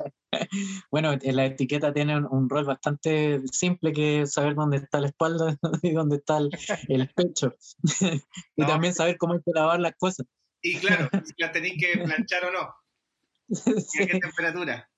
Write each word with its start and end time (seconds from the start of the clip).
bueno, 0.92 1.14
eh, 1.14 1.32
la 1.34 1.46
etiqueta 1.46 1.94
tiene 1.94 2.18
un, 2.18 2.26
un 2.30 2.50
rol 2.50 2.66
bastante 2.66 3.42
simple 3.52 3.94
que 3.94 4.22
es 4.22 4.34
saber 4.34 4.56
dónde 4.56 4.78
está 4.78 5.00
la 5.00 5.08
espalda 5.08 5.56
y 5.84 5.92
dónde 5.92 6.18
está 6.18 6.38
el, 6.38 6.50
el 6.88 7.10
pecho. 7.10 7.54
y 8.56 8.62
No. 8.62 8.68
también 8.68 8.94
saber 8.94 9.18
cómo 9.18 9.34
hay 9.34 9.40
que 9.42 9.52
lavar 9.54 9.80
las 9.80 9.96
cosas. 9.98 10.26
Y 10.62 10.78
claro, 10.78 11.10
si 11.24 11.34
la 11.38 11.52
tenéis 11.52 11.76
que 11.80 12.00
planchar 12.04 12.46
o 12.46 12.52
no, 12.52 12.74
y 13.48 14.04
a 14.04 14.08
qué 14.08 14.20
temperatura. 14.20 14.90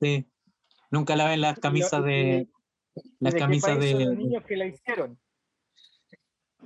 Sí. 0.00 0.26
Nunca 0.90 1.16
laven 1.16 1.40
las 1.40 1.58
camisas 1.58 2.04
de. 2.04 2.46
y- 2.94 3.02
Las 3.18 3.32
¿De 3.32 3.38
qué 3.38 3.44
camisas 3.44 3.76
país 3.78 3.90
son 3.90 3.98
de. 3.98 4.04
los 4.06 4.16
niños 4.16 4.44
que 4.46 4.56
la 4.56 4.66
hicieron? 4.66 5.18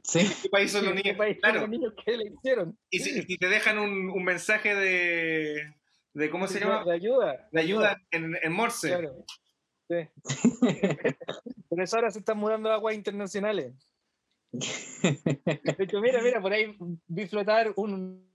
Sí. 0.03 0.21
¿Qué 0.43 0.49
país 0.51 0.71
son 0.73 0.85
los 0.85 0.95
¿De 0.95 1.03
qué 1.03 1.09
niños? 1.11 1.19
país 1.19 1.37
son 1.37 1.41
Claro, 1.51 1.61
los 1.63 1.71
niños 1.71 1.95
que 2.05 2.17
la 2.17 2.25
hicieron? 2.25 2.79
y 2.91 2.99
si, 2.99 3.19
y 3.19 3.23
si 3.23 3.37
te 3.39 3.49
dejan 3.49 3.79
un, 3.79 4.11
un 4.11 4.25
mensaje 4.25 4.75
de, 4.75 5.75
de, 6.15 6.31
¿cómo 6.31 6.47
se 6.49 6.55
De- 6.59 6.65
llama? 6.65 6.85
De 6.85 6.93
ayuda. 6.93 7.49
De 7.53 7.61
ayuda 7.61 8.01
en, 8.11 8.37
en 8.43 8.53
Morse. 8.53 8.89
Claro. 8.89 9.25
Sí. 9.89 10.09
Por 11.69 11.81
eso 11.81 11.97
ahora 11.97 12.11
se 12.11 12.19
están 12.19 12.39
mudando 12.39 12.71
a 12.71 12.75
aguas 12.75 12.95
internacionales. 12.95 13.75
De 14.51 15.77
hecho, 15.79 16.01
mira, 16.01 16.23
mira, 16.23 16.41
por 16.41 16.53
ahí 16.53 16.75
vi 17.07 17.27
flotar 17.27 17.73
un- 17.77 18.31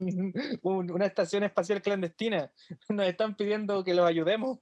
un- 0.62 0.92
una 0.92 1.06
estación 1.08 1.44
espacial 1.44 1.82
clandestina. 1.82 2.52
Nos 2.90 3.08
están 3.08 3.36
pidiendo 3.36 3.84
que 3.84 3.94
los 3.96 4.08
ayudemos. 4.08 4.60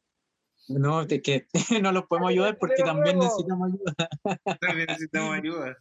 No, 0.70 1.02
es 1.02 1.22
que 1.22 1.48
no 1.84 1.92
los 1.92 2.06
podemos 2.06 2.30
ayudar 2.32 2.58
porque 2.58 2.84
también 2.84 3.20
necesitamos 3.20 3.74
ayuda. 3.74 4.58
También 4.62 4.88
necesitamos 4.88 5.36
ayuda. 5.36 5.78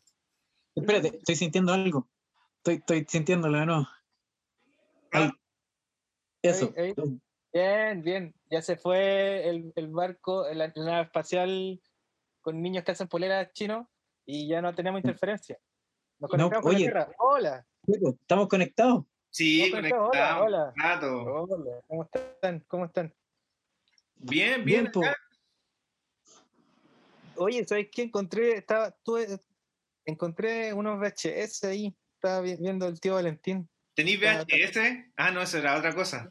Espérate, 0.75 1.09
estoy 1.19 1.37
sintiendo 1.37 1.73
algo. 1.73 2.09
Estoy, 2.59 2.75
estoy 2.77 3.07
sintiéndolo 3.09 3.59
de 3.59 3.67
nuevo. 3.67 3.89
Eso. 6.43 6.73
Bien, 7.53 8.03
bien. 8.03 8.34
Ya 8.51 8.62
se 8.62 8.77
fue 8.77 9.49
el, 9.49 9.73
el 9.77 9.89
barco, 9.89 10.47
la, 10.53 10.69
nave 10.77 11.03
espacial 11.03 11.81
con 12.41 12.62
niños 12.62 12.84
que 12.84 12.93
hacen 12.93 13.09
poleras 13.09 13.53
chinos 13.53 13.87
y 14.25 14.49
ya 14.49 14.62
no 14.62 14.75
tenemos 14.75 15.00
interferencia. 15.00 15.59
Nos 16.19 16.31
Mm. 16.33 16.37
No, 16.37 16.50
conectamos 16.50 16.62
con 16.62 16.73
la 16.73 16.77
oye. 16.77 16.84
Tierra. 16.84 17.09
Hola. 17.19 17.67
Estamos 18.21 18.49
conectados. 18.49 19.05
Sí, 19.31 19.62
Hola, 19.62 19.77
conectado. 19.77 20.09
hola, 20.11 20.43
hola. 20.43 20.73
rato. 20.77 21.23
Hola. 21.25 21.81
¿Cómo 21.87 22.03
están? 22.05 22.61
¿Cómo 22.69 22.84
están? 22.87 23.15
Bien, 24.17 24.65
Bien, 24.65 24.91
bien. 24.93 25.12
Oye, 27.37 27.65
¿sabes 27.65 27.89
qué? 27.91 28.03
Encontré, 28.03 28.56
estaba, 28.59 28.91
tuve- 29.03 29.41
encontré 30.05 30.73
unos 30.75 30.99
VHS 30.99 31.65
ahí. 31.65 31.97
Estaba 32.17 32.43
vi- 32.43 32.56
viendo 32.56 32.87
el 32.87 33.00
tío 33.00 33.15
Valentín. 33.15 33.69
¿Tenís 33.95 34.19
VHS? 34.21 34.78
Ah, 35.17 35.31
no, 35.31 35.43
eso 35.43 35.59
era 35.59 35.77
otra 35.77 35.95
cosa. 35.95 36.31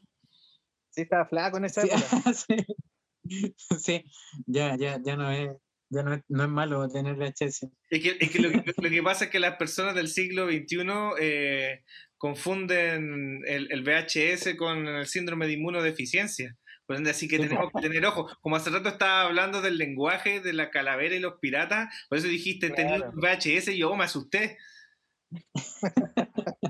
Sí, 0.91 1.01
estaba 1.01 1.25
flaco 1.27 1.57
en 1.57 1.65
esa 1.65 1.81
Sí, 1.81 1.89
época. 1.91 2.33
sí. 2.33 3.55
Sí, 3.79 4.05
ya, 4.47 4.75
ya, 4.77 4.99
ya 5.03 5.15
no 5.15 5.31
es, 5.31 5.49
ya 5.89 6.03
no 6.03 6.13
es, 6.15 6.21
no 6.29 6.43
es 6.43 6.49
malo 6.49 6.87
tener 6.89 7.15
VHS. 7.15 7.67
Es 7.89 8.01
que, 8.01 8.17
es 8.19 8.31
que 8.31 8.39
lo, 8.39 8.49
que 8.49 8.73
lo 8.75 8.89
que 8.89 9.03
pasa 9.03 9.25
es 9.25 9.31
que 9.31 9.39
las 9.39 9.57
personas 9.57 9.93
del 9.93 10.07
siglo 10.07 10.47
XXI 10.47 10.77
eh, 11.21 11.83
confunden 12.17 13.41
el, 13.45 13.71
el 13.71 13.83
VHS 13.83 14.55
con 14.57 14.87
el 14.87 15.05
síndrome 15.05 15.45
de 15.47 15.53
inmunodeficiencia. 15.53 16.55
Por 16.87 16.95
ende, 16.95 17.11
así 17.11 17.27
que 17.27 17.37
tenemos 17.37 17.69
que 17.71 17.81
tener 17.83 18.03
ojo. 18.07 18.27
Como 18.41 18.55
hace 18.55 18.71
rato 18.71 18.89
estaba 18.89 19.21
hablando 19.21 19.61
del 19.61 19.77
lenguaje 19.77 20.39
de 20.39 20.53
la 20.53 20.71
calavera 20.71 21.13
y 21.15 21.19
los 21.19 21.35
piratas, 21.39 21.93
por 22.09 22.17
eso 22.17 22.27
dijiste, 22.27 22.71
tenía 22.71 22.95
Claro. 22.95 23.11
un 23.11 23.19
VHS 23.19 23.67
y 23.67 23.77
yo 23.77 23.95
me 23.95 24.05
asusté. 24.05 24.57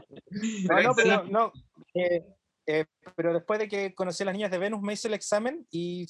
No, 0.69 0.81
no, 0.81 0.95
pero 0.95 1.23
no. 1.25 1.51
eh, 1.93 2.25
eh, 2.67 2.85
pero 3.15 3.33
después 3.33 3.59
de 3.59 3.67
que 3.67 3.93
conocí 3.95 4.23
a 4.23 4.27
las 4.27 4.35
niñas 4.35 4.51
de 4.51 4.59
Venus, 4.59 4.81
me 4.81 4.93
hice 4.93 5.07
el 5.07 5.15
examen 5.15 5.65
y, 5.71 6.05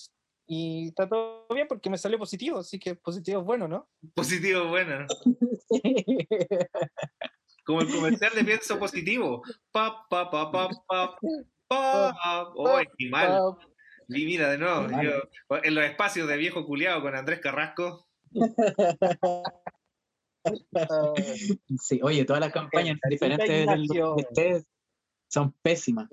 y 0.45 0.89
está 0.89 1.07
todo 1.07 1.47
bien 1.53 1.67
porque 1.67 1.89
me 1.89 1.97
salió 1.97 2.17
positivo. 2.19 2.59
Así 2.59 2.79
que 2.79 2.95
positivo 2.95 3.39
es 3.39 3.45
bueno, 3.45 3.67
¿no? 3.67 3.89
Positivo, 4.13 4.67
bueno. 4.67 5.05
Como 7.65 7.81
el 7.81 7.89
comercial 7.93 8.33
de 8.35 8.43
pienso 8.43 8.77
positivo. 8.79 9.41
Pa, 9.71 10.05
pa, 10.09 10.29
pa, 10.29 10.51
pa, 10.51 10.69
pa, 10.87 11.17
pa. 11.67 12.51
¡Oh, 12.55 12.79
qué 12.97 13.09
mal! 13.09 13.55
Y 14.09 14.25
mira, 14.25 14.49
de 14.49 14.57
nuevo, 14.57 14.87
yo, 15.03 15.59
en 15.63 15.75
los 15.75 15.85
espacios 15.85 16.27
de 16.27 16.35
viejo 16.35 16.65
culiado 16.65 17.01
con 17.01 17.15
Andrés 17.15 17.39
Carrasco. 17.39 18.07
Sí, 21.79 21.99
oye, 22.03 22.25
todas 22.25 22.39
las 22.41 22.51
campañas 22.51 22.97
Eh, 22.97 23.09
diferentes 23.09 23.47
de, 23.47 24.03
ustedes 24.15 24.65
son 25.27 25.53
pésimas. 25.61 26.09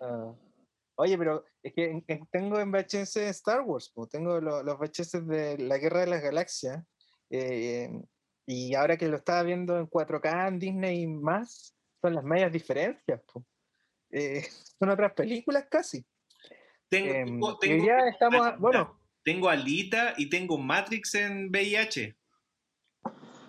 ah. 0.00 0.34
Oye, 0.98 1.18
pero 1.18 1.44
es 1.62 1.74
que 1.74 1.90
en- 1.90 2.04
en- 2.08 2.26
tengo 2.28 2.58
en 2.58 2.70
VHS 2.70 3.16
Star 3.28 3.60
Wars, 3.62 3.90
po, 3.90 4.06
tengo 4.06 4.40
lo- 4.40 4.62
los 4.62 4.78
VHS 4.78 5.20
de 5.26 5.58
la 5.58 5.76
Guerra 5.78 6.00
de 6.00 6.06
las 6.06 6.22
Galaxias. 6.22 6.82
eh, 7.28 7.90
y 8.46 8.74
ahora 8.76 8.96
que 8.96 9.08
lo 9.08 9.16
estaba 9.16 9.42
viendo 9.42 9.76
en 9.78 9.88
4K 9.88 10.46
en 10.46 10.58
Disney 10.60 11.02
y 11.02 11.06
más, 11.08 11.74
son 12.00 12.14
las 12.14 12.22
medias 12.22 12.52
diferencias. 12.52 13.20
Eh, 14.10 14.42
son 14.78 14.88
otras 14.90 15.12
películas 15.12 15.66
casi. 15.68 16.06
Tengo, 16.88 17.12
Em, 17.12 17.26
tengo, 17.26 17.52
y 17.54 17.58
tengo- 17.68 17.84
ya 17.86 17.98
estamos, 18.08 18.46
a- 18.46 18.56
bueno, 18.56 18.96
tengo 19.24 19.48
Alita 19.48 20.14
y 20.16 20.28
tengo 20.30 20.56
Matrix 20.56 21.16
en 21.16 21.48
VIH. 21.50 22.16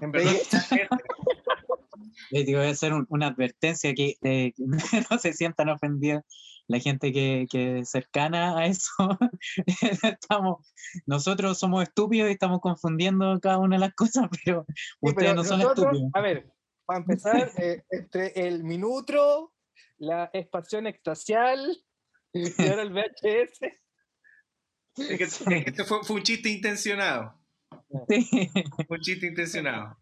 En 0.02 0.12
Perdón. 0.12 0.34
VHS, 0.36 0.88
Les 2.32 2.46
digo, 2.46 2.60
voy 2.60 2.68
a 2.68 2.72
hacer 2.72 2.94
un- 2.94 3.06
una 3.10 3.28
advertencia 3.28 3.94
que 3.94 4.16
eh, 4.22 4.54
que 4.56 4.64
no 5.12 5.18
se 5.20 5.34
sientan 5.34 5.70
ofendidos 5.70 6.24
la 6.70 6.80
gente 6.80 7.14
que, 7.14 7.46
que 7.50 7.80
es 7.80 7.90
cercana 7.92 8.58
a 8.58 8.66
eso. 8.66 8.92
estamos, 10.04 10.74
nosotros 11.06 11.58
somos 11.58 11.84
estúpidos 11.84 12.30
y 12.30 12.34
estamos 12.34 12.60
confundiendo 12.60 13.40
cada 13.40 13.58
una 13.60 13.78
de 13.78 13.80
las 13.82 13.94
cosas, 13.94 14.28
pero 14.44 14.66
Sí, 14.68 14.74
ustedes 15.02 15.16
pero 15.16 15.36
no 15.36 15.44
son 15.46 15.60
nosotros, 15.60 15.86
estúpidos. 15.88 16.12
A 16.14 16.22
ver, 16.22 16.52
para 16.86 17.00
empezar, 17.00 17.52
eh, 17.58 17.84
entre 17.90 18.48
el 18.48 18.64
minutro, 18.66 19.54
la 19.98 20.30
expansión 20.34 20.88
extasial 20.88 21.78
y 22.34 22.62
ahora 22.62 22.82
el 22.82 22.92
VHS. 22.92 23.62
Es 24.98 25.18
que, 25.18 25.24
es 25.24 25.38
que 25.38 25.58
este 25.68 25.84
fue, 25.86 26.04
fue 26.04 26.16
un 26.18 26.24
chiste 26.24 26.50
intencionado. 26.50 27.37
Sí. 28.10 28.50
Un 28.90 29.00
chiste 29.00 29.28
intencionado. 29.28 29.98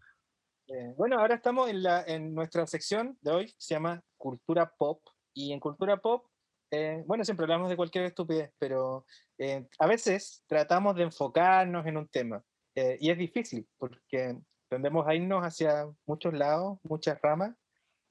Eh, 0.68 0.94
bueno, 0.98 1.20
ahora 1.20 1.36
estamos 1.36 1.70
en, 1.70 1.84
la, 1.84 2.04
en 2.04 2.34
nuestra 2.34 2.66
sección 2.66 3.18
de 3.22 3.32
hoy, 3.32 3.46
que 3.48 3.56
se 3.58 3.74
llama 3.76 4.02
Cultura 4.18 4.72
Pop. 4.78 5.02
Y 5.34 5.52
en 5.52 5.60
Cultura 5.60 5.98
Pop, 5.98 6.26
eh, 6.72 7.04
bueno, 7.06 7.24
siempre 7.24 7.44
hablamos 7.44 7.70
de 7.70 7.76
cualquier 7.76 8.06
estupidez, 8.06 8.52
pero 8.58 9.06
eh, 9.38 9.68
a 9.80 9.88
veces 9.88 10.44
tratamos 10.48 10.96
de 10.96 11.04
enfocarnos 11.04 11.86
en 11.86 11.98
un 11.98 12.08
tema. 12.08 12.44
eh, 12.76 12.98
y 13.00 13.10
es 13.12 13.18
difícil, 13.18 13.68
porque 13.78 14.38
tendemos 14.70 15.08
a 15.08 15.16
irnos 15.16 15.44
hacia 15.44 15.86
muchos 16.06 16.34
lados, 16.34 16.80
muchas 16.84 17.20
ramas, 17.22 17.56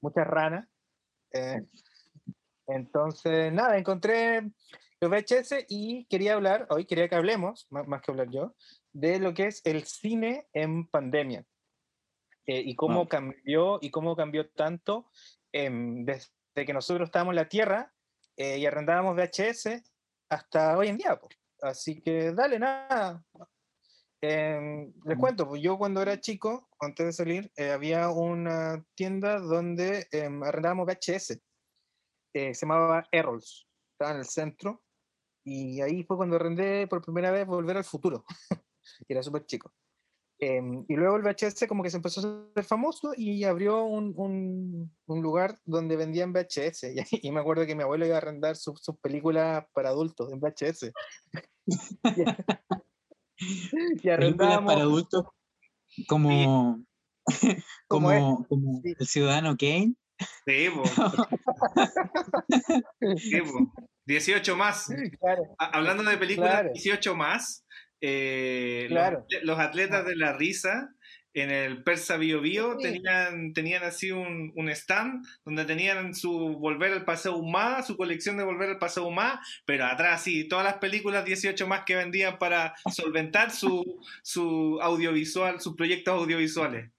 muchas 0.01 0.25
ranas. 0.25 0.67
eh, 1.33 1.61
entonces, 2.67 3.53
nada, 3.53 3.77
encontré 3.77 4.41
los 4.99 5.11
VHS 5.11 5.65
y 5.67 6.05
quería 6.05 6.33
hablar, 6.33 6.65
hoy 6.69 6.85
quería 6.85 7.07
que 7.07 7.15
hablemos, 7.15 7.67
más, 7.69 7.87
más 7.87 8.01
que 8.01 8.11
hablar 8.11 8.29
yo, 8.31 8.55
de 8.95 9.19
lo 9.19 9.33
que 9.33 9.47
es 9.47 9.61
el 9.65 9.83
cine 9.83 10.47
en 10.53 10.87
pandemia 10.87 11.45
eh, 12.47 12.61
y 12.65 12.75
cómo 12.75 12.99
Wow. 13.01 13.07
cambió 13.09 13.79
y 13.81 13.89
cómo 13.91 14.15
cambió 14.15 14.49
tanto 14.51 15.11
em, 15.51 16.05
desde 16.05 16.31
que 16.65 16.73
nosotros 16.73 17.07
estábamos 17.07 17.33
en 17.33 17.35
la 17.37 17.49
Tierra 17.49 17.93
eh, 18.37 18.57
y 18.57 18.65
arrendábamos 18.65 19.15
VHS 19.15 19.83
hasta 20.29 20.77
hoy 20.77 20.87
en 20.89 20.97
día. 20.97 21.15
po. 21.19 21.27
Así 21.61 22.01
que 22.01 22.31
dale, 22.33 22.57
nada. 22.59 23.23
Em, 24.21 24.93
les 25.05 25.17
Mm. 25.17 25.19
cuento, 25.19 25.47
pues 25.47 25.61
yo 25.61 25.77
cuando 25.77 26.01
era 26.01 26.19
chico, 26.19 26.69
antes 26.79 27.05
de 27.05 27.11
salir, 27.11 27.51
eh, 27.57 27.71
había 27.71 28.09
una 28.09 28.83
tienda 28.95 29.39
donde 29.39 30.07
em, 30.11 30.41
arrendábamos 30.43 30.85
VHS. 30.87 31.41
eh, 32.33 32.53
se 32.53 32.65
llamaba 32.65 33.07
Errols. 33.11 33.65
Estaba 33.93 34.11
en 34.11 34.17
el 34.19 34.25
centro. 34.25 34.83
Y 35.45 35.79
ahí 35.81 36.03
fue 36.03 36.17
cuando 36.17 36.35
arrendé 36.37 36.85
por 36.87 37.01
primera 37.01 37.31
vez 37.31 37.45
Volver 37.45 37.77
al 37.77 37.83
Futuro. 37.85 38.25
y 39.07 39.13
era 39.13 39.21
súper 39.23 39.45
chico. 39.45 39.73
Em, 40.37 40.83
y 40.89 40.95
luego 40.95 41.15
el 41.15 41.23
VHS 41.23 41.65
como 41.65 41.81
que 41.81 41.89
se 41.89 41.95
empezó 41.95 42.19
a 42.19 42.49
hacer 42.51 42.65
famoso 42.65 43.13
y 43.15 43.45
abrió 43.45 43.85
un, 43.85 44.13
un- 44.17 44.93
un 45.05 45.21
lugar 45.21 45.57
donde 45.63 45.95
vendían 45.95 46.33
VHS. 46.33 46.83
Y, 47.23 47.27
y 47.27 47.31
me 47.31 47.39
acuerdo 47.39 47.65
que 47.65 47.73
mi 47.75 47.83
abuelo 47.83 48.05
iba 48.05 48.15
a 48.15 48.17
arrendar 48.17 48.55
sus 48.57 48.81
sus 48.81 48.97
películas 48.99 49.65
para 49.73 49.89
adultos 49.89 50.31
en 50.33 50.39
VHS. 50.41 50.91
y 53.37 53.43
Películas 53.97 54.13
arrendábamos 54.17 54.73
para 54.73 54.81
adultos 54.83 55.25
como, 56.07 56.83
Como 57.87 58.07
como, 58.09 58.45
como 58.47 58.81
sí. 58.83 58.93
el 58.99 59.07
ciudadano 59.07 59.55
Kane. 59.57 59.95
Sí, 60.45 60.67
po. 60.73 60.83
Sí, 63.17 63.41
po. 63.41 63.73
18 64.05 64.55
más. 64.55 64.87
Claro, 65.19 65.43
Ha- 65.57 65.77
Hablando 65.77 66.03
de 66.03 66.17
películas 66.17 66.51
Claro. 66.51 66.69
18 66.73 67.15
más, 67.15 67.64
eh, 68.07 68.87
los 68.89 68.99
Claro. 68.99 69.25
atle- 69.27 69.41
los, 69.43 69.59
atletas 69.59 70.05
de 70.05 70.15
la 70.15 70.33
risa 70.33 70.91
en 71.33 71.51
el 71.51 71.83
Persa 71.83 72.15
Bio 72.17 72.39
Bio 72.39 72.77
Sí. 72.79 72.83
tenían, 72.83 73.53
tenían 73.53 73.83
así 73.83 74.11
un, 74.11 74.53
un 74.55 74.69
stand 74.69 75.25
donde 75.43 75.65
tenían 75.65 76.15
su 76.15 76.57
Volver 76.59 76.93
al 76.93 77.03
Paseo 77.03 77.35
Humá, 77.35 77.81
su 77.81 77.97
colección 77.97 78.37
de 78.37 78.43
Volver 78.45 78.69
al 78.69 78.79
Paseo 78.79 79.05
Humá, 79.07 79.41
pero 79.65 79.85
atrás 79.85 80.21
sí, 80.23 80.47
todas 80.47 80.63
las 80.63 80.75
películas 80.75 81.25
18 81.25 81.67
más 81.67 81.83
que 81.85 81.95
vendían 81.95 82.37
para 82.39 82.73
solventar 82.93 83.51
su, 83.51 83.83
su 84.23 84.79
audiovisual, 84.81 85.59
sus 85.59 85.75
proyectos 85.75 86.13
audiovisuales. 86.21 86.89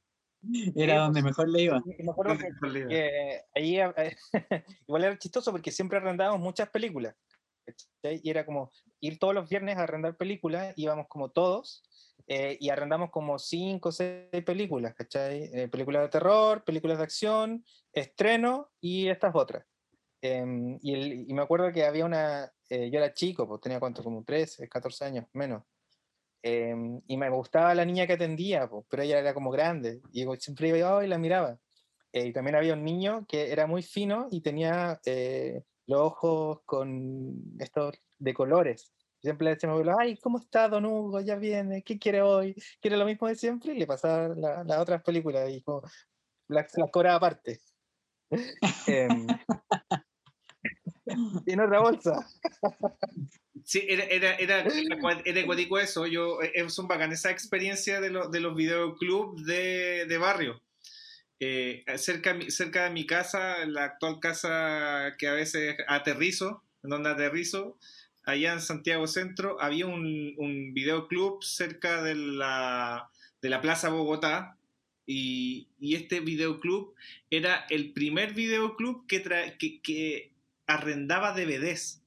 Era 0.76 0.99
donde 0.99 1.23
mejor 1.23 1.49
le 1.49 1.62
iba. 1.62 1.81
me 1.99 2.11
acuerdo 2.12 2.37
que 2.38 2.49
Donde- 2.61 2.87
que 2.88 3.41
ahí 3.55 3.79
eh, 3.81 4.17
igual 4.87 5.05
era 5.05 5.19
chistoso 5.19 5.50
porque 5.50 5.73
siempre 5.73 5.97
arrendábamos 5.99 6.41
muchas 6.41 6.69
películas. 6.69 7.14
¿Cachai? 7.66 8.20
Y 8.22 8.30
era 8.30 8.46
como 8.46 8.70
ir 9.00 9.18
todos 9.18 9.34
los 9.34 9.48
viernes 9.48 9.76
a 9.76 9.82
arrendar 9.82 10.16
películas, 10.16 10.72
íbamos 10.76 11.06
como 11.08 11.30
todos, 11.30 11.82
eh, 12.28 12.56
y 12.60 12.70
arrendamos 12.70 13.10
como 13.10 13.38
cinco 13.38 13.90
o 13.90 13.92
seis 13.92 14.44
películas, 14.44 14.94
¿cachai? 14.94 15.50
Eh, 15.52 15.68
películas 15.68 16.02
de 16.02 16.08
terror, 16.08 16.64
películas 16.64 16.98
de 16.98 17.04
acción, 17.04 17.64
estreno 17.92 18.70
y 18.80 19.08
estas 19.08 19.34
otras. 19.34 19.64
Em, 20.20 20.78
y, 20.82 21.32
me 21.32 21.42
acuerdo 21.42 21.72
que 21.72 21.84
había 21.84 22.04
una, 22.04 22.50
eh, 22.68 22.90
yo 22.90 22.98
era 22.98 23.12
chico, 23.12 23.46
pues 23.46 23.60
tenía 23.60 23.78
cuánto, 23.78 24.02
como 24.02 24.24
13, 24.24 24.68
14 24.68 25.04
años, 25.04 25.26
menos. 25.34 25.62
Em, 26.42 27.00
y 27.06 27.16
me 27.16 27.30
gustaba 27.30 27.74
la 27.74 27.84
niña 27.84 28.06
que 28.06 28.14
atendía, 28.14 28.68
pues, 28.68 28.84
pero 28.88 29.02
ella 29.02 29.18
era 29.18 29.34
como 29.34 29.50
grande, 29.50 30.00
y 30.12 30.24
yo 30.24 30.34
siempre 30.36 30.68
iba 30.68 31.04
y 31.04 31.08
la 31.08 31.18
miraba. 31.18 31.58
Y 32.12 32.32
también 32.32 32.56
había 32.56 32.74
un 32.74 32.84
niño 32.84 33.26
que 33.28 33.52
era 33.52 33.66
muy 33.66 33.82
fino 33.82 34.28
y 34.30 34.40
tenía 34.40 35.00
los 35.87 36.00
ojos 36.00 36.61
con 36.65 37.43
estos 37.59 37.94
de 38.19 38.35
colores. 38.35 38.93
Siempre 39.23 39.44
le 39.47 39.50
decía 39.55 39.69
a 39.69 39.73
mi 39.73 39.79
abuelo, 39.81 39.97
ay, 39.99 40.17
¿cómo 40.19 40.38
está 40.38 40.69
Don 40.69 40.85
Hugo? 40.87 41.21
Ya 41.21 41.37
viene, 41.37 41.83
¿qué 41.83 41.99
quiere 41.99 42.23
hoy? 42.23 42.55
¿Quiere 42.81 42.97
lo 42.97 43.05
mismo 43.06 43.27
de 43.27 43.35
siempre? 43.35 43.73
Y 43.75 43.79
le 43.79 43.87
pasaba 43.87 44.29
la- 44.29 44.62
las 44.65 44.79
otras 44.79 45.03
películas 45.03 45.50
y 45.50 45.62
como 45.62 45.83
las 46.49 46.71
la 46.77 46.88
cobraba 46.91 47.17
aparte. 47.17 47.61
Em, 48.88 49.27
en 51.47 51.61
otra 51.61 51.81
bolsa. 51.81 52.27
Sí, 53.65 53.85
era, 53.88 54.05
era, 54.05 54.35
era, 54.37 54.61
era, 54.61 55.81
eso. 55.83 56.07
Yo, 56.07 56.40
eh, 56.43 56.52
es 56.55 56.78
un 56.78 56.88
bacán 56.88 57.12
esa 57.12 57.31
experiencia 57.31 58.00
de, 58.00 58.11
lo- 58.11 58.28
de 58.28 58.40
los 58.40 58.55
videoclubs 58.55 59.45
de, 59.45 60.07
de 60.07 60.19
barrio. 60.19 60.61
Eh, 61.38 61.85
cerca, 61.97 62.35
de 62.35 62.90
mi 62.90 63.07
casa, 63.07 63.66
la 63.66 63.85
actual 63.85 64.21
casa 64.21 65.14
que 65.19 65.28
a 65.28 65.35
veces 65.35 65.76
aterrizo, 65.87 66.62
en 66.83 66.90
donde 66.90 67.11
aterrizo, 67.11 67.76
allá 68.25 68.52
en 68.52 68.61
Santiago 68.61 69.07
Centro, 69.07 69.61
había 69.61 69.87
un, 69.87 70.35
un 70.38 70.73
videoclub 70.73 71.43
cerca 71.43 72.02
de 72.02 72.14
la, 72.14 73.11
de 73.43 73.50
la 73.50 73.61
Plaza 73.61 73.90
Bogotá. 73.90 74.57
Y, 75.09 75.69
y 75.78 75.95
este 75.95 76.19
videoclub 76.19 76.95
era 77.31 77.64
el 77.71 77.93
primer 77.93 78.35
videoclub 78.35 79.07
que, 79.07 79.23
que, 79.57 79.81
que 79.81 80.33
arrendaba 80.66 81.33
DVDs. 81.33 82.02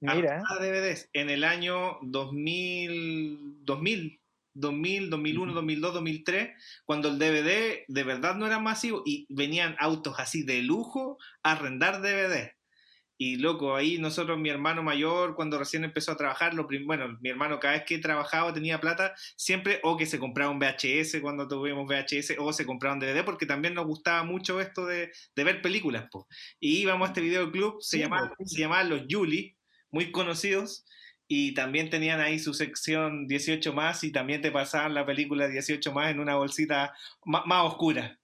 Mira, 0.00 0.42
DVDs 0.60 1.08
en 1.12 1.28
el 1.30 1.42
año 1.44 1.98
2000, 2.02 3.64
2000, 3.64 4.17
2000, 4.60 5.10
2001, 5.10 5.52
2002, 5.54 5.94
2003, 5.94 6.50
cuando 6.84 7.08
el 7.08 7.18
DVD 7.18 7.84
de 7.88 8.04
verdad 8.04 8.36
no 8.36 8.46
era 8.46 8.58
masivo 8.58 9.02
y 9.04 9.26
venían 9.30 9.76
autos 9.78 10.16
así 10.18 10.42
de 10.44 10.62
lujo 10.62 11.18
a 11.42 11.52
arrendar 11.52 12.00
DVD. 12.02 12.52
Y 13.20 13.36
loco, 13.36 13.74
ahí 13.74 13.98
nosotros, 13.98 14.38
mi 14.38 14.48
hermano 14.48 14.84
mayor, 14.84 15.34
cuando 15.34 15.58
recién 15.58 15.82
empezó 15.82 16.12
a 16.12 16.16
trabajar, 16.16 16.54
lo 16.54 16.68
bueno, 16.86 17.18
mi 17.20 17.30
hermano 17.30 17.58
cada 17.58 17.74
vez 17.74 17.82
que 17.84 17.98
trabajaba 17.98 18.52
tenía 18.54 18.80
plata, 18.80 19.12
siempre 19.36 19.80
o 19.82 19.96
que 19.96 20.06
se 20.06 20.20
compraba 20.20 20.52
un 20.52 20.60
VHS 20.60 21.20
cuando 21.20 21.48
tuvimos 21.48 21.84
VHS 21.88 22.34
o 22.38 22.52
se 22.52 22.64
compraba 22.64 22.94
un 22.94 23.00
DVD, 23.00 23.24
porque 23.24 23.44
también 23.44 23.74
nos 23.74 23.86
gustaba 23.86 24.22
mucho 24.22 24.60
esto 24.60 24.86
de, 24.86 25.10
de 25.34 25.44
ver 25.44 25.60
películas. 25.62 26.06
po. 26.12 26.28
Y 26.60 26.78
íbamos 26.82 27.06
a 27.06 27.08
este 27.10 27.20
videoclub, 27.20 27.78
se, 27.82 27.98
Sí, 27.98 27.98
llamaba, 27.98 28.30
sí. 28.38 28.44
se 28.44 28.60
llamaban 28.60 28.88
Los 28.88 29.08
Yuli, 29.08 29.56
muy 29.90 30.12
conocidos, 30.12 30.84
y 31.28 31.52
también 31.54 31.90
tenían 31.90 32.20
ahí 32.20 32.38
su 32.38 32.54
sección 32.54 33.26
18 33.28 33.72
más 33.74 34.02
y 34.02 34.10
también 34.10 34.40
te 34.40 34.50
pasaban 34.50 34.94
la 34.94 35.04
película 35.06 35.46
18 35.46 35.92
más 35.92 36.10
en 36.10 36.20
una 36.20 36.36
bolsita 36.36 36.94
ma- 37.24 37.44
más, 37.46 37.66
oscura. 37.66 38.18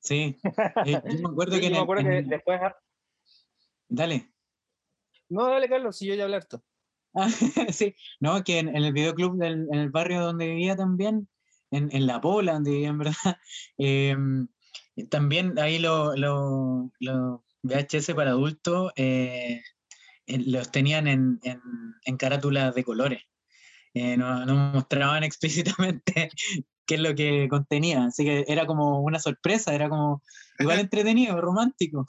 Sí. 0.00 0.36
Eh, 0.86 1.02
yo 1.04 1.18
me 1.18 1.28
acuerdo 1.30 1.54
Sí, 1.56 1.60
que 1.60 1.66
yo 1.66 1.66
en 1.66 1.72
me 1.72 1.78
el- 1.78 1.82
acuerdo 1.82 2.00
en 2.02 2.08
que 2.10 2.18
el- 2.18 2.28
después... 2.28 2.60
Dale. 3.88 4.30
No, 5.28 5.48
dale, 5.48 5.68
Carlos, 5.68 5.96
si 5.96 6.06
yo 6.06 6.14
ya 6.14 6.24
hablarte. 6.24 6.58
Ah, 7.14 7.28
sí, 7.72 7.94
no, 8.20 8.42
que 8.44 8.58
en, 8.58 8.68
en 8.68 8.84
el 8.84 8.92
videoclub 8.92 9.36
del 9.38 9.66
en 9.72 9.78
el 9.78 9.90
barrio 9.90 10.20
donde 10.20 10.48
vivía 10.48 10.76
también, 10.76 11.28
en, 11.70 11.88
en 11.94 12.06
La 12.06 12.20
Pola, 12.20 12.54
donde 12.54 12.70
vivía 12.72 12.88
en 12.88 12.98
verdad, 12.98 13.14
em, 13.78 14.48
también 15.10 15.58
ahí 15.58 15.78
los 15.78 16.18
lo, 16.18 16.90
lo 17.00 17.44
VHS 17.62 18.14
para 18.14 18.30
adultos, 18.30 18.92
eh, 18.96 19.62
los 20.26 20.70
tenían 20.70 21.06
en, 21.06 21.40
en, 21.42 21.60
en 22.04 22.16
carátulas 22.16 22.74
de 22.74 22.84
colores. 22.84 23.22
Eh, 23.94 24.16
no, 24.16 24.44
no 24.44 24.54
mostraban 24.72 25.22
explícitamente 25.24 26.30
qué 26.86 26.94
es 26.96 27.00
lo 27.00 27.14
que 27.14 27.46
contenía, 27.48 28.04
así 28.04 28.24
que 28.24 28.44
era 28.48 28.66
como 28.66 29.00
una 29.00 29.18
sorpresa, 29.18 29.74
era 29.74 29.88
como 29.88 30.22
igual 30.58 30.78
entretenido, 30.80 31.40
romántico, 31.40 32.06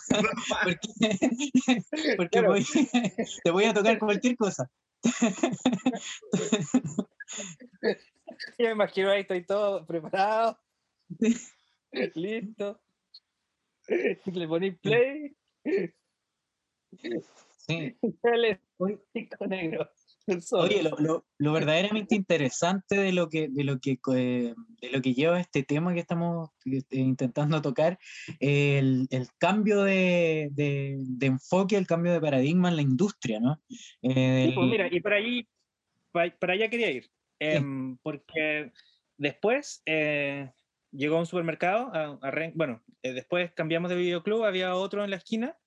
porque, 0.63 2.17
porque 2.17 2.29
Claro. 2.39 2.49
voy- 2.49 2.65
te 3.43 3.51
voy 3.51 3.65
a 3.65 3.73
tocar 3.73 3.99
cualquier 3.99 4.35
cosa. 4.35 4.69
Yo 8.57 8.65
me 8.65 8.71
imagino 8.71 9.11
ahí, 9.11 9.21
estoy 9.21 9.45
todo 9.45 9.85
preparado. 9.85 10.59
Listo. 12.15 12.81
Le 13.87 14.47
ponéis 14.47 14.79
play. 14.79 15.35
Sí. 17.67 17.95
Negro. 19.47 19.89
Oye, 20.53 20.81
lo, 20.83 20.91
lo- 20.97 21.25
lo 21.37 21.53
verdaderamente 21.53 22.15
interesante 22.15 22.95
de 22.97 23.11
lo 23.13 23.29
que, 23.29 23.47
de 23.49 23.63
lo 23.63 23.79
que, 23.79 23.99
eh, 24.15 24.53
de 24.81 24.89
lo 24.91 25.01
que 25.01 25.13
lleva 25.13 25.39
este 25.39 25.63
tema 25.63 25.93
que 25.93 25.99
estamos 25.99 26.49
eh, 26.65 26.81
intentando 26.91 27.61
tocar, 27.61 27.99
el, 28.39 29.07
el 29.11 29.27
cambio 29.37 29.83
de, 29.83 30.49
de- 30.51 30.97
de 30.99 31.25
enfoque, 31.27 31.77
el 31.77 31.87
cambio 31.87 32.11
de 32.13 32.21
paradigma 32.21 32.69
en 32.69 32.75
la 32.75 32.81
industria, 32.81 33.39
¿no? 33.39 33.61
Eh, 34.01 34.45
Sí, 34.47 34.51
pues 34.55 34.65
el- 34.65 34.71
mira, 34.71 34.87
y 34.91 34.99
para 34.99 35.17
allí, 35.17 35.47
pa- 36.11 36.35
para 36.39 36.53
allá 36.53 36.69
quería 36.69 36.91
ir. 36.91 37.09
Em, 37.39 37.97
porque 37.97 38.71
después 39.17 39.81
eh, 39.85 40.51
llegó 40.91 41.17
a 41.17 41.19
un 41.19 41.25
supermercado, 41.25 41.93
a- 41.93 42.17
a 42.21 42.51
bueno, 42.53 42.81
eh, 43.03 43.13
después 43.13 43.51
cambiamos 43.53 43.89
de 43.89 43.97
videoclub, 43.97 44.43
había 44.43 44.75
otro 44.75 45.03
en 45.03 45.09
la 45.11 45.17
esquina. 45.17 45.57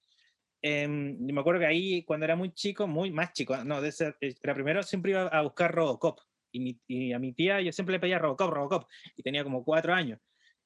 Y 0.62 1.32
me 1.32 1.40
acuerdo 1.40 1.60
que 1.60 1.66
ahí, 1.66 2.02
cuando 2.04 2.24
era 2.24 2.34
muy 2.36 2.52
chico, 2.52 2.86
muy 2.86 3.10
más 3.10 3.32
chico, 3.32 3.56
no, 3.64 3.80
de 3.80 3.92
ser, 3.92 4.16
eh, 4.20 4.34
era 4.42 4.54
primero, 4.54 4.82
siempre 4.82 5.12
iba 5.12 5.28
a 5.28 5.42
buscar 5.42 5.72
Robocop. 5.74 6.20
Y, 6.50 6.60
mi- 6.60 6.80
y 6.86 7.12
a 7.12 7.18
mi 7.18 7.32
tía 7.32 7.60
yo 7.60 7.70
siempre 7.72 7.92
le 7.94 8.00
pedía 8.00 8.18
Robocop, 8.18 8.50
Robocop, 8.50 8.88
y 9.16 9.22
tenía 9.22 9.44
como 9.44 9.64
cuatro 9.64 9.92
años. 9.94 10.18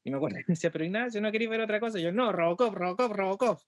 Y 0.05 0.11
me 0.11 0.17
acuerdo 0.17 0.37
que 0.39 0.45
me 0.49 0.55
decía, 0.55 0.71
pero 0.71 0.85
Ignacio, 0.85 1.21
¿no 1.21 1.31
queréis 1.33 1.51
ver 1.51 1.61
otra 1.61 1.81
cosa? 1.81 1.99
Y 1.99 2.03
yo, 2.03 2.13
no, 2.13 2.33
Robocop, 2.33 2.75
Robocop, 2.75 3.13
Robocop. 3.13 3.61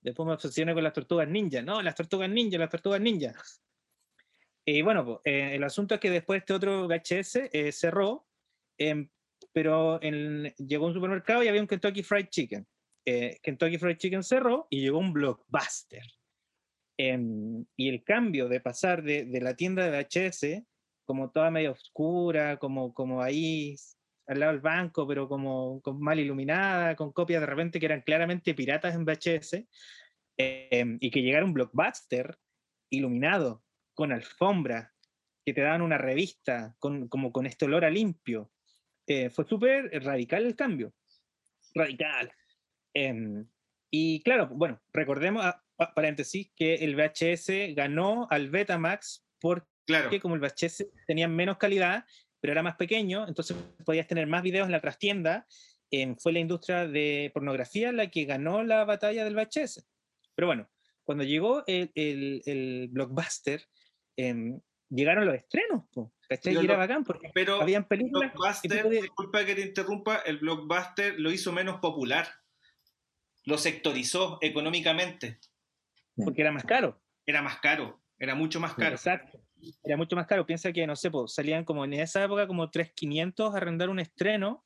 Después 0.00 0.26
me 0.26 0.32
obsesioné 0.34 0.74
con 0.74 0.82
las 0.82 0.92
tortugas 0.92 1.28
ninja. 1.28 1.62
No, 1.62 1.80
las 1.80 1.94
tortugas 1.94 2.28
ninja, 2.28 2.58
las 2.58 2.70
tortugas 2.70 3.00
ninja. 3.00 3.32
Y 4.64 4.80
bueno, 4.82 5.04
pues, 5.04 5.18
eh, 5.24 5.56
el 5.56 5.64
asunto 5.64 5.94
es 5.96 6.00
que 6.00 6.08
después 6.10 6.38
este 6.40 6.52
otro 6.52 6.86
VHS 6.86 7.50
eh, 7.52 7.72
cerró, 7.72 8.28
em, 8.78 9.08
pero 9.52 10.00
en- 10.02 10.54
llegó 10.56 10.84
a 10.84 10.88
un 10.88 10.94
supermercado 10.94 11.42
y 11.42 11.48
había 11.48 11.60
un 11.60 11.66
Kentucky 11.66 12.02
Fried 12.04 12.28
Chicken. 12.28 12.64
Eh, 13.04 13.38
Kentucky 13.42 13.78
Fried 13.78 13.96
Chicken 13.96 14.22
cerró 14.22 14.66
y 14.70 14.80
llegó 14.80 14.98
un 14.98 15.12
Blockbuster. 15.12 16.04
Em, 16.98 17.64
y 17.76 17.88
el 17.88 18.04
cambio 18.04 18.48
de 18.48 18.60
pasar 18.60 19.02
de, 19.02 19.24
de 19.24 19.40
la 19.40 19.56
tienda 19.56 19.84
de 19.84 19.98
VHS, 19.98 20.64
como 21.04 21.30
toda 21.30 21.50
medio 21.50 21.72
oscura, 21.72 22.58
como, 22.58 22.94
como 22.94 23.22
ahí 23.22 23.76
al 24.26 24.40
lado 24.40 24.52
del 24.52 24.60
banco, 24.60 25.06
pero 25.06 25.28
como, 25.28 25.80
como 25.82 26.00
mal 26.00 26.18
iluminada, 26.18 26.94
con 26.96 27.12
copias 27.12 27.40
de 27.40 27.46
repente 27.46 27.80
que 27.80 27.86
eran 27.86 28.02
claramente 28.02 28.54
piratas 28.54 28.94
en 28.94 29.04
VHS, 29.04 29.66
em, 30.36 30.98
y 31.00 31.10
que 31.10 31.22
llegara 31.22 31.44
un 31.44 31.54
Blockbuster 31.54 32.36
iluminado, 32.90 33.64
con 33.94 34.12
alfombra, 34.12 34.92
que 35.44 35.52
te 35.52 35.60
daban 35.60 35.82
una 35.82 35.98
revista, 35.98 36.76
con, 36.78 37.08
como 37.08 37.32
con 37.32 37.46
este 37.46 37.64
olor 37.64 37.84
a 37.84 37.90
limpio. 37.90 38.50
Eh, 39.06 39.30
fue 39.30 39.44
súper 39.44 39.90
radical 40.04 40.46
el 40.46 40.54
cambio. 40.54 40.94
Radical. 41.74 42.32
Em, 42.94 43.46
y 43.90 44.22
claro, 44.22 44.48
bueno, 44.48 44.80
recordemos, 44.92 45.44
ah, 45.44 45.62
pa- 45.76 45.94
paréntesis, 45.94 46.50
que 46.56 46.74
el 46.76 46.94
VHS 46.96 47.74
ganó 47.74 48.26
al 48.30 48.50
Betamax 48.50 49.24
porque 49.40 49.66
Claro. 49.86 50.10
como 50.20 50.34
el 50.36 50.40
VHS 50.40 50.86
tenía 51.06 51.26
menos 51.28 51.58
calidad, 51.58 52.04
pero 52.40 52.52
era 52.52 52.62
más 52.62 52.76
pequeño, 52.76 53.26
entonces 53.26 53.56
podías 53.84 54.06
tener 54.06 54.26
más 54.26 54.42
videos 54.42 54.66
en 54.66 54.72
la 54.72 54.80
trastienda. 54.80 55.46
em, 55.94 56.16
fue 56.16 56.32
la 56.32 56.38
industria 56.38 56.86
de 56.88 57.30
pornografía 57.34 57.92
la 57.92 58.10
que 58.10 58.24
ganó 58.24 58.62
la 58.64 58.86
batalla 58.86 59.24
del 59.24 59.34
VHS. 59.36 59.84
Pero 60.34 60.46
bueno, 60.48 60.70
cuando 61.04 61.22
llegó 61.22 61.64
el, 61.66 61.90
el- 61.94 62.40
el 62.46 62.88
blockbuster, 62.90 63.68
em, 64.16 64.58
llegaron 64.88 65.26
los 65.26 65.34
estrenos, 65.34 65.84
po, 65.92 66.10
¿cachai? 66.26 66.54
Pero 66.54 66.62
Y 66.62 66.64
era 66.64 66.76
bacán 66.78 67.04
porque 67.04 67.30
Pero 67.34 67.60
habían 67.60 67.86
películas. 67.86 68.32
Blockbuster, 68.32 68.84
podías- 68.84 69.02
disculpa 69.02 69.44
que 69.44 69.54
te 69.54 69.60
interrumpa, 69.60 70.16
el 70.24 70.38
Blockbuster 70.38 71.20
lo 71.20 71.30
hizo 71.30 71.52
menos 71.52 71.78
popular. 71.80 72.26
Lo 73.44 73.58
sectorizó 73.58 74.38
económicamente. 74.40 75.38
porque 76.16 76.42
era 76.42 76.52
más 76.52 76.64
caro. 76.64 77.00
Era 77.26 77.42
más 77.42 77.58
caro, 77.60 78.02
era 78.18 78.34
mucho 78.34 78.60
más 78.60 78.74
caro. 78.74 78.94
Exacto. 78.96 79.40
Era 79.84 79.96
mucho 79.96 80.16
más 80.16 80.26
caro. 80.26 80.44
Piensa 80.44 80.72
que, 80.72 80.86
no 80.86 80.96
sé, 80.96 81.10
pues, 81.10 81.34
salían 81.34 81.64
como 81.64 81.84
en 81.84 81.92
esa 81.94 82.24
época 82.24 82.46
como 82.46 82.70
3.500 82.70 83.54
a 83.54 83.56
arrendar 83.56 83.88
un 83.90 84.00
estreno. 84.00 84.64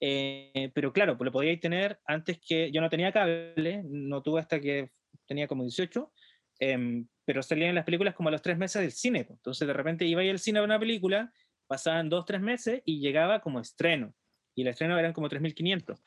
eh, 0.00 0.72
pero 0.74 0.92
claro, 0.92 1.16
pues 1.16 1.26
lo 1.26 1.32
podíais 1.32 1.60
tener 1.60 2.00
antes 2.06 2.40
que. 2.40 2.70
Yo 2.72 2.80
no 2.80 2.88
tenía 2.90 3.12
cable, 3.12 3.82
no 3.84 4.22
tuve 4.22 4.40
hasta 4.40 4.60
que 4.60 4.90
tenía 5.26 5.46
como 5.46 5.62
18. 5.62 6.12
em, 6.58 7.06
pero 7.24 7.42
salían 7.42 7.74
las 7.74 7.84
películas 7.84 8.14
como 8.14 8.28
a 8.28 8.32
los 8.32 8.42
tres 8.42 8.58
meses 8.58 8.82
del 8.82 8.92
cine. 8.92 9.24
pues. 9.24 9.38
Entonces, 9.38 9.66
de 9.66 9.72
repente 9.74 10.04
iba 10.06 10.22
al 10.22 10.38
cine 10.38 10.58
a 10.58 10.62
ver 10.62 10.68
una 10.70 10.78
película, 10.80 11.32
pasaban 11.66 12.08
dos, 12.08 12.24
tres 12.24 12.40
meses 12.40 12.82
y 12.84 13.00
llegaba 13.00 13.40
como 13.40 13.60
estreno. 13.60 14.14
Y 14.54 14.62
el 14.62 14.68
estreno 14.68 14.98
eran 14.98 15.12
como 15.12 15.28
3.500. 15.28 15.98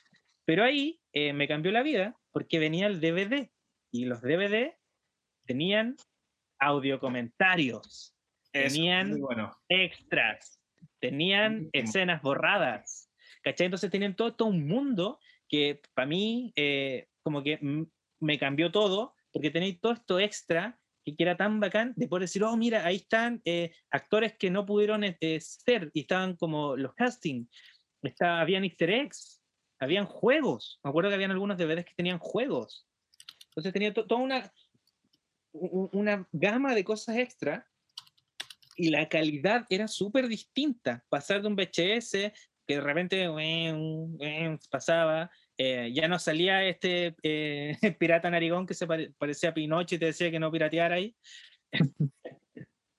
Pero 0.46 0.64
ahí 0.64 1.02
eh, 1.14 1.34
me 1.34 1.48
cambió 1.48 1.72
la 1.72 1.84
vida 1.84 2.16
porque 2.32 2.60
venía 2.60 2.88
el 2.88 3.00
DVD. 3.02 3.50
Y 3.92 4.06
los 4.06 4.22
DVD 4.22 4.76
tenían 5.46 5.96
audio 6.60 7.00
comentarios, 7.00 8.16
Eso, 8.54 8.76
Tenían- 8.76 9.20
bueno. 9.20 9.52
extras, 9.70 10.62
tenían 11.00 11.70
escenas 11.74 12.22
borradas, 12.22 13.12
¿cachai? 13.44 13.66
Entonces 13.66 13.92
tenían 13.92 14.16
todo, 14.16 14.34
todo 14.36 14.50
un 14.50 14.66
mundo 14.68 15.20
que 15.50 15.82
para 15.94 16.08
mí 16.08 16.54
eh, 16.56 17.08
como 17.22 17.44
que 17.44 17.60
me 18.20 18.40
cambió 18.40 18.72
todo, 18.72 19.14
porque 19.32 19.52
tenéis 19.52 19.80
todo 19.82 19.94
esto 19.94 20.20
extra 20.20 20.80
que 21.06 21.16
era 21.20 21.38
tan 21.38 21.60
bacán 21.60 21.94
de 21.96 22.08
poder 22.08 22.22
decir, 22.22 22.44
oh, 22.44 22.58
mira, 22.58 22.84
ahí 22.86 22.96
están 22.96 23.40
eh, 23.46 23.72
actores 23.92 24.36
que 24.38 24.50
no 24.50 24.66
pudieron 24.66 25.04
eh, 25.04 25.40
ser 25.40 25.92
y 25.94 26.00
estaban 26.02 26.36
como 26.36 26.76
los 26.76 26.96
castings, 26.96 27.48
está, 28.02 28.42
habían 28.42 28.64
easter 28.64 28.90
eggs, 28.90 29.44
habían 29.80 30.06
juegos, 30.06 30.80
me 30.84 30.90
acuerdo 30.90 31.10
que 31.10 31.16
habían 31.16 31.32
algunos 31.32 31.58
DVDs 31.58 31.86
que 31.86 31.96
tenían 31.96 32.20
juegos. 32.20 32.88
Entonces 33.50 33.74
tenía 33.74 33.94
to- 33.94 34.06
toda 34.06 34.22
una, 34.22 34.52
una 35.54 36.28
gama 36.32 36.76
de 36.76 36.84
cosas 36.84 37.18
extra 37.18 37.68
y 38.76 38.90
la 38.90 39.08
calidad 39.08 39.66
era 39.70 39.88
súper 39.88 40.28
distinta. 40.28 41.04
Pasar 41.10 41.42
de 41.42 41.48
un 41.48 41.56
VHS 41.56 42.34
que 42.68 42.76
de 42.76 42.82
repente 42.82 43.30
uem, 43.30 44.16
uem, 44.20 44.58
pasaba, 44.70 45.30
eh, 45.58 45.92
ya 45.94 46.08
no 46.08 46.20
salía 46.20 46.64
este 46.66 47.16
eh, 47.24 47.78
pirata 48.00 48.30
narigón 48.30 48.66
que 48.66 48.74
se 48.74 48.88
pare- 48.88 49.14
parecía 49.18 49.50
a 49.52 49.54
Pinocho 49.54 49.96
y 49.96 50.00
te 50.00 50.08
decía 50.08 50.32
que 50.32 50.40
no 50.40 50.52
pirateara 50.52 50.96
ahí, 50.96 51.16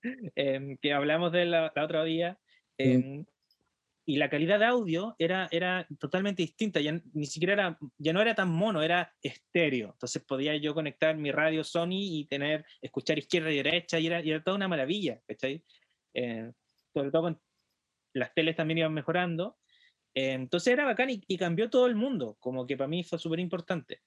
em, 0.35 0.77
que 0.77 0.93
hablamos 0.93 1.31
de 1.31 1.45
la, 1.45 1.71
la 1.75 1.83
otro 1.83 2.03
día. 2.03 2.39
Sí. 2.77 3.25
Y 4.09 4.15
la 4.15 4.29
calidad 4.29 4.57
de 4.57 4.65
audio 4.65 5.17
era, 5.19 5.49
era 5.51 5.85
totalmente 5.99 6.41
distinta, 6.41 6.79
ya 6.79 6.97
ni 7.13 7.25
siquiera 7.25 7.53
era, 7.53 7.79
ya 7.97 8.13
no 8.13 8.21
era 8.21 8.33
tan 8.33 8.47
mono, 8.49 8.81
era 8.81 9.13
estéreo. 9.21 9.89
Entonces 9.91 10.23
podía 10.23 10.55
yo 10.55 10.73
conectar 10.73 11.17
mi 11.17 11.29
radio 11.29 11.61
Sony 11.61 11.99
y 12.19 12.25
tener, 12.25 12.65
escuchar 12.81 13.17
izquierda 13.17 13.51
y 13.51 13.57
derecha, 13.57 13.99
y 13.99 14.07
era, 14.07 14.23
y 14.23 14.31
era 14.31 14.41
toda 14.41 14.55
una 14.55 14.69
maravilla, 14.69 15.21
¿cachai? 15.27 15.61
Eh, 16.13 16.49
sobre 16.93 17.11
todo 17.11 17.23
con 17.23 17.41
las 18.13 18.33
teles 18.33 18.55
también 18.55 18.77
iban 18.77 18.93
mejorando. 18.93 19.57
Eh, 20.15 20.31
entonces 20.31 20.71
era 20.71 20.85
bacán 20.85 21.09
y, 21.09 21.21
y 21.27 21.37
cambió 21.37 21.69
todo 21.69 21.85
el 21.85 21.95
mundo, 21.95 22.37
como 22.39 22.65
que 22.65 22.77
para 22.77 22.87
mí 22.87 23.03
fue 23.03 23.19
súper 23.19 23.41
importante. 23.41 24.03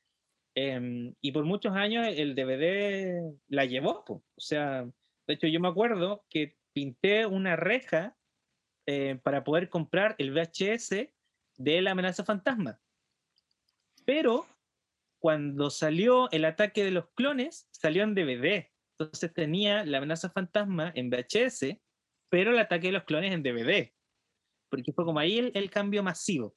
Em, 0.54 1.14
y 1.20 1.30
por 1.30 1.44
muchos 1.44 1.76
años 1.76 2.08
el 2.08 2.34
DVD 2.34 3.38
la 3.48 3.66
llevó, 3.66 4.02
po. 4.06 4.14
o 4.14 4.40
sea, 4.40 4.84
de 5.26 5.34
hecho 5.34 5.46
yo 5.46 5.60
me 5.60 5.68
acuerdo 5.68 6.24
que 6.30 6.56
pinté 6.72 7.26
una 7.26 7.54
reja 7.54 8.16
eh, 8.86 9.18
para 9.22 9.44
poder 9.44 9.68
comprar 9.68 10.14
el 10.18 10.32
VHS 10.32 11.08
de 11.56 11.82
la 11.82 11.92
amenaza 11.92 12.24
fantasma. 12.24 12.80
Pero 14.04 14.46
cuando 15.18 15.70
salió 15.70 16.30
el 16.30 16.44
ataque 16.44 16.84
de 16.84 16.90
los 16.90 17.10
clones, 17.10 17.68
salió 17.70 18.02
en 18.02 18.14
DVD. 18.14 18.70
Entonces 18.98 19.32
tenía 19.32 19.84
la 19.84 19.98
amenaza 19.98 20.30
fantasma 20.30 20.92
en 20.94 21.10
VHS, 21.10 21.76
pero 22.28 22.52
el 22.52 22.58
ataque 22.58 22.88
de 22.88 22.92
los 22.94 23.04
clones 23.04 23.32
en 23.32 23.42
DVD. 23.42 23.92
Porque 24.70 24.92
fue 24.92 25.04
como 25.04 25.18
ahí 25.18 25.38
el, 25.38 25.52
el 25.54 25.70
cambio 25.70 26.02
masivo. 26.02 26.56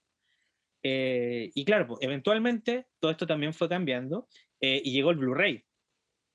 Eh, 0.84 1.52
y 1.56 1.66
claro, 1.66 1.88
pues, 1.88 2.00
eventualmente 2.02 2.88
todo 3.00 3.12
esto 3.12 3.26
también 3.26 3.54
fue 3.54 3.70
cambiando 3.70 4.28
eh, 4.60 4.82
y 4.84 4.92
llegó 4.92 5.12
el 5.12 5.18
Blu-ray. 5.18 5.66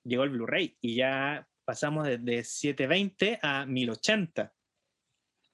Llegó 0.05 0.25
el 0.25 0.31
Blu-ray 0.31 0.77
y 0.81 0.97
ya 0.97 1.47
pasamos 1.65 2.07
de, 2.07 2.19
de 2.19 2.43
720 2.43 3.39
a 3.43 3.67
1080. 3.67 4.53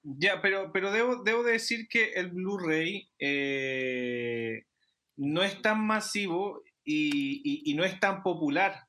Ya, 0.07 0.39
pero, 0.41 0.71
pero 0.71 0.91
debo, 0.91 1.23
debo 1.23 1.41
decir 1.43 1.87
que 1.89 2.13
el 2.13 2.29
Blu-ray 2.29 3.09
eh, 3.17 4.63
no 5.17 5.41
es 5.43 5.61
tan 5.63 5.85
masivo 5.85 6.61
y, 6.83 7.41
y- 7.43 7.71
y 7.71 7.73
no 7.73 7.83
es 7.83 7.99
tan 7.99 8.21
popular. 8.21 8.87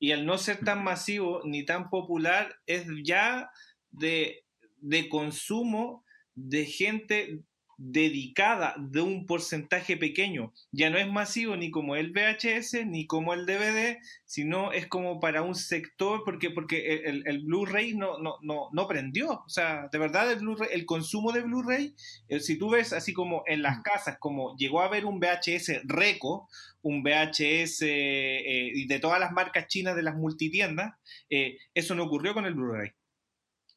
y 0.00 0.12
al 0.12 0.26
no 0.26 0.38
ser 0.38 0.58
tan 0.64 0.84
masivo 0.84 1.42
ni 1.44 1.64
tan 1.64 1.90
popular, 1.90 2.56
es 2.66 2.86
ya 3.02 3.50
de, 3.90 4.44
de 4.76 5.08
consumo 5.08 6.04
de 6.34 6.66
gente 6.66 7.40
dedicada 7.78 8.74
de 8.76 9.00
un 9.00 9.24
porcentaje 9.24 9.96
pequeño. 9.96 10.52
Ya 10.72 10.90
no 10.90 10.98
es 10.98 11.06
masivo 11.08 11.56
ni 11.56 11.70
como 11.70 11.94
el 11.94 12.12
VHS 12.12 12.84
ni 12.86 13.06
como 13.06 13.32
el 13.34 13.46
DVD, 13.46 13.98
sino 14.24 14.72
es 14.72 14.88
como 14.88 15.20
para 15.20 15.42
un 15.42 15.54
sector, 15.54 16.22
porque, 16.24 16.50
porque 16.50 17.04
el, 17.04 17.22
el 17.24 17.44
Blu-ray 17.44 17.94
no, 17.94 18.18
no, 18.18 18.34
no, 18.42 18.68
no 18.72 18.88
prendió. 18.88 19.30
O 19.30 19.48
sea, 19.48 19.88
de 19.92 19.98
verdad 19.98 20.30
el, 20.32 20.40
el 20.72 20.86
consumo 20.86 21.30
de 21.30 21.42
Blu-ray, 21.42 21.94
eh, 22.28 22.40
si 22.40 22.58
tú 22.58 22.68
ves 22.70 22.92
así 22.92 23.12
como 23.12 23.44
en 23.46 23.62
las 23.62 23.80
casas, 23.82 24.18
como 24.18 24.56
llegó 24.56 24.82
a 24.82 24.86
haber 24.86 25.06
un 25.06 25.20
VHS 25.20 25.82
Reco, 25.84 26.48
un 26.82 27.04
VHS 27.04 27.82
eh, 27.82 28.72
de 28.88 28.98
todas 28.98 29.20
las 29.20 29.30
marcas 29.30 29.68
chinas 29.68 29.94
de 29.94 30.02
las 30.02 30.16
multitiendas, 30.16 30.94
eh, 31.30 31.58
eso 31.74 31.94
no 31.94 32.04
ocurrió 32.04 32.34
con 32.34 32.44
el 32.44 32.54
Blu-ray. 32.54 32.90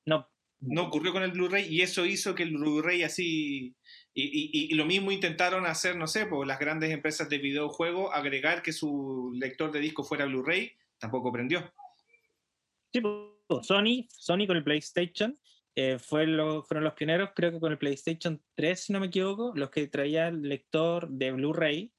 No. 0.08 0.28
No 0.64 0.84
ocurrió 0.84 1.12
con 1.12 1.24
el 1.24 1.32
Blu-ray 1.32 1.68
y 1.74 1.82
eso 1.82 2.06
hizo 2.06 2.36
que 2.36 2.44
el 2.44 2.52
Blu-ray 2.52 3.02
así 3.02 3.76
y, 4.14 4.24
y, 4.24 4.74
y, 4.74 4.76
lo 4.76 4.86
mismo 4.86 5.12
intentaron 5.12 5.66
hacer, 5.66 5.96
no 5.96 6.06
sé, 6.08 6.26
por 6.26 6.46
las 6.46 6.60
grandes 6.60 6.92
empresas 6.92 7.30
de 7.30 7.38
videojuegos, 7.38 8.12
agregar 8.14 8.62
que 8.62 8.74
su 8.74 9.32
lector 9.34 9.72
de 9.72 9.80
disco 9.80 10.04
fuera 10.04 10.26
Blu-ray, 10.26 10.74
tampoco 10.98 11.32
prendió. 11.32 11.74
Sí, 12.92 13.02
Sony, 13.62 14.08
Sony 14.10 14.48
con 14.48 14.58
el 14.58 14.64
PlayStation 14.64 15.38
eh, 15.76 15.98
fue 15.98 16.28
lo, 16.28 16.64
fueron 16.64 16.84
los 16.84 16.94
pioneros, 16.94 17.30
creo 17.34 17.52
que 17.52 17.60
con 17.60 17.72
el 17.72 17.78
PlayStation 17.78 18.42
3, 18.56 18.80
si 18.80 18.94
no 18.94 19.00
me 19.00 19.08
equivoco, 19.08 19.54
los 19.56 19.70
que 19.70 19.88
traían 19.88 20.42
lector 20.42 21.08
de 21.10 21.32
Blu-ray 21.32 21.94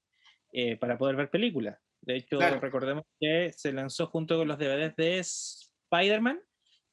eh, 0.53 0.77
para 0.77 0.99
poder 0.99 1.17
ver 1.17 1.31
películas. 1.31 1.79
De 2.03 2.17
hecho, 2.17 2.37
Claro. 2.37 2.61
recordemos 2.61 3.05
que 3.19 3.53
se 3.57 3.73
lanzó 3.73 4.09
junto 4.09 4.37
con 4.37 4.49
los 4.49 4.59
DVDs 4.59 4.97
de 4.97 5.19
Spider-Man 5.19 6.41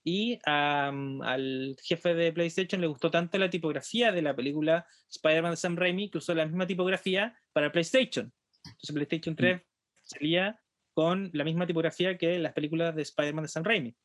y 0.04 0.40
al 0.46 1.76
jefe 1.84 2.14
de 2.14 2.32
PlayStation 2.32 2.82
le 2.82 2.88
gustó 2.88 3.12
tanto 3.12 3.38
la 3.38 3.50
tipografía 3.50 4.12
de 4.12 4.22
la 4.22 4.36
película 4.36 4.86
Spider-Man 5.10 5.52
de 5.52 5.58
Sam 5.58 5.76
Raimi 5.76 6.10
que 6.10 6.18
usó 6.20 6.34
la 6.34 6.46
misma 6.46 6.66
tipografía 6.66 7.38
para 7.54 7.72
PlayStation. 7.72 8.32
Entonces 8.66 8.94
PlayStation 8.94 9.36
3 9.36 9.62
salía 10.04 10.60
con 10.94 11.30
la 11.34 11.44
misma 11.44 11.68
tipografía 11.68 12.18
que 12.18 12.40
las 12.40 12.54
películas 12.54 12.96
de 12.96 13.04
Spider-Man 13.04 13.44
de 13.44 13.50
Sam 13.50 13.64
Raimi. 13.64 13.96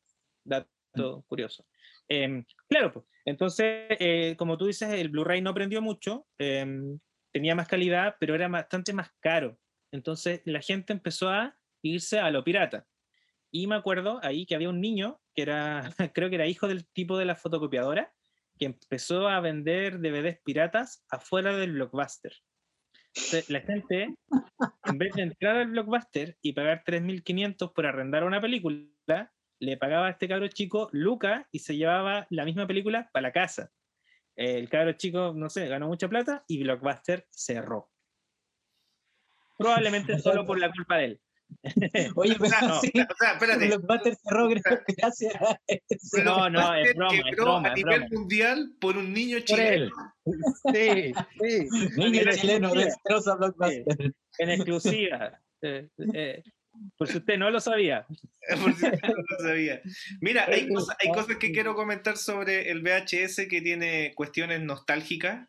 Dato 0.43 1.23
curioso. 1.27 1.65
Em, 2.07 2.45
claro, 2.69 2.93
pues, 2.93 3.05
entonces, 3.25 3.87
eh, 3.99 4.35
como 4.37 4.57
tú 4.57 4.67
dices, 4.67 4.89
el 4.89 5.09
Blu-ray 5.09 5.41
no 5.41 5.49
aprendió 5.49 5.81
mucho, 5.81 6.27
em, 6.37 6.99
tenía 7.31 7.55
más 7.55 7.67
calidad, 7.67 8.15
pero 8.19 8.35
era 8.35 8.47
bastante 8.47 8.93
más 8.93 9.11
caro. 9.19 9.57
Entonces 9.91 10.41
la 10.45 10.61
gente 10.61 10.93
empezó 10.93 11.29
a 11.29 11.57
irse 11.81 12.19
a 12.19 12.29
lo 12.31 12.43
pirata. 12.43 12.85
Y 13.55 13.67
me 13.67 13.75
acuerdo 13.75 14.19
ahí 14.21 14.45
que 14.45 14.53
había 14.53 14.67
un 14.67 14.81
niño 14.81 15.21
que 15.33 15.43
era, 15.43 15.89
creo 16.13 16.27
que 16.27 16.35
era 16.35 16.45
hijo 16.45 16.67
del 16.67 16.85
tipo 16.87 17.17
de 17.17 17.23
la 17.23 17.37
fotocopiadora, 17.37 18.13
que 18.59 18.65
empezó 18.65 19.29
a 19.29 19.39
vender 19.39 20.01
DVDs 20.01 20.41
piratas 20.43 21.05
afuera 21.09 21.55
del 21.55 21.71
blockbuster. 21.71 22.33
Entonces, 23.15 23.49
la 23.49 23.61
gente, 23.61 24.13
en 24.83 24.97
vez 24.97 25.13
de 25.13 25.21
entrar 25.21 25.55
al 25.55 25.67
blockbuster 25.67 26.37
y 26.41 26.51
pagar 26.51 26.83
3.500 26.85 27.71
por 27.73 27.85
arrendar 27.85 28.25
una 28.25 28.41
película, 28.41 29.31
le 29.59 29.77
pagaba 29.77 30.07
a 30.07 30.11
este 30.11 30.27
cabro 30.27 30.49
chico 30.49 30.89
Luca 30.91 31.47
y 31.49 31.59
se 31.59 31.77
llevaba 31.77 32.27
la 32.31 32.43
misma 32.43 32.67
película 32.67 33.09
para 33.13 33.29
la 33.29 33.31
casa. 33.31 33.71
El 34.35 34.67
cabro 34.67 34.91
chico, 34.97 35.31
no 35.33 35.49
sé, 35.49 35.69
ganó 35.69 35.87
mucha 35.87 36.09
plata 36.09 36.43
y 36.49 36.61
Blockbuster 36.61 37.25
cerró. 37.29 37.89
Probablemente 39.57 40.19
solo 40.19 40.45
por 40.45 40.59
la 40.59 40.69
culpa 40.73 40.97
de 40.97 41.05
él. 41.05 41.21
Oye, 42.15 42.35
pero 42.39 42.67
No, 42.67 42.79
sí, 42.81 42.91
o 42.95 43.15
sea, 43.19 43.33
espérate. 43.33 43.67
Blockbuster 43.67 44.15
cerró 44.23 44.49
gra- 44.49 44.83
gracias 44.97 45.35
a 45.35 45.59
eso. 45.67 46.23
No, 46.23 46.49
no, 46.49 46.75
es 46.75 46.93
broma, 46.95 47.15
es 47.15 47.35
broma, 47.35 47.69
a 47.69 47.71
es 47.71 47.75
nivel 47.77 47.99
broma. 48.01 48.19
mundial 48.19 48.71
por 48.79 48.97
un 48.97 49.13
niño 49.13 49.39
chileno. 49.39 49.91
Sí, 50.73 51.13
sí. 51.41 51.67
Niño 51.97 52.21
En 52.21 52.29
chileno 52.37 52.73
destroza 52.73 53.35
Blockbuster. 53.35 54.13
En 54.37 54.49
exclusiva. 54.49 55.39
Eh, 55.61 55.87
eh, 56.13 56.43
por 56.97 57.07
si 57.07 57.17
usted 57.17 57.37
no 57.37 57.49
lo 57.49 57.59
sabía. 57.59 58.05
Por 58.61 58.73
si 58.75 58.85
usted 58.85 58.99
no 59.01 59.13
lo 59.29 59.47
sabía. 59.47 59.81
Mira, 60.21 60.45
hay 60.47 60.67
cosas, 60.67 60.95
hay 60.99 61.09
cosas 61.11 61.37
que 61.37 61.51
quiero 61.51 61.73
comentar 61.73 62.17
sobre 62.17 62.69
el 62.69 62.81
VHS 62.81 63.47
que 63.49 63.61
tiene 63.61 64.13
cuestiones 64.13 64.61
nostálgicas. 64.61 65.47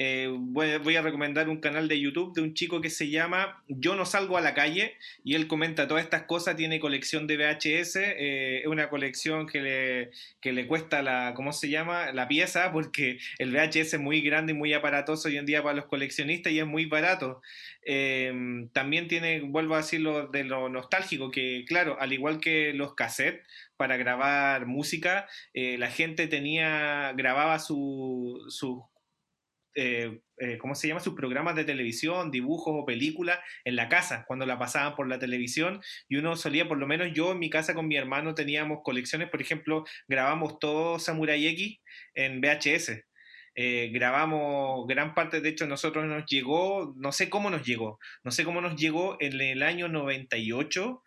Eh, 0.00 0.28
voy, 0.28 0.96
a 0.96 1.02
recomendar 1.02 1.48
un 1.48 1.60
canal 1.60 1.86
de 1.86 2.00
YouTube 2.00 2.34
de 2.34 2.42
un 2.42 2.54
chico 2.54 2.80
que 2.80 2.90
se 2.90 3.10
llama 3.10 3.62
Yo 3.68 3.94
no 3.94 4.04
salgo 4.04 4.36
a 4.36 4.40
la 4.40 4.52
calle 4.52 4.96
y 5.22 5.36
él 5.36 5.46
comenta 5.46 5.86
todas 5.86 6.02
estas 6.02 6.24
cosas, 6.24 6.56
tiene 6.56 6.80
colección 6.80 7.28
de 7.28 7.36
VHS, 7.36 7.96
eh, 7.96 8.60
es 8.62 8.66
una 8.66 8.88
colección 8.88 9.46
que 9.46 9.60
le, 9.60 10.10
que 10.40 10.52
le 10.52 10.66
cuesta 10.66 11.00
la, 11.00 11.32
¿cómo 11.36 11.52
se 11.52 11.68
llama? 11.68 12.10
La 12.10 12.26
pieza, 12.26 12.72
porque 12.72 13.18
el 13.38 13.52
VHS 13.52 13.94
es 13.94 14.00
muy 14.00 14.20
grande 14.20 14.52
y 14.52 14.56
muy 14.56 14.72
aparatoso 14.72 15.28
hoy 15.28 15.36
en 15.36 15.46
día 15.46 15.62
para 15.62 15.76
los 15.76 15.86
coleccionistas 15.86 16.52
y 16.52 16.58
es 16.58 16.66
muy 16.66 16.86
barato. 16.86 17.40
Eh, 17.86 18.66
también 18.72 19.06
tiene, 19.06 19.42
vuelvo 19.42 19.74
a 19.74 19.78
decirlo, 19.78 20.26
de 20.26 20.42
lo 20.42 20.68
nostálgico, 20.68 21.30
que 21.30 21.64
claro, 21.68 21.96
al 22.00 22.12
igual 22.12 22.40
que 22.40 22.72
los 22.74 22.94
cassettes 22.94 23.46
para 23.76 23.96
grabar 23.96 24.66
música, 24.66 25.28
eh, 25.52 25.76
la 25.78 25.90
gente 25.90 26.26
tenía, 26.26 27.12
grababa 27.16 27.58
su, 27.58 28.44
su 28.48 28.84
eh, 29.74 30.20
eh, 30.38 30.58
¿cómo 30.58 30.74
se 30.74 30.88
llama? 30.88 31.00
Sus 31.00 31.14
programas 31.14 31.56
de 31.56 31.64
televisión, 31.64 32.30
dibujos 32.30 32.74
o 32.76 32.84
películas 32.84 33.38
en 33.64 33.76
la 33.76 33.88
casa, 33.88 34.24
cuando 34.26 34.46
la 34.46 34.58
pasaban 34.58 34.94
por 34.96 35.08
la 35.08 35.18
televisión, 35.18 35.80
y 36.08 36.16
uno 36.16 36.36
solía, 36.36 36.68
por 36.68 36.78
lo 36.78 36.86
menos 36.86 37.08
yo 37.12 37.32
en 37.32 37.38
mi 37.38 37.50
casa 37.50 37.74
con 37.74 37.86
mi 37.86 37.96
hermano 37.96 38.34
teníamos 38.34 38.78
colecciones, 38.82 39.28
por 39.30 39.40
ejemplo, 39.40 39.84
grabamos 40.08 40.58
todo 40.58 40.98
Samurai 40.98 41.46
X 41.46 41.78
en 42.14 42.40
VHS. 42.40 43.04
Eh, 43.56 43.90
grabamos 43.92 44.86
gran 44.88 45.14
parte, 45.14 45.40
de 45.40 45.50
hecho, 45.50 45.66
nosotros 45.66 46.04
nos 46.06 46.24
llegó, 46.26 46.92
no 46.96 47.12
sé 47.12 47.30
cómo 47.30 47.50
nos 47.50 47.64
llegó, 47.64 48.00
no 48.24 48.32
sé 48.32 48.44
cómo 48.44 48.60
nos 48.60 48.74
llegó 48.74 49.16
en 49.20 49.40
el 49.40 49.62
año 49.62 49.86
98, 49.88 51.02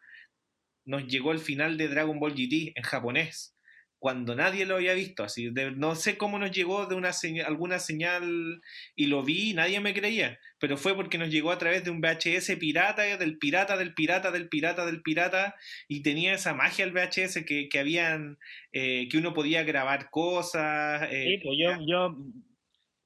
nos 0.85 1.07
llegó 1.07 1.33
el 1.33 1.39
final 1.39 1.77
de 1.77 1.89
Dragon 1.89 2.19
Ball 2.19 2.33
GT 2.33 2.71
en 2.75 2.83
japonés, 2.83 3.56
cuando 3.99 4.35
nadie 4.35 4.65
lo 4.65 4.75
había 4.75 4.93
visto, 4.93 5.23
así, 5.23 5.49
de- 5.49 5.71
no 5.71 5.95
sé 5.95 6.17
cómo 6.17 6.37
nos 6.37 6.51
llegó 6.51 6.85
de 6.85 6.95
una 6.95 7.13
seña- 7.13 7.45
alguna 7.47 7.79
señal 7.79 8.61
y 8.95 9.07
lo 9.07 9.23
vi 9.23 9.49
y 9.51 9.53
nadie 9.55 9.79
me 9.79 9.93
creía, 9.93 10.39
pero 10.59 10.77
fue 10.77 10.95
porque 10.95 11.17
nos 11.17 11.29
llegó 11.29 11.51
a 11.51 11.57
través 11.57 11.83
de 11.83 11.89
un 11.89 11.99
VHS 12.01 12.57
pirata, 12.57 13.03
del 13.17 13.37
pirata, 13.39 13.75
del 13.75 13.93
pirata, 13.95 14.31
del 14.31 14.49
pirata, 14.49 14.85
del 14.85 15.01
pirata, 15.01 15.55
y 15.87 16.01
tenía 16.03 16.33
esa 16.33 16.53
magia 16.53 16.85
el 16.85 16.91
VHS 16.93 17.43
que, 17.45 17.69
que 17.69 17.79
habían, 17.79 18.37
eh, 18.71 19.07
que 19.09 19.17
uno 19.17 19.33
podía 19.33 19.63
grabar 19.63 20.09
cosas. 20.11 21.07
eh, 21.11 21.23
Sí, 21.39 21.43
pues 21.43 21.57
yo, 21.59 21.71
yo 21.87 22.17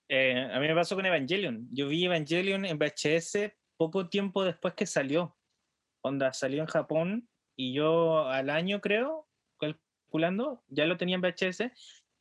eh, 0.09 0.47
a 0.51 0.59
mí 0.59 0.67
me 0.67 0.75
pasó 0.75 0.95
con 0.95 1.05
Evangelion. 1.05 1.67
Yo 1.71 1.87
vi 1.87 2.03
Evangelion 2.05 2.65
en 2.65 2.77
VHS 2.77 3.53
poco 3.77 4.09
tiempo 4.09 4.43
después 4.43 4.73
que 4.73 4.85
salió. 4.85 5.37
Onda, 6.03 6.33
salió 6.33 6.61
en 6.61 6.67
Japón 6.67 7.29
y 7.55 7.73
yo 7.73 8.27
al 8.27 8.49
año, 8.49 8.81
creo, 8.81 9.27
calculando, 10.21 10.63
ya 10.67 10.85
lo 10.85 10.97
tenía 10.97 11.15
en 11.15 11.21
VHS. 11.21 11.71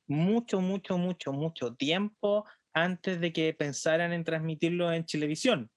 Mucho, 0.07 0.61
mucho, 0.61 0.97
mucho, 0.99 1.33
mucho 1.33 1.75
tiempo 1.75 2.45
antes 2.73 3.21
de 3.21 3.33
que 3.33 3.53
pensaran 3.53 4.13
en 4.13 4.23
transmitirlo 4.25 4.93
en 4.93 5.05
televisión. 5.05 5.71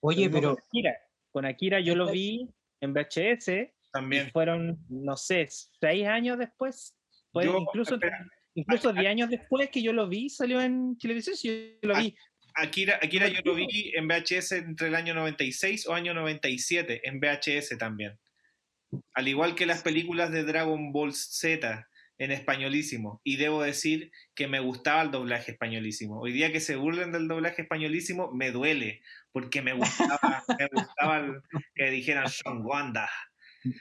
Oye, 0.00 0.30
pero 0.30 0.54
Con 0.54 0.62
Akira, 0.64 0.96
con 1.32 1.44
Akira 1.46 1.80
yo 1.80 1.96
lo 1.96 2.10
vi 2.10 2.48
en 2.80 2.92
VHS 2.92 3.48
y 3.48 3.90
también. 3.92 4.30
fueron, 4.30 4.78
no 4.88 5.16
sé, 5.16 5.48
seis 5.80 6.06
años 6.06 6.38
después. 6.38 6.96
Fue 7.32 7.44
Yo- 7.46 7.58
incluso 7.58 7.94
espera, 7.94 8.24
incluso 8.54 8.92
10 8.92 9.06
años 9.08 9.28
después 9.28 9.68
que 9.70 9.82
yo 9.82 9.92
lo 9.92 10.08
vi, 10.08 10.28
salió 10.30 10.60
en 10.60 10.96
televisión, 10.98 11.36
sí, 11.36 11.78
yo 11.82 11.88
lo 11.88 11.96
vi. 12.00 12.14
Akira, 12.54 12.98
Akira 13.02 13.28
yo 13.28 13.40
lo 13.44 13.54
vi 13.54 13.92
en 13.94 14.06
VHS 14.08 14.52
entre 14.52 14.88
el 14.88 14.94
año 14.94 15.12
96 15.14 15.86
o 15.88 15.92
año 15.94 16.14
97, 16.14 17.06
en 17.06 17.20
VHS 17.20 17.76
también. 17.76 18.18
Al 19.14 19.28
igual 19.28 19.54
que 19.54 19.66
las 19.66 19.82
películas 19.82 20.30
de 20.30 20.44
Dragon 20.44 20.92
Ball 20.92 21.12
Z 21.12 21.88
en 22.18 22.30
españolísimo. 22.32 23.20
Y 23.24 23.36
debo 23.36 23.62
decir 23.62 24.10
que 24.34 24.48
me 24.48 24.60
gustaba 24.60 25.02
el 25.02 25.10
doblaje 25.10 25.52
españolísimo. 25.52 26.18
Hoy 26.20 26.32
día 26.32 26.50
que 26.52 26.60
se 26.60 26.76
burlen 26.76 27.12
del 27.12 27.28
doblaje 27.28 27.62
españolísimo, 27.62 28.32
me 28.32 28.50
duele, 28.52 29.02
porque 29.32 29.60
me 29.60 29.74
gustaba, 29.74 30.42
me 30.58 30.68
gustaba 30.72 31.18
el- 31.18 31.42
que 31.74 31.90
dijeran 31.90 32.28
Son 32.28 32.64
Wanda. 32.64 33.08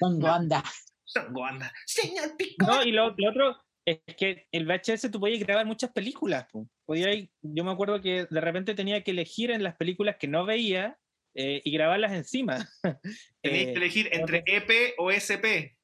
¿dónde 0.02 0.28
anda? 0.28 0.64
Son 1.06 1.28
Wanda. 1.36 1.72
Señor 1.86 2.36
Pico. 2.38 2.66
No, 2.66 2.84
y 2.84 2.92
lo, 2.92 3.14
lo 3.18 3.30
otro 3.30 3.58
es 3.86 4.00
que 4.18 4.48
el 4.52 4.66
VHS 4.66 5.12
tú 5.12 5.20
podías 5.20 5.40
grabar 5.40 5.66
muchas 5.66 5.92
películas. 5.92 6.48
po. 6.52 6.68
Podías- 6.86 7.30
yo 7.42 7.64
me 7.64 7.72
acuerdo 7.72 8.02
que 8.02 8.26
de 8.30 8.42
repente 8.42 8.74
tenía 8.76 9.04
que 9.04 9.12
elegir 9.12 9.52
en 9.52 9.64
las 9.64 9.76
películas 9.76 10.18
que 10.20 10.28
no 10.28 10.44
veía 10.46 10.98
eh, 11.36 11.62
y 11.64 11.72
grabarlas 11.72 12.14
encima. 12.14 12.68
Tenéis 13.42 13.68
Eh, 13.68 13.72
que 13.74 13.78
elegir 13.78 14.10
entre 14.12 14.44
EP 14.46 14.96
o 14.98 15.12
SP. 15.12 15.76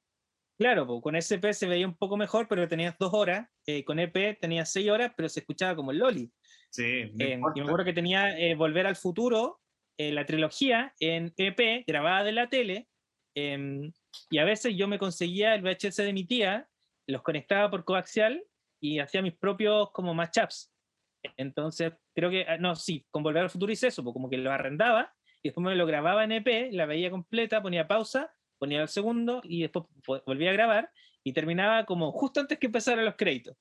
Claro, 0.57 0.85
po, 0.85 1.01
con 1.01 1.15
SP 1.17 1.53
se 1.53 1.67
veía 1.67 1.87
un 1.87 1.97
poco 1.97 2.17
mejor, 2.17 2.47
pero 2.47 2.67
tenías 2.67 2.95
dos 2.99 3.13
horas. 3.13 3.47
eh, 3.65 3.83
con 3.83 3.99
EP 3.99 4.37
tenías 4.39 4.71
seis 4.71 4.89
horas, 4.89 5.11
pero 5.15 5.27
se 5.29 5.39
escuchaba 5.41 5.75
como 5.75 5.91
el 5.91 5.97
Loli. 5.97 6.31
Sí, 6.69 7.11
no 7.13 7.25
Eh, 7.25 7.39
y 7.55 7.59
me 7.59 7.65
acuerdo 7.65 7.85
que 7.85 7.93
tenía 7.93 8.37
eh, 8.39 8.55
Volver 8.55 8.85
al 8.87 8.95
Futuro, 8.95 9.59
eh, 9.97 10.11
la 10.11 10.25
trilogía 10.25 10.93
en 10.99 11.33
EP, 11.37 11.83
grabada 11.87 12.23
de 12.23 12.31
la 12.31 12.47
tele, 12.49 12.87
em, 13.35 13.91
y 14.29 14.37
a 14.37 14.45
veces 14.45 14.75
yo 14.75 14.87
me 14.87 14.99
conseguía 14.99 15.55
el 15.55 15.61
VHS 15.63 16.03
de 16.03 16.13
mi 16.13 16.25
tía, 16.25 16.67
los 17.07 17.23
conectaba 17.23 17.69
por 17.69 17.83
coaxial 17.83 18.43
y 18.79 18.99
hacía 18.99 19.21
mis 19.21 19.33
propios 19.35 19.91
como 19.91 20.13
matchups. 20.13 20.71
Entonces, 21.37 21.93
creo 22.15 22.29
que, 22.29 22.45
ah, 22.47 22.57
no, 22.57 22.75
sí, 22.75 23.05
con 23.11 23.23
Volver 23.23 23.43
al 23.43 23.49
Futuro 23.49 23.71
hice 23.71 23.87
eso, 23.87 24.03
pues 24.03 24.13
como 24.13 24.29
que 24.29 24.37
lo 24.37 24.51
arrendaba 24.51 25.13
y 25.43 25.49
después 25.49 25.63
me 25.63 25.75
lo 25.75 25.85
grababa 25.85 26.23
en 26.23 26.33
EP, 26.33 26.71
la 26.71 26.85
veía 26.85 27.09
completa, 27.09 27.61
ponía 27.61 27.87
pausa, 27.87 28.33
ponía 28.59 28.81
el 28.81 28.87
segundo 28.87 29.41
y 29.43 29.61
después 29.61 29.85
volvía 30.25 30.51
a 30.51 30.53
grabar 30.53 30.91
y 31.23 31.33
terminaba 31.33 31.85
como 31.85 32.11
justo 32.11 32.39
antes 32.39 32.59
que 32.59 32.67
empezaran 32.67 33.05
los 33.05 33.15
créditos. 33.15 33.57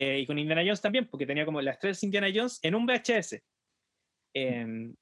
Eh, 0.00 0.20
y 0.20 0.26
con 0.26 0.38
Indiana 0.38 0.62
Jones 0.62 0.80
también, 0.80 1.08
porque 1.08 1.26
tenía 1.26 1.44
como 1.44 1.60
las 1.60 1.78
tres 1.78 2.02
Indiana 2.04 2.28
Jones 2.32 2.60
en 2.62 2.74
un 2.74 2.86
VHS. 2.86 3.42
Em, 4.32 4.94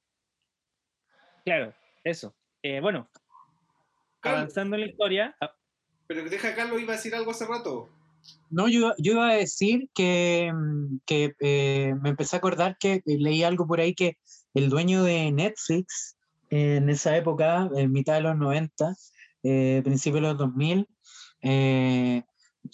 claro, 1.44 1.74
eso. 2.02 2.34
Eh, 2.62 2.80
bueno, 2.80 3.10
avanzando 4.22 4.76
en 4.76 4.82
la 4.82 4.86
historia. 4.88 5.36
Ah, 5.40 5.54
Pero 6.06 6.24
deja, 6.28 6.54
Carlos, 6.54 6.80
iba 6.80 6.94
a 6.94 6.96
decir 6.96 7.14
algo 7.14 7.30
hace 7.30 7.46
rato. 7.46 7.90
No, 8.50 8.68
yo, 8.68 8.92
yo 8.98 9.12
iba 9.12 9.28
a 9.28 9.34
decir 9.34 9.88
que, 9.94 10.52
que 11.04 11.34
eh, 11.40 11.94
me 12.00 12.10
empecé 12.10 12.36
a 12.36 12.38
acordar 12.38 12.76
que 12.78 13.02
leí 13.04 13.44
algo 13.44 13.66
por 13.66 13.80
ahí 13.80 13.94
que 13.94 14.18
el 14.56 14.70
dueño 14.70 15.02
de 15.02 15.30
Netflix 15.32 16.16
en 16.48 16.88
esa 16.88 17.14
época, 17.14 17.68
en 17.76 17.92
mitad 17.92 18.14
de 18.14 18.22
los 18.22 18.36
90, 18.36 18.94
eh, 19.42 19.82
de 19.84 20.20
los 20.20 20.38
2000, 20.38 20.88
eh, 21.42 22.22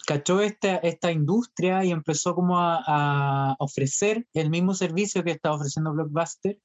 cachó 0.06 0.40
esta, 0.40 0.76
esta 0.76 1.10
industria 1.10 1.84
y 1.84 1.90
empezó 1.90 2.36
como 2.36 2.60
a, 2.60 2.82
a 2.86 3.56
ofrecer 3.58 4.26
el 4.32 4.48
mismo 4.48 4.74
servicio 4.74 5.24
que 5.24 5.32
estaba 5.32 5.56
ofreciendo 5.56 5.92
Blockbuster, 5.92 6.56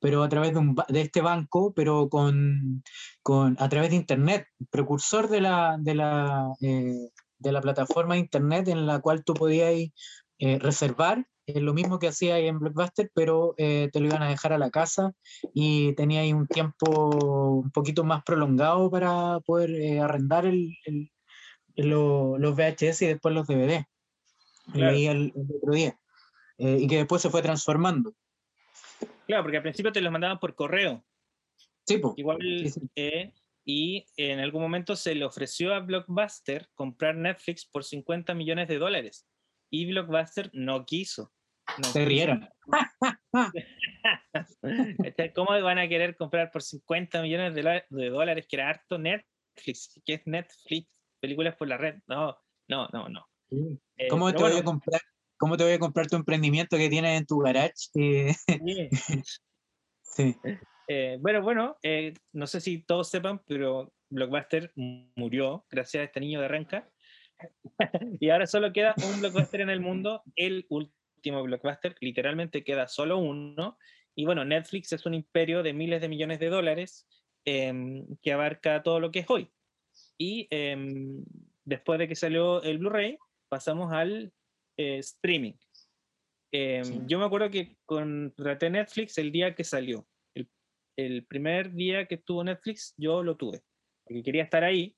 pero 0.00 0.24
a 0.24 0.28
través 0.28 0.52
de, 0.52 0.58
un, 0.58 0.74
de 0.88 1.00
este 1.02 1.20
banco, 1.20 1.72
pero 1.72 2.08
con, 2.08 2.82
con, 3.22 3.56
a 3.60 3.68
través 3.68 3.90
de 3.90 3.96
Internet, 3.96 4.48
precursor 4.70 5.28
de 5.28 5.40
la, 5.40 5.76
de 5.78 5.94
la, 5.94 6.52
eh, 6.60 7.10
de 7.38 7.52
la 7.52 7.60
plataforma 7.60 8.14
de 8.14 8.20
Internet 8.20 8.66
en 8.66 8.86
la 8.86 8.98
cual 8.98 9.22
tú 9.22 9.34
podías 9.34 9.72
eh, 10.40 10.58
reservar 10.58 11.24
eh, 11.46 11.60
lo 11.60 11.74
mismo 11.74 11.98
que 11.98 12.08
hacía 12.08 12.36
ahí 12.36 12.46
en 12.48 12.58
Blockbuster, 12.58 13.10
pero 13.14 13.54
eh, 13.58 13.88
te 13.92 14.00
lo 14.00 14.06
iban 14.06 14.22
a 14.22 14.28
dejar 14.28 14.52
a 14.52 14.58
la 14.58 14.70
casa 14.70 15.12
y 15.52 15.92
tenía 15.94 16.20
ahí 16.20 16.32
un 16.32 16.46
tiempo 16.46 17.60
un 17.62 17.70
poquito 17.70 18.04
más 18.04 18.22
prolongado 18.24 18.90
para 18.90 19.40
poder 19.40 19.70
eh, 19.70 20.00
arrendar 20.00 20.46
el, 20.46 20.76
el- 20.84 21.10
lo- 21.76 22.38
los 22.38 22.54
VHS 22.54 23.02
y 23.02 23.06
después 23.08 23.34
los 23.34 23.46
DVD. 23.46 23.84
Claro. 24.72 24.92
Leí 24.92 25.06
el, 25.06 25.32
el 25.34 25.56
otro 25.56 25.74
día. 25.74 25.98
Eh, 26.58 26.78
y 26.82 26.86
que 26.86 26.98
después 26.98 27.20
se 27.20 27.30
fue 27.30 27.42
transformando. 27.42 28.14
claro, 29.26 29.42
porque 29.42 29.56
al 29.56 29.62
principio 29.64 29.90
te 29.92 30.00
los 30.00 30.12
mandaban 30.12 30.38
por 30.38 30.54
correo. 30.54 31.04
Sí, 31.86 31.98
po. 31.98 32.14
Igual, 32.16 32.38
Sí, 32.40 32.68
sí. 32.70 32.80
eh, 32.96 33.32
y 33.66 34.06
en 34.16 34.38
algún 34.40 34.62
momento 34.62 34.94
se 34.94 35.14
le 35.14 35.24
ofreció 35.24 35.74
a 35.74 35.80
Blockbuster 35.80 36.68
comprar 36.74 37.16
Netflix 37.16 37.66
por 37.66 37.82
50 37.84 38.34
millones 38.34 38.68
de 38.68 38.78
dólares. 38.78 39.26
Y 39.70 39.86
Blockbuster 39.86 40.50
no 40.54 40.84
quiso. 40.86 41.32
No 41.78 41.84
Se 41.84 42.04
rieron. 42.04 42.48
¿Cómo 45.34 45.62
van 45.62 45.78
a 45.78 45.88
querer 45.88 46.16
comprar 46.16 46.50
por 46.50 46.62
50 46.62 47.22
millones 47.22 47.54
de, 47.54 47.84
de 47.88 48.10
dólares, 48.10 48.46
que 48.48 48.56
era 48.56 48.68
harto 48.68 48.98
Netflix? 48.98 50.00
¿Qué 50.04 50.14
es 50.14 50.26
Netflix? 50.26 50.88
Películas 51.20 51.56
por 51.56 51.68
la 51.68 51.78
red. 51.78 51.96
No, 52.06 52.36
no, 52.68 52.88
no, 52.92 53.08
no. 53.08 53.26
Eh, 53.50 54.08
¿Cómo 54.08 54.32
te 54.32 54.38
voy 54.38 54.50
a 54.50 54.54
bueno, 54.54 54.64
comprar? 54.64 55.00
¿Cómo 55.36 55.56
te 55.56 55.64
voy 55.64 55.72
a 55.72 55.78
comprar 55.78 56.06
tu 56.06 56.16
emprendimiento 56.16 56.76
que 56.76 56.88
tienes 56.88 57.18
en 57.18 57.26
tu 57.26 57.38
garage? 57.38 57.72
Eh, 57.94 58.34
sí. 60.02 60.02
sí. 60.02 60.36
Eh, 60.88 61.18
bueno, 61.20 61.42
bueno, 61.42 61.76
eh, 61.82 62.14
no 62.32 62.46
sé 62.46 62.60
si 62.60 62.82
todos 62.82 63.08
sepan, 63.08 63.40
pero 63.46 63.92
Blockbuster 64.10 64.72
murió 64.74 65.64
gracias 65.70 66.02
a 66.02 66.04
este 66.04 66.20
niño 66.20 66.40
de 66.40 66.48
Renca. 66.48 66.88
y 68.20 68.30
ahora 68.30 68.46
solo 68.46 68.72
queda 68.72 68.94
un 69.02 69.20
Blockbuster 69.20 69.62
en 69.62 69.70
el 69.70 69.80
mundo, 69.80 70.22
el 70.36 70.66
último 70.68 70.94
Blockbuster, 71.30 71.96
literalmente 72.00 72.64
queda 72.64 72.88
solo 72.88 73.18
uno. 73.18 73.78
Y 74.14 74.24
bueno, 74.24 74.44
Netflix 74.44 74.92
es 74.92 75.06
un 75.06 75.14
imperio 75.14 75.62
de 75.62 75.72
miles 75.72 76.00
de 76.00 76.08
millones 76.08 76.38
de 76.38 76.48
dólares 76.48 77.06
em, 77.44 78.06
que 78.22 78.32
abarca 78.32 78.82
todo 78.82 79.00
lo 79.00 79.10
que 79.10 79.20
es 79.20 79.30
hoy. 79.30 79.50
Y 80.18 80.46
em, 80.50 81.24
después 81.64 81.98
de 81.98 82.08
que 82.08 82.14
salió 82.14 82.62
el 82.62 82.78
Blu-ray, 82.78 83.18
pasamos 83.48 83.92
al 83.92 84.32
eh, 84.76 84.98
streaming. 84.98 85.54
Em, 86.52 86.84
Sí. 86.84 87.00
Yo 87.06 87.18
me 87.18 87.24
acuerdo 87.24 87.50
que 87.50 87.76
contraté 87.84 88.70
Netflix 88.70 89.18
el 89.18 89.32
día 89.32 89.54
que 89.54 89.64
salió. 89.64 90.06
El, 90.34 90.48
el 90.96 91.26
primer 91.26 91.72
día 91.72 92.06
que 92.06 92.16
estuvo 92.16 92.44
Netflix, 92.44 92.94
yo 92.96 93.22
lo 93.22 93.36
tuve, 93.36 93.62
porque 94.04 94.22
quería 94.22 94.44
estar 94.44 94.62
ahí. 94.62 94.96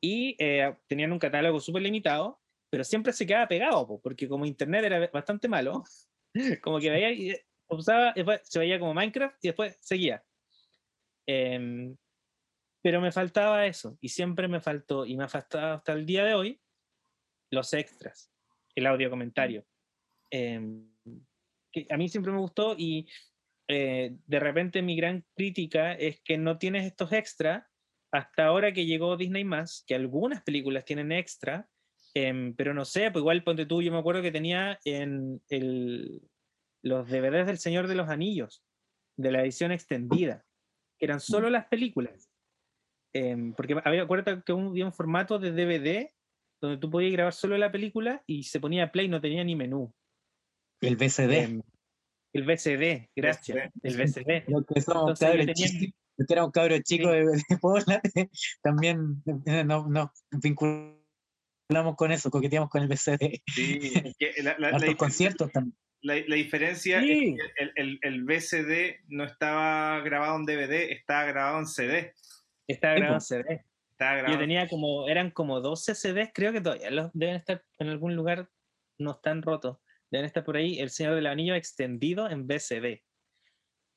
Y 0.00 0.36
eh, 0.38 0.74
tenían 0.88 1.12
un 1.12 1.18
catálogo 1.18 1.60
súper 1.60 1.82
limitado, 1.82 2.40
pero 2.70 2.84
siempre 2.84 3.12
se 3.12 3.26
quedaba 3.26 3.48
pegado, 3.48 3.86
po, 3.86 4.00
porque 4.00 4.28
como 4.28 4.46
internet 4.46 4.84
era 4.84 5.06
bastante 5.08 5.48
malo, 5.48 5.84
como 6.62 6.78
que 6.78 6.90
veía 6.90 7.10
y 7.12 7.30
eh, 7.30 7.46
pausaba, 7.66 8.12
después 8.14 8.40
se 8.44 8.58
veía 8.58 8.78
como 8.78 8.94
Minecraft 8.94 9.36
y 9.44 9.48
después 9.48 9.76
seguía. 9.80 10.22
Em, 11.26 11.96
pero 12.82 13.00
me 13.00 13.10
faltaba 13.10 13.66
eso, 13.66 13.98
y 14.00 14.08
siempre 14.08 14.48
me 14.48 14.60
faltó, 14.60 15.06
y 15.06 15.16
me 15.16 15.24
ha 15.24 15.28
faltado 15.28 15.74
hasta 15.74 15.92
el 15.92 16.06
día 16.06 16.24
de 16.24 16.34
hoy, 16.34 16.60
los 17.50 17.72
extras, 17.72 18.30
el 18.74 18.86
audio 18.86 19.10
comentario. 19.10 19.64
Em, 20.30 20.88
que 21.72 21.86
a 21.90 21.96
mí 21.96 22.08
siempre 22.08 22.32
me 22.32 22.38
gustó 22.38 22.74
y 22.76 23.08
eh, 23.68 24.16
de 24.26 24.40
repente 24.40 24.82
mi 24.82 24.96
gran 24.96 25.24
crítica 25.34 25.92
es 25.92 26.20
que 26.20 26.38
no 26.38 26.58
tienes 26.58 26.86
estos 26.86 27.12
extras 27.12 27.64
hasta 28.12 28.46
ahora 28.46 28.72
que 28.72 28.86
llegó 28.86 29.16
Disney 29.16 29.44
más, 29.44 29.84
que 29.86 29.94
algunas 29.94 30.42
películas 30.42 30.84
tienen 30.84 31.12
extra, 31.12 31.68
em, 32.18 32.54
pero 32.54 32.72
no 32.72 32.84
sé, 32.84 33.10
pues 33.10 33.20
igual 33.20 33.42
ponte 33.44 33.66
tú, 33.66 33.82
yo 33.82 33.92
me 33.92 33.98
acuerdo 33.98 34.22
que 34.22 34.32
tenía 34.32 34.78
en 34.84 35.42
el, 35.50 36.22
los 36.82 37.06
DVDs 37.08 37.46
del 37.46 37.58
Señor 37.58 37.88
de 37.88 37.94
los 37.94 38.08
Anillos, 38.08 38.62
de 39.18 39.32
la 39.32 39.42
edición 39.42 39.70
extendida, 39.72 40.44
que 40.98 41.04
eran 41.06 41.20
solo 41.20 41.50
las 41.50 41.66
películas. 41.66 42.30
Em, 43.14 43.52
porque 43.54 43.76
había, 43.84 44.02
acuérdate 44.02 44.42
que 44.44 44.52
hubo- 44.52 44.70
había 44.70 44.86
un 44.86 44.92
formato 44.92 45.38
de 45.38 45.52
DVD 45.52 46.10
donde 46.60 46.78
tú 46.78 46.90
podías 46.90 47.12
grabar 47.12 47.32
solo 47.34 47.56
la 47.58 47.70
película 47.70 48.22
y 48.26 48.44
se 48.44 48.60
ponía 48.60 48.90
play, 48.92 49.08
no 49.08 49.20
tenía 49.20 49.44
ni 49.44 49.54
menú. 49.56 49.92
El 50.80 50.96
VCD. 50.96 51.32
Em, 51.44 51.62
el 52.34 52.44
VCD, 52.44 53.10
gracias, 53.16 53.70
el 53.82 53.96
VCD. 53.96 54.44
Lo 54.48 54.64
que 54.64 54.80
somos 54.80 55.18
cabros 55.18 55.46
tenía- 55.46 55.54
chicos, 55.54 55.94
los 56.18 56.26
que 56.26 56.32
éramos 56.34 56.52
cabros 56.52 56.80
chicos 56.82 57.12
de, 57.12 57.24
de 58.14 58.30
también 58.62 59.22
eh, 59.46 59.64
nos 59.64 59.88
no, 59.88 60.12
vinculamos 61.68 61.96
con 61.96 62.12
eso, 62.12 62.30
coqueteamos 62.30 62.70
con 62.70 62.82
el 62.82 62.88
VCD. 62.88 63.40
Que 64.18 64.42
la, 64.42 64.56
conciertos 64.98 65.50
también. 65.52 65.76
la- 66.02 66.14
la 66.26 66.36
diferencia 66.36 67.00
Sí. 67.00 67.10
es 67.10 67.18
que 67.56 67.62
el, 67.62 67.72
el, 67.76 67.98
el 68.02 68.24
VCD 68.24 69.00
no 69.08 69.24
estaba 69.24 70.00
grabado 70.00 70.36
en 70.36 70.44
DVD, 70.46 70.92
estaba 70.92 71.24
grabado 71.24 71.58
en 71.58 71.66
CD. 71.66 72.14
Estaba 72.68 72.94
Sí, 72.94 73.00
grabado 73.00 73.16
en. 73.16 73.20
CD. 73.20 73.64
Estaba 73.92 74.12
grabado 74.16 74.34
Yo 74.34 74.38
tenía 74.40 74.68
como, 74.68 75.08
eran 75.08 75.30
como 75.30 75.60
12 75.60 75.94
CDs, 75.94 76.30
creo 76.34 76.52
que 76.52 76.60
todavía 76.60 76.90
los 76.90 77.10
deben 77.14 77.36
estar 77.36 77.64
en 77.78 77.88
algún 77.88 78.14
lugar, 78.14 78.48
no 78.98 79.12
están 79.12 79.42
rotos. 79.42 79.78
Deben 80.10 80.26
estar 80.26 80.44
por 80.44 80.56
ahí, 80.56 80.78
El 80.78 80.90
Señor 80.90 81.14
del 81.16 81.26
Anillo 81.26 81.54
extendido 81.54 82.30
en 82.30 82.46
VCD. 82.46 83.02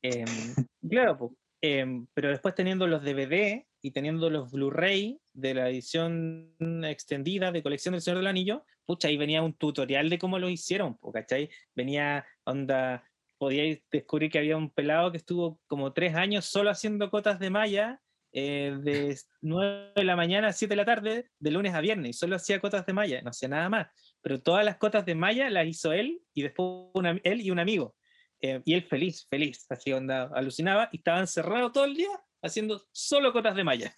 Em, 0.01 0.25
claro, 0.89 1.35
em, 1.61 2.07
pero 2.13 2.29
después 2.29 2.55
teniendo 2.55 2.87
los 2.87 3.03
DVD 3.03 3.65
y 3.81 3.91
teniendo 3.91 4.29
los 4.29 4.51
Blu-ray 4.51 5.19
de 5.33 5.53
la 5.53 5.69
edición 5.69 6.55
extendida 6.85 7.51
de 7.51 7.63
colección 7.63 7.93
del 7.93 8.01
Señor 8.01 8.17
del 8.17 8.27
Anillo, 8.27 8.65
pucha, 8.85 9.07
ahí 9.07 9.17
venía 9.17 9.41
un 9.41 9.53
tutorial 9.53 10.09
de 10.09 10.19
cómo 10.19 10.39
lo 10.39 10.49
hicieron, 10.49 10.97
¿cachai? 11.13 11.49
Venía, 11.75 12.25
onda, 12.43 13.03
podíais 13.37 13.81
descubrir 13.91 14.31
que 14.31 14.39
había 14.39 14.57
un 14.57 14.69
pelado 14.69 15.11
que 15.11 15.17
estuvo 15.17 15.59
como 15.67 15.93
tres 15.93 16.15
años 16.15 16.45
solo 16.45 16.69
haciendo 16.69 17.09
cotas 17.09 17.39
de 17.39 17.49
malla 17.49 18.01
eh, 18.31 18.77
de 18.81 19.17
9 19.41 19.93
de 19.95 20.03
la 20.03 20.15
mañana 20.15 20.49
a 20.49 20.53
7 20.53 20.71
de 20.71 20.75
la 20.75 20.85
tarde, 20.85 21.29
de 21.39 21.51
lunes 21.51 21.73
a 21.73 21.81
viernes, 21.81 22.09
y 22.09 22.13
solo 22.13 22.35
hacía 22.35 22.59
cotas 22.59 22.85
de 22.85 22.93
malla, 22.93 23.21
no 23.21 23.29
hacía 23.29 23.49
nada 23.49 23.69
más. 23.69 23.87
Pero 24.21 24.41
todas 24.41 24.63
las 24.63 24.77
cotas 24.77 25.05
de 25.05 25.15
malla 25.15 25.49
las 25.49 25.65
hizo 25.65 25.93
él 25.93 26.21
y 26.33 26.43
después 26.43 26.89
él 27.23 27.41
y 27.41 27.51
un 27.51 27.59
amigo. 27.59 27.95
Eh, 28.41 28.61
y 28.65 28.73
él 28.73 28.83
feliz, 28.83 29.27
feliz, 29.29 29.65
así 29.69 29.91
onda, 29.91 30.29
alucinaba 30.33 30.89
y 30.91 30.97
estaba 30.97 31.19
encerrado 31.19 31.71
todo 31.71 31.85
el 31.85 31.95
día 31.95 32.09
haciendo 32.41 32.85
solo 32.91 33.33
cotas 33.33 33.55
de 33.55 33.63
malla. 33.63 33.95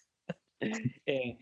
Eh, 1.08 1.40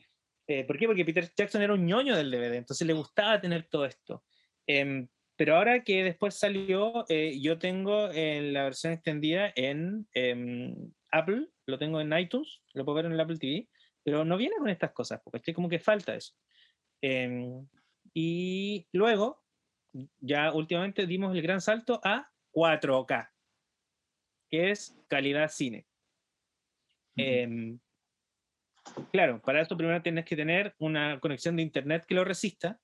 eh, 0.48 0.64
¿Por 0.64 0.80
qué? 0.80 0.88
Porque 0.88 1.04
Peter 1.04 1.30
Jackson 1.36 1.62
era 1.62 1.74
un 1.74 1.86
ñoño 1.86 2.16
del 2.16 2.32
DVD, 2.32 2.56
entonces 2.56 2.88
le 2.88 2.94
gustaba 2.94 3.42
tener 3.42 3.68
todo 3.68 3.86
esto. 3.86 4.24
Em, 4.66 5.10
pero 5.36 5.58
ahora 5.58 5.84
que 5.84 6.04
después 6.04 6.36
salió, 6.36 7.06
eh, 7.08 7.38
yo 7.40 7.60
tengo 7.60 8.10
en 8.12 8.54
la 8.54 8.64
versión 8.64 8.94
extendida 8.94 9.52
en 9.56 10.08
em, 10.14 10.92
Apple, 11.12 11.50
lo 11.68 11.78
tengo 11.78 12.02
en 12.02 12.18
iTunes, 12.18 12.62
lo 12.74 12.84
puedo 12.86 12.96
ver 12.96 13.06
en 13.06 13.12
el 13.12 13.20
Apple 13.20 13.38
TV, 13.38 13.68
pero 14.04 14.26
no 14.26 14.38
viene 14.38 14.56
con 14.58 14.70
estas 14.70 14.92
cosas, 14.92 15.22
porque 15.24 15.38
estoy 15.38 15.54
como 15.54 15.70
que 15.70 15.80
falta 15.80 16.16
eso. 16.16 16.34
Em, 17.02 17.68
y 18.14 18.88
luego, 18.92 19.44
ya 20.20 20.52
últimamente 20.52 21.06
dimos 21.06 21.36
el 21.36 21.42
gran 21.42 21.62
salto 21.62 22.02
a 22.04 22.32
4K, 22.52 23.32
que 24.50 24.72
es 24.72 24.98
calidad 25.08 25.50
cine. 25.50 25.86
Em, 27.20 27.80
Claro, 29.12 29.42
para 29.42 29.62
eso 29.62 29.78
primero 29.78 30.02
tienes 30.02 30.26
que 30.26 30.36
tener 30.36 30.74
una 30.80 31.20
conexión 31.20 31.56
de 31.56 31.62
internet 31.64 32.06
que 32.08 32.16
lo 32.16 32.24
resista. 32.24 32.80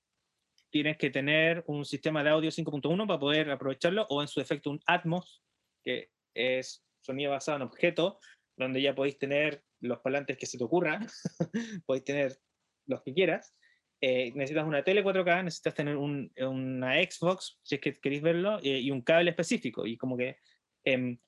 Tienes 0.70 0.98
que 0.98 1.10
tener 1.10 1.64
un 1.66 1.84
sistema 1.84 2.22
de 2.22 2.30
audio 2.30 2.50
5.1 2.50 3.06
para 3.06 3.18
poder 3.18 3.50
aprovecharlo, 3.50 4.06
o 4.08 4.22
en 4.22 4.28
su 4.28 4.40
defecto 4.40 4.70
un 4.70 4.80
Atmos, 4.86 5.42
que 5.82 6.10
es 6.34 6.84
sonido 7.00 7.32
basado 7.32 7.56
en 7.56 7.62
objetos, 7.62 8.18
donde 8.56 8.82
ya 8.82 8.94
podéis 8.94 9.18
tener 9.18 9.64
los 9.80 9.98
parlantes 10.00 10.36
que 10.36 10.46
se 10.46 10.58
te 10.58 10.64
ocurran, 10.64 11.06
podéis 11.86 12.04
tener 12.04 12.38
los 12.86 13.02
que 13.02 13.14
quieras. 13.14 13.56
Eh, 14.00 14.32
necesitas 14.34 14.66
una 14.66 14.84
tele 14.84 15.02
4K, 15.02 15.42
necesitas 15.44 15.74
tener 15.74 15.96
un- 15.96 16.30
una 16.38 16.94
Xbox, 17.02 17.58
si 17.62 17.76
es 17.76 17.80
que 17.80 17.94
queréis 17.94 18.22
verlo, 18.22 18.58
eh, 18.62 18.78
y 18.80 18.90
un 18.90 19.02
cable 19.02 19.30
específico. 19.30 19.86
Y 19.86 19.96
como 19.96 20.16
que. 20.16 20.36
em, 20.84 21.18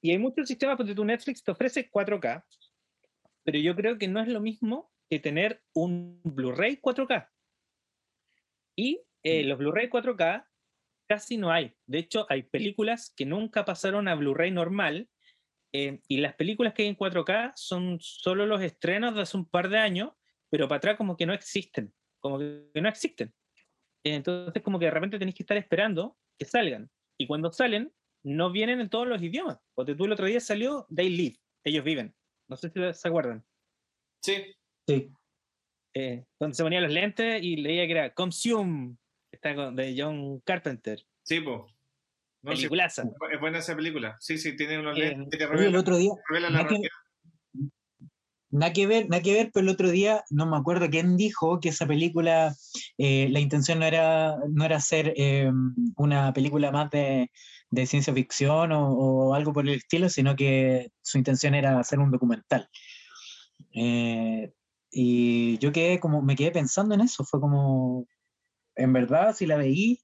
y 0.00 0.12
hay 0.12 0.18
muchos 0.18 0.46
sistemas, 0.48 0.76
porque 0.76 0.94
tu 0.94 1.04
Netflix 1.04 1.42
te 1.42 1.50
ofrece 1.50 1.90
4K, 1.90 2.44
pero 3.44 3.58
yo 3.58 3.74
creo 3.74 3.98
que 3.98 4.08
no 4.08 4.20
es 4.20 4.28
lo 4.28 4.40
mismo 4.40 4.92
que 5.10 5.18
tener 5.18 5.62
un 5.74 6.20
Blu-ray 6.22 6.80
4K. 6.80 7.28
Y 8.76 9.00
eh, 9.22 9.44
los 9.44 9.58
Blu-ray 9.58 9.88
4K 9.88 10.46
casi 11.08 11.36
no 11.36 11.50
hay. 11.50 11.74
De 11.86 11.98
hecho, 11.98 12.26
hay 12.28 12.42
películas 12.42 13.12
que 13.16 13.24
nunca 13.24 13.64
pasaron 13.64 14.06
a 14.08 14.14
Blu-ray 14.14 14.50
normal. 14.50 15.08
eh, 15.72 16.00
y 16.08 16.18
las 16.18 16.34
películas 16.34 16.74
que 16.74 16.82
hay 16.82 16.88
en 16.88 16.96
4K 16.96 17.52
son 17.56 17.98
solo 18.00 18.46
los 18.46 18.62
estrenos 18.62 19.14
de 19.14 19.22
hace 19.22 19.36
un 19.36 19.48
par 19.48 19.68
de 19.68 19.78
años, 19.78 20.12
pero 20.50 20.68
para 20.68 20.78
atrás 20.78 20.96
como 20.96 21.16
que 21.16 21.26
no 21.26 21.32
existen. 21.32 21.92
Como 22.20 22.38
que 22.38 22.70
no 22.74 22.88
existen. 22.88 23.34
Entonces, 24.04 24.62
como 24.62 24.78
que 24.78 24.86
de 24.86 24.90
repente 24.90 25.18
tenéis 25.18 25.34
que 25.34 25.42
estar 25.42 25.56
esperando 25.56 26.16
que 26.38 26.44
salgan. 26.44 26.90
Y 27.18 27.26
cuando 27.26 27.52
salen, 27.52 27.92
no 28.34 28.50
vienen 28.52 28.80
en 28.80 28.88
todos 28.88 29.06
los 29.06 29.22
idiomas. 29.22 29.58
Porque 29.74 29.94
tú 29.94 30.04
el 30.04 30.12
otro 30.12 30.26
día 30.26 30.40
salió 30.40 30.86
They 30.94 31.08
Live, 31.10 31.36
ellos 31.64 31.84
viven. 31.84 32.14
No 32.48 32.56
sé 32.56 32.70
si 32.70 32.80
se 32.92 33.08
acuerdan. 33.08 33.44
Sí, 34.22 34.34
Sí. 34.86 35.10
Eh, 35.94 36.24
donde 36.38 36.54
se 36.54 36.62
ponía 36.62 36.80
los 36.80 36.92
lentes 36.92 37.42
y 37.42 37.56
leía 37.56 37.84
que 37.86 37.92
era 37.92 38.14
Consume, 38.14 38.96
está 39.32 39.54
con- 39.54 39.74
de 39.76 39.94
John 39.96 40.40
Carpenter. 40.40 41.02
sí, 41.22 41.40
po. 41.40 41.66
No, 42.40 42.54
sí, 42.54 42.64
es 42.64 43.40
buena 43.40 43.58
esa 43.58 43.74
película. 43.74 44.16
Sí, 44.20 44.38
sí, 44.38 44.56
tiene 44.56 44.78
unos 44.78 44.96
Eh, 44.96 45.00
lentes 45.16 45.38
que 45.38 45.46
te 45.46 45.66
el 45.66 45.74
otro 45.76 45.96
día, 45.96 46.12
revelan 46.28 46.52
la 46.52 46.58
nada 46.58 46.68
que- 46.68 46.74
realidad. 46.76 47.70
Nada 48.50 48.72
que 48.72 48.86
ver, 48.86 49.08
nada 49.10 49.22
que 49.22 49.34
ver, 49.34 49.50
pero 49.52 49.64
el 49.66 49.72
otro 49.72 49.90
día 49.90 50.24
no 50.30 50.46
me 50.46 50.56
acuerdo 50.56 50.88
quién 50.88 51.16
dijo 51.18 51.60
que 51.60 51.68
esa 51.68 51.86
película, 51.86 52.54
eh, 52.96 53.28
la 53.30 53.40
intención 53.40 53.80
no 53.80 53.84
era, 53.84 54.36
no 54.48 54.64
era 54.64 54.76
hacer 54.76 55.12
eh, 55.16 55.50
una 55.96 56.32
película 56.32 56.70
más 56.70 56.90
de, 56.90 57.30
de 57.70 57.86
ciencia 57.86 58.14
ficción 58.14 58.72
o, 58.72 58.90
o 58.92 59.34
algo 59.34 59.52
por 59.52 59.66
el 59.68 59.74
estilo, 59.74 60.08
sino 60.08 60.36
que 60.36 60.90
su 61.02 61.18
intención 61.18 61.54
era 61.54 61.78
hacer 61.78 61.98
un 61.98 62.10
documental. 62.10 62.68
Eh, 63.74 64.52
y 64.90 65.58
yo 65.58 65.72
quedé 65.72 66.00
como, 66.00 66.22
me 66.22 66.36
quedé 66.36 66.50
pensando 66.50 66.94
en 66.94 67.02
eso, 67.02 67.24
fue 67.24 67.40
como, 67.40 68.06
en 68.76 68.92
verdad, 68.92 69.34
si 69.34 69.46
la 69.46 69.56
veí, 69.56 70.00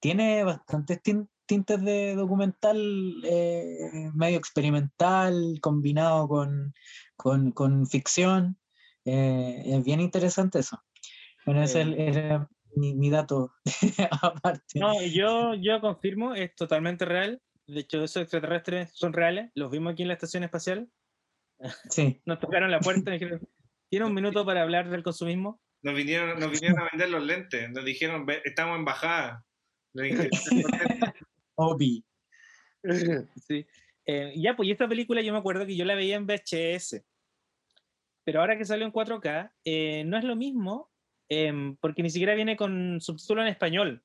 tiene 0.00 0.44
bastantes 0.44 1.02
tin- 1.02 1.28
tintes 1.46 1.82
de 1.82 2.14
documental 2.14 2.78
eh, 3.24 4.10
medio 4.14 4.38
experimental, 4.38 5.58
combinado 5.60 6.28
con, 6.28 6.74
con, 7.16 7.50
con 7.52 7.86
ficción. 7.86 8.58
eh, 9.04 9.62
es 9.66 9.84
bien 9.84 10.00
interesante 10.00 10.60
eso. 10.60 10.82
Bueno, 11.44 11.62
ese 11.62 11.82
era 11.82 12.48
mi, 12.76 12.94
mi 12.94 13.10
dato 13.10 13.52
aparte. 14.22 14.78
No, 14.78 15.02
yo, 15.02 15.54
yo 15.54 15.80
confirmo, 15.80 16.34
es 16.34 16.54
totalmente 16.54 17.04
real. 17.04 17.40
De 17.66 17.80
hecho, 17.80 18.02
esos 18.04 18.22
extraterrestres 18.22 18.90
son 18.94 19.12
reales. 19.12 19.50
Los 19.54 19.70
vimos 19.70 19.92
aquí 19.92 20.02
en 20.02 20.08
la 20.08 20.14
estación 20.14 20.44
espacial. 20.44 20.88
Sí, 21.90 22.20
Nos 22.26 22.40
tocaron 22.40 22.70
la 22.70 22.80
puerta 22.80 23.10
y 23.10 23.18
dijeron, 23.18 23.48
¿tiene 23.88 24.06
un 24.06 24.14
minuto 24.14 24.44
para 24.44 24.62
hablar 24.62 24.90
del 24.90 25.02
consumismo? 25.02 25.60
Nos 25.82 25.94
vinieron, 25.94 26.38
nos 26.38 26.50
vinieron 26.50 26.80
a 26.80 26.88
vender 26.90 27.10
los 27.10 27.24
lentes. 27.24 27.70
Nos 27.70 27.84
dijeron, 27.84 28.24
"Ve, 28.24 28.40
estamos 28.44 28.78
en 28.78 28.84
bajada. 28.84 29.44
Obi. 31.56 32.04
Sí. 33.48 33.66
Eh, 34.06 34.34
ya, 34.36 34.54
pues 34.54 34.68
y 34.68 34.72
esta 34.72 34.86
película 34.86 35.22
yo 35.22 35.32
me 35.32 35.38
acuerdo 35.38 35.64
que 35.64 35.74
yo 35.74 35.86
la 35.86 35.94
veía 35.94 36.16
en 36.16 36.26
VHS. 36.26 37.02
Pero 38.24 38.40
ahora 38.40 38.58
que 38.58 38.66
salió 38.66 38.84
en 38.84 38.92
4K, 38.92 39.52
eh, 39.64 40.04
no 40.04 40.18
es 40.18 40.24
lo 40.24 40.36
mismo, 40.36 40.90
em, 41.28 41.76
porque 41.76 42.02
ni 42.02 42.10
siquiera 42.10 42.34
viene 42.34 42.56
con 42.56 43.00
subtítulo 43.00 43.42
en 43.42 43.48
español. 43.48 44.02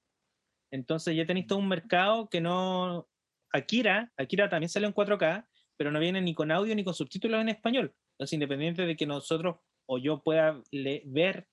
Entonces 0.72 1.16
ya 1.16 1.26
tenéis 1.26 1.48
todo 1.48 1.60
un 1.60 1.68
mercado 1.68 2.30
que 2.30 2.42
no... 2.42 3.08
Akira, 3.52 4.12
Akira 4.16 4.48
también 4.50 4.70
salió 4.70 4.88
en 4.88 4.94
4K, 4.94 5.48
pero 5.76 5.92
no 5.92 6.00
viene 6.00 6.22
ni 6.22 6.36
con 6.36 6.52
audio 6.52 6.76
ni 6.76 6.84
con 6.84 6.94
subtítulos 6.94 7.42
en 7.42 7.50
español. 7.50 7.96
Entonces, 8.14 8.34
independiente 8.34 8.86
de 8.86 8.96
que 8.96 9.06
nosotros 9.06 9.58
o 9.88 9.98
yo 9.98 10.22
pueda 10.22 10.62
ver 11.06 11.48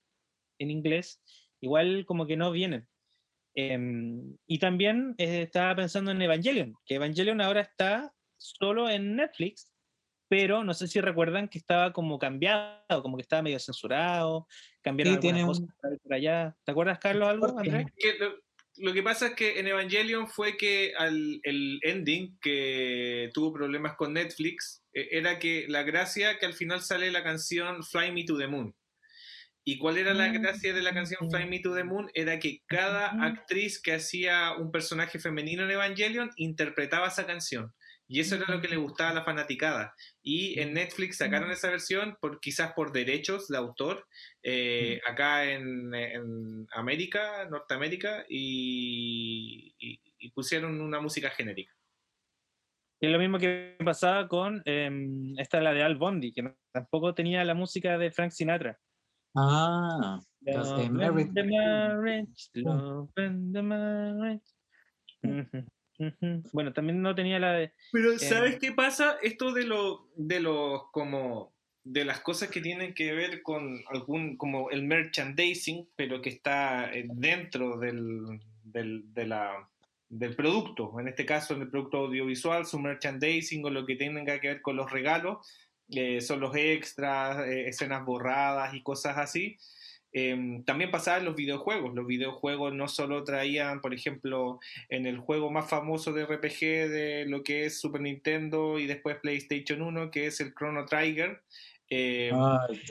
en 0.59 0.69
inglés, 0.69 1.23
igual 1.59 2.05
como 2.05 2.27
que 2.27 2.37
no 2.37 2.51
vienen. 2.51 2.87
Em, 3.55 4.37
y 4.45 4.59
también 4.59 5.15
eh, 5.17 5.43
estaba 5.43 5.75
pensando 5.75 6.11
en 6.11 6.21
Evangelion, 6.21 6.75
que 6.85 6.95
Evangelion 6.95 7.41
ahora 7.41 7.61
está 7.61 8.13
solo 8.37 8.89
en 8.89 9.15
Netflix, 9.15 9.73
pero 10.29 10.63
no 10.63 10.73
sé 10.73 10.87
si 10.87 10.99
recuerdan 11.01 11.47
que 11.47 11.57
estaba 11.57 11.93
como 11.93 12.19
cambiado, 12.19 13.01
como 13.01 13.17
que 13.17 13.21
estaba 13.21 13.41
medio 13.41 13.59
censurado, 13.59 14.47
cambiaron 14.81 15.15
Sí, 15.15 15.19
tiene 15.19 15.39
algunas 15.39 15.59
un- 15.59 15.67
cosas 15.67 15.99
por 16.03 16.13
allá. 16.13 16.55
¿Te 16.63 16.71
acuerdas, 16.71 16.99
Carlos, 16.99 17.29
algo, 17.29 17.57
Andrés? 17.59 17.87
que 17.97 18.13
lo, 18.19 18.35
lo 18.77 18.93
que 18.93 19.03
pasa 19.03 19.27
es 19.27 19.33
que 19.35 19.59
en 19.59 19.67
Evangelion 19.67 20.27
fue 20.27 20.55
que 20.57 20.93
al, 20.97 21.39
el 21.43 21.79
ending 21.83 22.37
que 22.39 23.29
tuvo 23.33 23.53
problemas 23.53 23.95
con 23.95 24.13
Netflix 24.13 24.83
eh, 24.93 25.07
era 25.11 25.39
que 25.39 25.65
la 25.67 25.83
gracia 25.83 26.37
que 26.37 26.45
al 26.45 26.53
final 26.53 26.81
sale 26.81 27.09
la 27.11 27.23
canción 27.23 27.83
Fly 27.83 28.11
Me 28.11 28.23
to 28.25 28.37
the 28.37 28.47
Moon. 28.47 28.75
¿Y 29.63 29.79
cuál 29.79 29.97
era 29.97 30.13
la 30.13 30.29
Mm. 30.29 30.41
gracia 30.41 30.73
de 30.73 30.81
la 30.81 30.93
canción 30.93 31.29
Fly 31.29 31.45
Me 31.45 31.59
to 31.59 31.75
the 31.75 31.83
Moon? 31.83 32.09
Era 32.13 32.39
que 32.39 32.61
cada 32.67 33.07
actriz 33.25 33.81
que 33.81 33.93
hacía 33.95 34.53
un 34.57 34.71
personaje 34.71 35.19
femenino 35.19 35.63
en 35.63 35.71
Evangelion 35.71 36.29
interpretaba 36.37 37.07
esa 37.07 37.25
canción. 37.25 37.73
Y 38.09 38.21
eso 38.21 38.35
era 38.35 38.45
lo 38.47 38.61
que 38.61 38.69
le 38.69 38.77
gustaba 38.77 39.09
a 39.09 39.13
la 39.15 39.23
fanaticada. 39.25 39.93
Y 40.23 40.59
en 40.59 40.73
Netflix 40.73 41.17
sacaron 41.17 41.51
esa 41.51 41.69
versión, 41.69 42.17
por, 42.21 42.39
quizás 42.39 42.71
por 42.73 42.91
derechos 42.93 43.47
de 43.49 43.57
autor, 43.57 44.05
eh, 44.43 45.01
acá 45.05 45.43
en, 45.51 45.93
en 45.93 46.67
América, 46.71 47.45
Norteamérica, 47.49 48.25
y, 48.29 49.75
y- 49.77 49.99
y 50.19 50.31
pusieron 50.31 50.79
una 50.81 50.99
música 51.01 51.29
genérica. 51.31 51.73
Es 52.99 53.11
lo 53.11 53.19
mismo 53.19 53.37
que 53.37 53.75
pasaba 53.85 54.27
con 54.27 54.61
em, 54.65 55.37
esta, 55.37 55.61
la 55.61 55.73
de 55.73 55.83
Al 55.83 55.97
Bondi, 55.97 56.31
que 56.33 56.55
tampoco 56.71 57.13
tenía 57.13 57.43
la 57.45 57.53
música 57.53 57.97
de 57.97 58.11
Frank 58.11 58.31
Sinatra. 58.31 58.79
Ah, 59.35 60.19
Love 60.87 61.33
the 61.33 61.43
marriage, 61.43 62.49
love 62.55 63.09
and 63.17 63.53
the 63.53 63.61
marriage. 63.61 64.41
Bueno, 66.53 66.73
también 66.73 67.01
no 67.01 67.15
tenía 67.15 67.39
la 67.39 67.53
de. 67.53 67.73
Pero 67.91 68.17
¿sabes 68.19 68.55
Eh, 68.55 68.59
qué 68.59 68.71
pasa? 68.71 69.17
Esto 69.21 69.53
de 69.53 69.63
lo, 69.65 70.07
de 70.15 70.39
los 70.39 70.83
como 70.91 71.53
de 71.83 72.03
las 72.03 72.19
cosas 72.19 72.49
que 72.49 72.61
tienen 72.61 72.93
que 72.93 73.13
ver 73.13 73.41
con 73.41 73.81
algún 73.89 74.35
como 74.35 74.69
el 74.69 74.83
merchandising, 74.83 75.87
pero 75.95 76.21
que 76.21 76.29
está 76.29 76.93
eh, 76.93 77.05
dentro 77.07 77.77
del, 77.77 78.41
del, 78.63 79.13
de 79.13 79.25
la, 79.25 79.69
del 80.09 80.35
producto, 80.35 80.99
en 80.99 81.07
este 81.07 81.25
caso 81.25 81.53
en 81.53 81.61
el 81.61 81.69
producto 81.69 81.97
audiovisual, 81.97 82.65
su 82.65 82.79
merchandising 82.79 83.63
o 83.65 83.69
lo 83.69 83.85
que 83.85 83.95
tenga 83.95 84.39
que 84.39 84.49
ver 84.49 84.61
con 84.61 84.75
los 84.75 84.91
regalos, 84.91 85.47
eh, 85.89 86.19
son 86.19 86.41
los 86.41 86.55
extras, 86.55 87.47
eh, 87.47 87.69
escenas 87.69 88.03
borradas 88.03 88.73
y 88.73 88.83
cosas 88.83 89.17
así. 89.17 89.57
Em, 90.19 90.63
también 90.63 90.89
pasaba 90.89 91.19
en 91.19 91.25
los 91.25 91.35
videojuegos. 91.35 91.93
Los 91.93 92.07
videojuegos 92.07 92.73
no 92.73 92.87
solo 92.87 93.23
traían, 93.23 93.81
por 93.81 93.93
ejemplo, 93.93 94.59
en 94.89 95.05
el 95.05 95.19
juego 95.19 95.51
más 95.51 95.69
famoso 95.69 96.11
de 96.11 96.25
RPG 96.25 96.89
de 96.89 97.25
lo 97.27 97.43
que 97.43 97.65
es 97.65 97.79
Super 97.79 98.01
Nintendo 98.01 98.79
y 98.79 98.87
después 98.87 99.17
PlayStation 99.21 99.83
1, 99.83 100.09
que 100.09 100.25
es 100.25 100.39
el 100.41 100.53
Chrono 100.55 100.85
Trigger. 100.85 101.41
eh, 101.89 102.31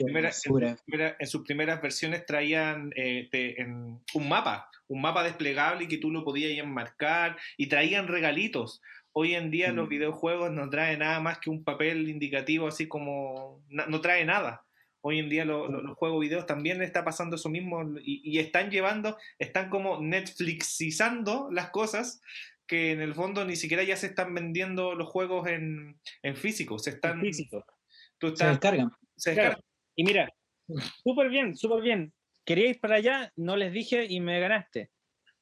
primera- 0.03 0.29
hermosura. 0.29 0.75
en, 1.19 1.27
sus 1.27 1.43
primeras 1.43 1.79
versiones 1.83 2.25
traían 2.25 2.91
eh, 2.95 3.27
te- 3.29 3.61
en 3.61 3.99
un 4.15 4.27
mapa, 4.29 4.71
un 4.87 5.01
mapa 5.01 5.21
desplegable 5.23 5.83
y 5.83 5.87
que 5.87 5.99
tú 5.99 6.09
lo 6.09 6.23
podías 6.23 6.57
enmarcar 6.57 7.37
y 7.57 7.67
traían 7.67 8.07
regalitos. 8.07 8.81
Hoy 9.13 9.35
en 9.35 9.51
día 9.51 9.71
los 9.71 9.85
Mm. 9.85 9.89
videojuegos 9.89 10.51
no 10.51 10.67
traen 10.71 10.99
nada 10.99 11.19
más 11.19 11.37
que 11.37 11.49
un 11.51 11.63
papel 11.63 12.09
indicativo 12.09 12.67
así 12.67 12.87
como 12.87 13.61
no 13.69 14.01
trae 14.01 14.25
nada. 14.25 14.63
Hoy 15.07 15.19
en 15.19 15.29
día 15.29 15.45
lo- 15.45 15.69
lo- 15.69 15.81
los 15.81 15.95
juegos 15.97 16.19
videos 16.19 16.45
también 16.45 16.81
está 16.81 17.05
pasando 17.05 17.37
eso 17.37 17.47
mismo 17.49 17.81
y, 18.01 18.21
y 18.29 18.39
están 18.39 18.69
llevando, 18.69 19.17
están 19.39 19.69
como 19.69 20.01
Netflixizando 20.01 21.47
las 21.51 21.69
cosas 21.69 22.21
que 22.67 22.91
en 22.91 22.99
el 23.01 23.13
fondo 23.13 23.45
ni 23.45 23.55
siquiera 23.55 23.83
ya 23.83 23.95
se 23.95 24.07
están 24.07 24.33
vendiendo 24.33 24.95
los 24.95 25.07
juegos 25.07 25.47
en, 25.47 25.97
en 26.23 26.35
físico, 26.35 26.77
se 26.77 26.89
están, 26.89 27.21
físico. 27.21 27.63
tú 28.17 28.27
Se 28.27 28.33
estás- 28.33 28.49
descargan. 28.51 28.91
se 29.15 29.33
Claro. 29.33 29.49
descargan. 29.49 29.63
Y 29.95 30.03
mira, 30.03 30.33
súper 31.03 31.29
bien, 31.29 31.55
súper 31.55 31.81
bien. 31.81 32.13
Quería 32.45 32.69
ir 32.69 32.79
para 32.81 32.95
allá, 32.95 33.31
no 33.37 33.55
les 33.55 33.71
dije 33.71 34.05
y 34.09 34.19
me 34.19 34.39
ganaste. 34.41 34.89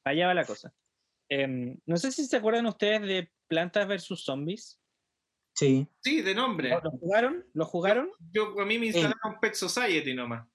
Allá 0.04 0.28
va 0.28 0.34
la 0.34 0.44
cosa. 0.44 0.72
Em, 1.28 1.76
no 1.86 1.96
sé 1.96 2.12
si 2.12 2.24
se 2.26 2.36
acuerdan 2.36 2.66
ustedes 2.66 3.02
de 3.02 3.30
Plantas 3.48 3.88
versus 3.88 4.24
Zombies. 4.24 4.78
Sí. 5.56 5.88
Sí, 6.00 6.20
de 6.20 6.34
nombre. 6.34 6.70
¿Lo 6.82 6.90
jugaron? 6.90 7.44
¿Lo 7.54 7.64
jugaron? 7.64 8.10
Yo, 8.30 8.60
a 8.60 8.66
mí 8.66 8.78
me 8.78 8.86
instalaron 8.86 9.40
Pet 9.40 9.54
Society 9.54 10.14
nomás. 10.14 10.46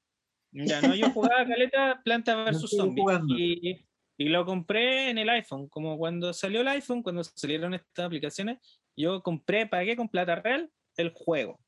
Ya 0.51 0.81
no, 0.81 0.93
yo 0.93 1.09
jugaba 1.09 1.45
Caleta 1.45 2.01
Planta 2.03 2.43
vs 2.43 2.69
Zombies. 2.69 3.05
Y, 3.37 3.85
y 4.17 4.29
lo 4.29 4.45
compré 4.45 5.09
en 5.09 5.17
el 5.17 5.29
iPhone. 5.29 5.67
Como 5.69 5.97
cuando 5.97 6.33
salió 6.33 6.61
el 6.61 6.67
iPhone, 6.67 7.01
cuando 7.01 7.23
salieron 7.23 7.73
estas 7.73 8.05
aplicaciones, 8.05 8.59
yo 8.95 9.23
compré, 9.23 9.65
pagué 9.65 9.95
con 9.95 10.07
plata 10.07 10.35
real 10.35 10.71
el 10.97 11.11
juego. 11.15 11.59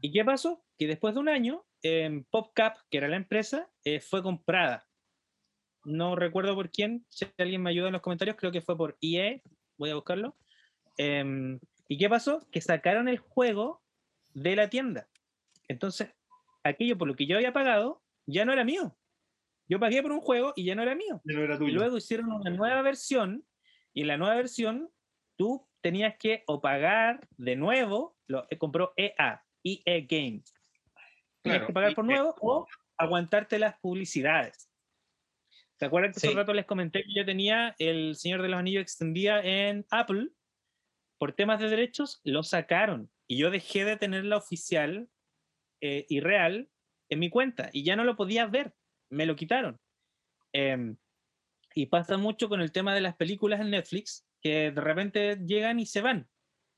¿Y 0.00 0.10
qué 0.10 0.24
pasó? 0.24 0.64
Que 0.76 0.88
después 0.88 1.14
de 1.14 1.20
un 1.20 1.28
año, 1.28 1.64
em, 1.82 2.24
PopCap, 2.30 2.76
que 2.90 2.98
era 2.98 3.08
la 3.08 3.16
empresa, 3.16 3.70
eh, 3.84 4.00
fue 4.00 4.22
comprada. 4.22 4.88
No 5.84 6.16
recuerdo 6.16 6.54
por 6.54 6.70
quién, 6.70 7.06
si 7.08 7.26
alguien 7.38 7.62
me 7.62 7.70
ayuda 7.70 7.88
en 7.88 7.92
los 7.92 8.02
comentarios, 8.02 8.36
creo 8.36 8.50
que 8.50 8.62
fue 8.62 8.76
por 8.76 8.96
EA, 9.00 9.40
voy 9.78 9.90
a 9.90 9.94
buscarlo. 9.94 10.36
Em, 10.96 11.58
¿Y 11.90 11.98
qué 11.98 12.08
pasó? 12.08 12.46
Que 12.52 12.60
sacaron 12.60 13.08
el 13.08 13.18
juego 13.18 13.82
de 14.32 14.54
la 14.54 14.70
tienda. 14.70 15.08
Entonces, 15.66 16.14
aquello 16.62 16.96
por 16.96 17.08
lo 17.08 17.16
que 17.16 17.26
yo 17.26 17.34
había 17.36 17.52
pagado 17.52 18.04
ya 18.26 18.44
no 18.44 18.52
era 18.52 18.62
mío. 18.64 18.96
Yo 19.68 19.80
pagué 19.80 20.00
por 20.00 20.12
un 20.12 20.20
juego 20.20 20.52
y 20.54 20.64
ya 20.64 20.76
no 20.76 20.82
era 20.82 20.94
mío. 20.94 21.20
Ya 21.24 21.34
no 21.34 21.42
era 21.42 21.56
Y 21.56 21.58
tuyo. 21.58 21.74
luego 21.74 21.96
hicieron 21.96 22.30
una 22.32 22.50
nueva 22.50 22.80
versión 22.82 23.44
y 23.92 24.02
en 24.02 24.06
la 24.06 24.16
nueva 24.18 24.36
versión 24.36 24.88
tú 25.36 25.66
tenías 25.80 26.14
que 26.16 26.44
o 26.46 26.60
pagar 26.60 27.26
de 27.36 27.56
nuevo, 27.56 28.16
lo 28.28 28.46
eh, 28.50 28.56
compró 28.58 28.92
EA, 28.96 29.44
EA 29.64 30.06
Games. 30.08 30.54
Tenías 31.42 31.62
Claro, 31.62 31.66
que 31.66 31.72
pagar 31.72 31.94
por 31.96 32.04
nuevo 32.04 32.36
o 32.40 32.66
aguantarte 32.98 33.58
las 33.58 33.80
publicidades. 33.80 34.70
¿Se 35.76 35.86
acuerdan 35.86 36.12
que 36.12 36.18
hace 36.18 36.26
Sí. 36.28 36.32
un 36.34 36.38
rato 36.38 36.52
les 36.52 36.66
comenté 36.66 37.02
que 37.02 37.14
yo 37.16 37.24
tenía 37.24 37.74
el 37.78 38.14
Señor 38.14 38.42
de 38.42 38.48
los 38.48 38.60
Anillos 38.60 38.82
extendida 38.82 39.40
en 39.42 39.86
Apple? 39.90 40.28
Por 41.20 41.34
temas 41.34 41.60
de 41.60 41.68
derechos, 41.68 42.22
lo 42.24 42.42
sacaron 42.42 43.10
y 43.28 43.36
yo 43.36 43.50
dejé 43.50 43.84
de 43.84 43.98
tenerla 43.98 44.38
oficial 44.38 45.10
eh, 45.82 46.06
y 46.08 46.20
real 46.20 46.70
en 47.10 47.18
mi 47.18 47.28
cuenta 47.28 47.68
y 47.74 47.84
ya 47.84 47.94
no 47.94 48.04
lo 48.04 48.16
podía 48.16 48.46
ver, 48.46 48.74
me 49.10 49.26
lo 49.26 49.36
quitaron. 49.36 49.78
Em, 50.54 50.96
y 51.74 51.86
pasa 51.86 52.16
mucho 52.16 52.48
con 52.48 52.62
el 52.62 52.72
tema 52.72 52.94
de 52.94 53.02
las 53.02 53.16
películas 53.16 53.60
en 53.60 53.68
Netflix, 53.68 54.26
que 54.40 54.70
de 54.70 54.80
repente 54.80 55.36
llegan 55.44 55.78
y 55.78 55.84
se 55.84 56.00
van. 56.00 56.26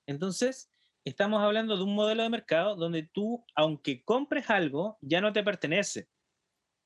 Entonces, 0.08 0.68
estamos 1.04 1.40
hablando 1.40 1.76
de 1.76 1.84
un 1.84 1.94
modelo 1.94 2.24
de 2.24 2.28
mercado 2.28 2.74
donde 2.74 3.04
tú, 3.04 3.44
aunque 3.54 4.02
compres 4.02 4.50
algo, 4.50 4.98
ya 5.02 5.20
no 5.20 5.32
te 5.32 5.44
pertenece. 5.44 6.08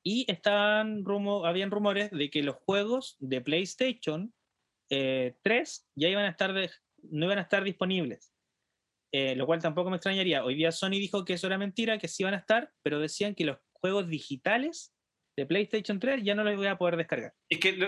Y 0.04 0.30
estaban 0.30 1.06
rumo, 1.06 1.46
habían 1.46 1.70
rumores 1.70 2.10
de 2.10 2.28
que 2.28 2.42
los 2.42 2.56
juegos 2.56 3.16
de 3.18 3.40
PlayStation 3.40 4.34
eh, 4.90 5.38
3 5.42 5.88
ya 5.94 6.08
iban 6.10 6.26
a 6.26 6.30
estar 6.30 6.52
de- 6.52 6.70
no 7.10 7.26
iban 7.26 7.38
a 7.38 7.42
estar 7.42 7.62
disponibles. 7.64 8.32
Eh, 9.12 9.34
lo 9.36 9.46
cual 9.46 9.62
tampoco 9.62 9.88
me 9.90 9.96
extrañaría. 9.96 10.44
Hoy 10.44 10.56
día 10.56 10.72
Sony 10.72 10.90
dijo 10.90 11.24
que 11.24 11.34
eso 11.34 11.46
era 11.46 11.58
mentira, 11.58 11.98
que 11.98 12.08
sí 12.08 12.22
iban 12.22 12.34
a 12.34 12.38
estar, 12.38 12.72
pero 12.82 12.98
decían 12.98 13.34
que 13.34 13.44
los 13.44 13.58
juegos 13.72 14.08
digitales 14.08 14.92
de 15.38 15.46
PlayStation 15.46 16.00
3 16.00 16.22
ya 16.24 16.34
no 16.34 16.44
los 16.44 16.56
voy 16.56 16.66
a 16.66 16.76
poder 16.78 16.96
descargar. 16.96 17.32
Es 17.48 17.60
que, 17.60 17.78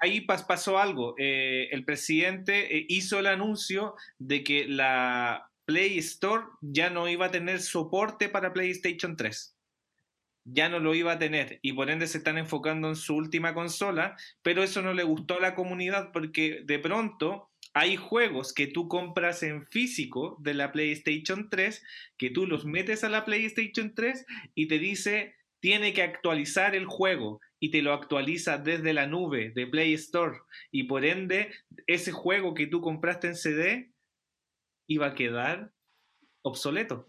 ahí 0.00 0.26
pas- 0.26 0.46
pasó 0.46 0.78
algo. 0.78 1.14
Eh, 1.18 1.68
el 1.70 1.84
presidente 1.84 2.76
eh, 2.78 2.86
hizo 2.88 3.18
el 3.18 3.26
anuncio 3.26 3.94
de 4.18 4.42
que 4.42 4.66
la 4.66 5.50
Play 5.66 5.98
Store 5.98 6.44
ya 6.60 6.90
no 6.90 7.08
iba 7.08 7.26
a 7.26 7.30
tener 7.30 7.60
soporte 7.60 8.28
para 8.28 8.52
PlayStation 8.52 9.16
3. 9.16 9.56
Ya 10.46 10.68
no 10.68 10.78
lo 10.78 10.94
iba 10.94 11.12
a 11.12 11.18
tener 11.18 11.58
y 11.62 11.72
por 11.72 11.88
ende 11.88 12.06
se 12.06 12.18
están 12.18 12.36
enfocando 12.36 12.88
en 12.88 12.96
su 12.96 13.16
última 13.16 13.54
consola, 13.54 14.14
pero 14.42 14.62
eso 14.62 14.82
no 14.82 14.92
le 14.92 15.02
gustó 15.02 15.38
a 15.38 15.40
la 15.40 15.54
comunidad 15.54 16.10
porque 16.12 16.62
de 16.64 16.78
pronto 16.78 17.50
hay 17.74 17.96
juegos 17.96 18.54
que 18.54 18.68
tú 18.68 18.88
compras 18.88 19.42
en 19.42 19.66
físico 19.66 20.38
de 20.40 20.54
la 20.54 20.72
PlayStation 20.72 21.50
3, 21.50 21.82
que 22.16 22.30
tú 22.30 22.46
los 22.46 22.64
metes 22.64 23.02
a 23.04 23.08
la 23.08 23.24
PlayStation 23.24 23.94
3 23.94 24.24
y 24.54 24.68
te 24.68 24.78
dice 24.78 25.34
tiene 25.60 25.92
que 25.92 26.02
actualizar 26.02 26.74
el 26.74 26.84
juego 26.86 27.40
y 27.58 27.70
te 27.70 27.82
lo 27.82 27.92
actualiza 27.94 28.58
desde 28.58 28.92
la 28.92 29.06
nube 29.06 29.50
de 29.54 29.66
Play 29.66 29.94
Store. 29.94 30.38
Y 30.70 30.84
por 30.84 31.04
ende 31.04 31.52
ese 31.86 32.12
juego 32.12 32.54
que 32.54 32.66
tú 32.66 32.80
compraste 32.80 33.28
en 33.28 33.34
CD 33.34 33.92
iba 34.86 35.06
a 35.08 35.14
quedar 35.14 35.72
obsoleto 36.42 37.08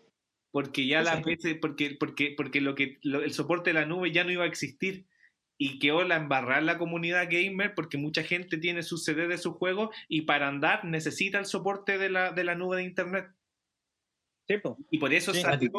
porque 0.51 0.87
ya 0.87 1.01
la 1.01 1.21
PC, 1.21 1.55
porque 1.55 1.97
porque 1.99 2.33
porque 2.37 2.61
lo 2.61 2.75
que 2.75 2.97
lo- 3.03 3.21
el 3.21 3.33
soporte 3.33 3.71
de 3.71 3.73
la 3.73 3.85
nube 3.85 4.11
ya 4.13 4.23
no 4.23 4.31
iba 4.31 4.45
a 4.45 4.47
existir 4.47 5.05
y 5.57 5.79
quedó 5.79 6.03
la 6.03 6.17
embarrar 6.17 6.63
la 6.63 6.77
comunidad 6.77 7.27
gamer 7.29 7.73
porque 7.75 7.97
mucha 7.97 8.23
gente 8.23 8.57
tiene 8.57 8.83
su 8.83 8.97
CD 8.97 9.27
de 9.27 9.37
su 9.37 9.53
juego 9.53 9.91
y 10.07 10.21
para 10.23 10.47
andar 10.47 10.83
necesita 10.85 11.39
el 11.39 11.45
soporte 11.45 11.97
de 11.97 12.09
la, 12.09 12.31
de 12.31 12.43
la 12.43 12.55
nube 12.55 12.77
de 12.77 12.83
internet 12.83 13.27
Sí, 14.47 14.57
po. 14.59 14.77
y 14.91 14.99
por 14.99 15.11
eso 15.13 15.33
Sí. 15.33 15.41
salió 15.41 15.71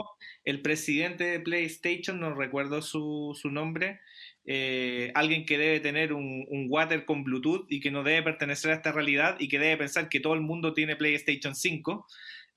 el 0.44 0.60
presidente 0.60 1.22
de 1.24 1.38
PlayStation, 1.40 2.18
no 2.18 2.34
recuerdo 2.34 2.82
su, 2.82 3.38
su 3.40 3.48
nombre, 3.50 4.00
eh, 4.44 5.12
alguien 5.14 5.44
que 5.46 5.56
debe 5.56 5.78
tener 5.78 6.12
un, 6.12 6.44
un 6.48 6.66
water 6.68 7.04
con 7.04 7.22
Bluetooth 7.22 7.66
y 7.68 7.78
que 7.80 7.92
no 7.92 8.02
debe 8.02 8.22
pertenecer 8.24 8.72
a 8.72 8.74
esta 8.74 8.90
realidad 8.90 9.36
y 9.38 9.46
que 9.48 9.60
debe 9.60 9.76
pensar 9.76 10.08
que 10.08 10.18
todo 10.18 10.34
el 10.34 10.40
mundo 10.40 10.74
tiene 10.74 10.96
PlayStation 10.96 11.54
5. 11.54 12.06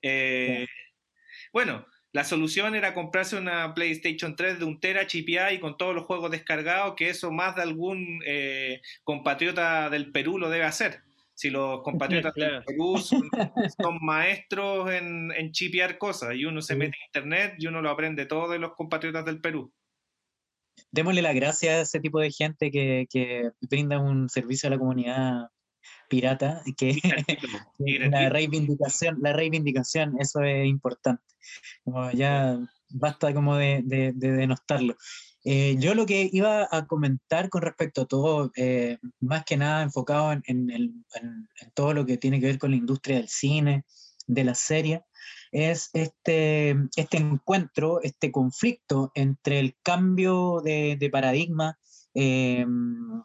Eh, 0.02 0.66
Bueno, 1.52 1.86
la 2.12 2.24
solución 2.24 2.74
era 2.74 2.92
comprarse 2.94 3.36
una 3.36 3.72
PlayStation 3.74 4.34
3 4.34 4.58
de 4.58 4.64
un 4.64 4.80
tera 4.80 5.06
chipeada 5.06 5.52
y 5.52 5.60
con 5.60 5.76
todos 5.76 5.94
los 5.94 6.06
juegos 6.06 6.30
descargados, 6.30 6.94
que 6.96 7.08
eso 7.08 7.30
más 7.30 7.54
de 7.56 7.62
algún 7.62 8.20
eh, 8.26 8.80
compatriota 9.04 9.88
del 9.90 10.10
Perú 10.10 10.38
lo 10.38 10.50
debe 10.50 10.64
hacer. 10.64 11.02
Si 11.34 11.50
los 11.50 11.82
compatriotas 11.84 12.32
Claro. 12.34 12.54
del 12.54 12.64
Perú 12.64 12.98
son, 12.98 13.28
son 13.80 13.98
maestros 14.00 14.90
en, 14.92 15.30
en 15.32 15.52
chipear 15.52 15.98
cosas 15.98 16.34
y 16.34 16.44
uno 16.44 16.60
se 16.62 16.74
mete 16.74 16.96
en 16.96 17.06
internet 17.06 17.54
y 17.58 17.66
uno 17.66 17.80
lo 17.80 17.90
aprende 17.90 18.26
todo 18.26 18.48
de 18.50 18.58
los 18.58 18.74
compatriotas 18.74 19.24
del 19.24 19.40
Perú. 19.40 19.72
Démosle 20.90 21.22
las 21.22 21.34
gracias 21.34 21.74
a 21.74 21.80
ese 21.82 22.00
tipo 22.00 22.18
de 22.18 22.30
gente 22.32 22.70
que, 22.70 23.06
que 23.10 23.50
brinda 23.60 23.98
un 23.98 24.28
servicio 24.28 24.66
a 24.66 24.70
la 24.70 24.78
comunidad 24.78 25.48
pirata, 26.10 26.62
que 26.76 26.98
la 28.10 28.28
reivindicación, 28.28 29.18
la 29.22 29.32
reivindicación, 29.32 30.16
eso 30.20 30.42
es 30.42 30.66
importante. 30.66 31.22
Como 31.84 32.10
ya 32.10 32.58
basta 32.90 33.32
como 33.32 33.56
de, 33.56 33.80
de, 33.84 34.12
de 34.14 34.32
denostarlo. 34.32 34.96
Eh, 35.44 35.76
yo 35.78 35.94
lo 35.94 36.04
que 36.04 36.28
iba 36.30 36.68
a 36.70 36.86
comentar 36.86 37.48
con 37.48 37.62
respecto 37.62 38.02
a 38.02 38.06
todo, 38.06 38.52
eh, 38.56 38.98
más 39.20 39.44
que 39.44 39.56
nada 39.56 39.82
enfocado 39.82 40.32
en, 40.32 40.42
en 40.46 40.70
el- 40.70 40.92
en- 41.14 41.48
en 41.62 41.70
todo 41.72 41.94
lo 41.94 42.04
que 42.04 42.18
tiene 42.18 42.40
que 42.40 42.46
ver 42.46 42.58
con 42.58 42.72
la 42.72 42.76
industria 42.76 43.16
del 43.16 43.28
cine, 43.28 43.84
de 44.26 44.44
la 44.44 44.54
serie, 44.54 45.02
es 45.52 45.88
este, 45.94 46.76
este 46.94 47.16
encuentro, 47.16 48.00
este 48.02 48.30
conflicto 48.30 49.10
entre 49.14 49.58
el 49.60 49.76
cambio 49.82 50.60
de, 50.62 50.96
de 51.00 51.10
paradigma, 51.10 51.78
eh, 52.14 52.66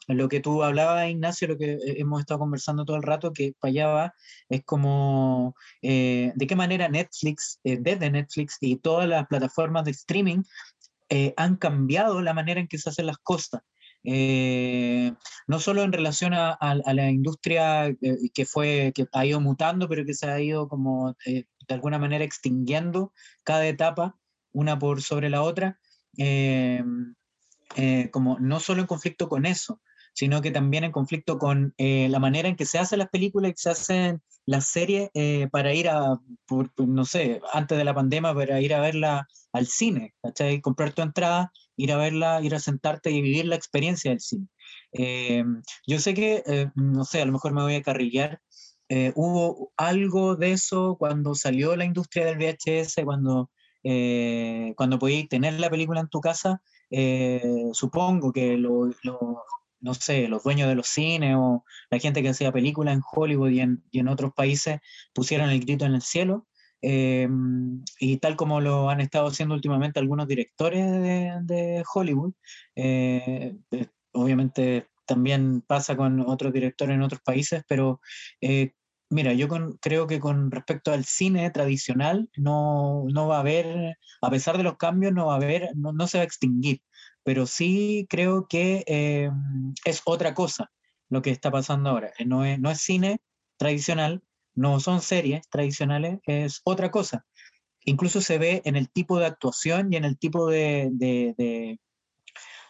lo 0.08 0.28
que 0.30 0.39
tú 0.39 0.63
hablabas, 0.63 1.10
Ignacio, 1.10 1.48
lo 1.48 1.58
que 1.58 1.74
eh, 1.74 1.80
hemos 1.98 2.19
estado 2.21 2.39
conversando 2.39 2.86
todo 2.86 2.98
el 2.98 3.04
rato, 3.04 3.34
que 3.34 3.54
va, 3.63 4.13
es 4.50 4.63
como 4.63 5.56
eh, 5.82 6.32
de 6.36 6.48
qué 6.48 6.56
manera 6.56 6.88
Netflix, 6.89 7.60
eh, 7.63 7.78
desde 7.80 8.10
Netflix 8.12 8.58
y 8.62 8.78
todas 8.78 9.08
las 9.08 9.28
plataformas 9.28 9.86
de 9.86 9.91
streaming 9.91 10.43
eh, 11.10 11.34
han 11.38 11.56
cambiado 11.58 12.21
la 12.21 12.34
manera 12.34 12.60
en 12.60 12.67
que 12.67 12.78
se 12.78 12.89
hacen 12.89 13.06
las 13.08 13.17
cosas. 13.19 13.62
Eh, 14.08 15.12
no 15.48 15.60
solo 15.60 15.82
en 15.84 15.91
relación 15.91 16.34
a, 16.36 16.52
a- 16.52 16.80
a 16.86 16.93
la 16.93 17.10
industria 17.10 17.88
eh, 17.88 17.98
que 18.34 18.45
fue 18.45 18.91
que 18.93 19.08
ha 19.12 19.26
ido 19.26 19.41
mutando, 19.41 19.89
pero 19.89 20.06
que 20.06 20.13
se 20.13 20.28
ha 20.30 20.39
ido 20.39 20.67
como 20.67 21.15
eh, 21.26 21.45
de 21.67 21.74
alguna 21.74 21.98
manera 21.98 22.24
extinguiendo 22.24 23.13
cada 23.43 23.65
etapa, 23.67 24.15
una 24.52 24.78
por 24.78 25.02
sobre 25.02 25.30
la 25.32 25.41
otra, 25.41 25.80
eh, 27.75 28.10
como 28.12 28.39
no 28.39 28.60
solo 28.60 28.82
en 28.82 28.88
conflicto 28.88 29.30
con 29.30 29.45
eso, 29.45 29.82
sino 30.13 30.41
que 30.41 30.51
también 30.51 30.84
en 30.84 30.91
conflicto 30.91 31.38
con 31.38 31.73
eh, 31.78 32.08
la 32.10 32.19
manera 32.19 32.47
en 32.47 32.56
que 32.56 32.65
se 32.65 32.80
hacen 32.80 32.99
las 32.99 33.10
películas 33.10 33.51
y 33.51 33.54
que 33.54 33.62
se 33.62 33.69
hacen 33.69 34.21
las 34.45 34.67
series 34.67 35.10
eh, 35.13 35.47
para 35.51 35.73
ir 35.73 35.89
a, 35.89 36.19
por, 36.46 36.71
no 36.77 37.04
sé, 37.06 37.42
antes 37.52 37.77
de 37.77 37.83
la 37.83 37.94
pandemia, 37.94 38.33
para 38.33 38.62
ir 38.62 38.73
a 38.73 38.79
verla 38.79 39.27
al 39.52 39.67
cine, 39.67 40.13
¿cachai? 40.21 40.62
Comprar 40.62 40.94
tu 40.94 41.02
entrada, 41.02 41.52
ir 41.75 41.92
a 41.92 41.98
verla, 41.98 42.42
ir 42.42 42.56
a 42.56 42.60
sentarte 42.60 43.12
y 43.12 43.21
vivir 43.21 43.46
la 43.46 43.56
experiencia 43.56 44.12
del 44.12 44.19
cine. 44.19 44.48
Eh, 44.92 45.44
yo 45.87 46.00
sé 46.00 46.13
que, 46.13 46.44
eh, 46.46 46.69
no 46.75 47.04
sé, 47.04 47.21
a 47.21 47.25
lo 47.25 47.31
mejor 47.31 47.54
me 47.54 47.63
voy 47.63 47.75
a 47.75 47.81
carrillar, 47.81 48.40
eh, 48.87 49.12
hubo 49.15 49.73
algo 49.77 50.35
de 50.35 50.52
eso 50.52 50.96
cuando 51.00 51.33
salió 51.33 51.75
la 51.75 51.85
industria 51.85 52.25
del 52.25 52.37
VHS, 52.37 53.04
cuando, 53.04 53.50
eh, 53.86 54.73
cuando 54.77 55.00
podías 55.00 55.29
tener 55.29 55.60
la 55.62 55.69
película 55.71 56.02
en 56.02 56.10
tu 56.10 56.21
casa, 56.21 56.62
eh, 56.92 57.44
supongo 57.73 58.33
que 58.33 58.58
lo, 58.58 58.88
lo- 59.04 59.44
no 59.81 59.94
sé, 59.94 60.27
los 60.29 60.44
dueños 60.44 60.67
de 60.69 60.75
los 60.75 60.88
cines 60.88 61.36
o 61.38 61.63
la 61.92 62.00
gente 62.00 62.23
que 62.23 62.29
hacía 62.29 62.52
películas 62.52 62.96
en 62.96 63.04
Hollywood 63.13 63.52
y 63.52 63.62
en, 63.62 63.83
y 63.92 64.00
en 64.00 64.08
otros 64.10 64.33
países 64.33 64.79
pusieron 65.13 65.50
el 65.52 65.62
grito 65.62 65.86
en 65.86 65.96
el 65.96 66.02
cielo. 66.02 66.48
eh, 66.81 67.27
y 68.00 68.17
tal 68.17 68.36
como 68.36 68.62
lo 68.62 68.90
han 68.90 69.02
estado 69.02 69.27
haciendo 69.27 69.56
últimamente 69.56 70.00
algunos 70.00 70.27
directores 70.27 70.92
de, 70.92 71.33
de 71.44 71.83
Hollywood, 71.94 72.33
eh, 72.75 73.56
eh, 73.71 73.88
obviamente 74.13 74.90
también 75.06 75.62
pasa 75.62 75.96
con 75.96 76.19
otros 76.21 76.52
directores 76.54 76.96
en 76.96 77.02
otros 77.04 77.21
países, 77.21 77.63
pero 77.67 78.02
eh, 78.42 78.73
Mira, 79.16 79.32
yo 79.32 79.48
con- 79.48 79.78
creo 79.78 80.08
que 80.08 80.20
con 80.20 80.52
respecto 80.52 80.92
al 80.92 81.06
cine 81.06 81.50
tradicional 81.50 82.30
no, 82.36 83.06
no 83.13 83.30
va 83.30 83.38
a 83.38 83.40
haber, 83.40 83.98
a 84.22 84.30
pesar 84.30 84.58
de 84.58 84.63
los 84.63 84.76
cambios, 84.76 85.13
no 85.13 85.28
va 85.28 85.34
a 85.34 85.38
haber, 85.38 85.70
no, 85.74 85.94
no 85.94 86.06
se 86.08 86.18
va 86.18 86.24
a 86.24 86.26
extinguir, 86.26 86.82
pero 87.24 87.46
sí 87.46 88.06
creo 88.10 88.46
que 88.50 88.84
eh, 88.88 89.32
es 89.86 90.02
otra 90.04 90.34
cosa 90.34 90.70
lo 91.08 91.22
que 91.22 91.30
está 91.30 91.50
pasando 91.50 91.90
ahora. 91.92 92.12
Eh, 92.20 92.26
No 92.26 92.44
es, 92.44 92.60
no 92.60 92.70
es 92.70 92.82
cine 92.82 93.22
tradicional, 93.58 94.22
no 94.54 94.82
son 94.82 95.00
series 95.02 95.48
tradicionales, 95.50 96.20
es 96.26 96.60
otra 96.66 96.92
cosa. 96.92 97.26
Incluso 97.86 98.20
se 98.20 98.38
ve 98.38 98.62
en 98.66 98.76
el 98.76 98.90
tipo 98.92 99.18
de 99.18 99.28
actuación 99.28 99.94
y 99.94 99.96
en 99.96 100.04
el 100.04 100.18
tipo 100.18 100.50
de, 100.50 100.90
de, 100.92 101.34
de- 101.38 101.80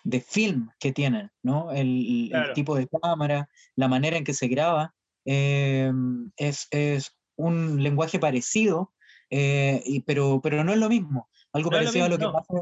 de 0.03 0.21
film 0.21 0.69
que 0.79 0.91
tienen, 0.91 1.31
¿no? 1.41 1.71
El, 1.71 1.87
el 2.25 2.29
Claro. 2.29 2.53
tipo 2.53 2.75
de 2.75 2.87
cámara, 2.87 3.49
la 3.75 3.87
manera 3.87 4.17
en 4.17 4.23
que 4.23 4.35
se 4.35 4.47
graba, 4.47 4.93
eh, 5.25 5.91
es, 6.37 6.67
es 6.71 7.17
un 7.35 7.81
lenguaje 7.83 8.19
parecido, 8.19 8.93
eh, 9.29 9.81
y- 9.85 10.01
pero, 10.01 10.39
pero 10.41 10.63
no 10.63 10.71
es 10.71 10.77
lo 10.79 10.89
mismo. 10.89 11.29
Algo 11.53 11.71
No 11.71 11.77
es 11.77 11.83
lo 11.83 11.87
parecido 11.89 12.05
a 12.05 12.09
lo 12.09 12.17
que 12.17 12.25
no. 12.25 12.33
pasa 12.33 12.53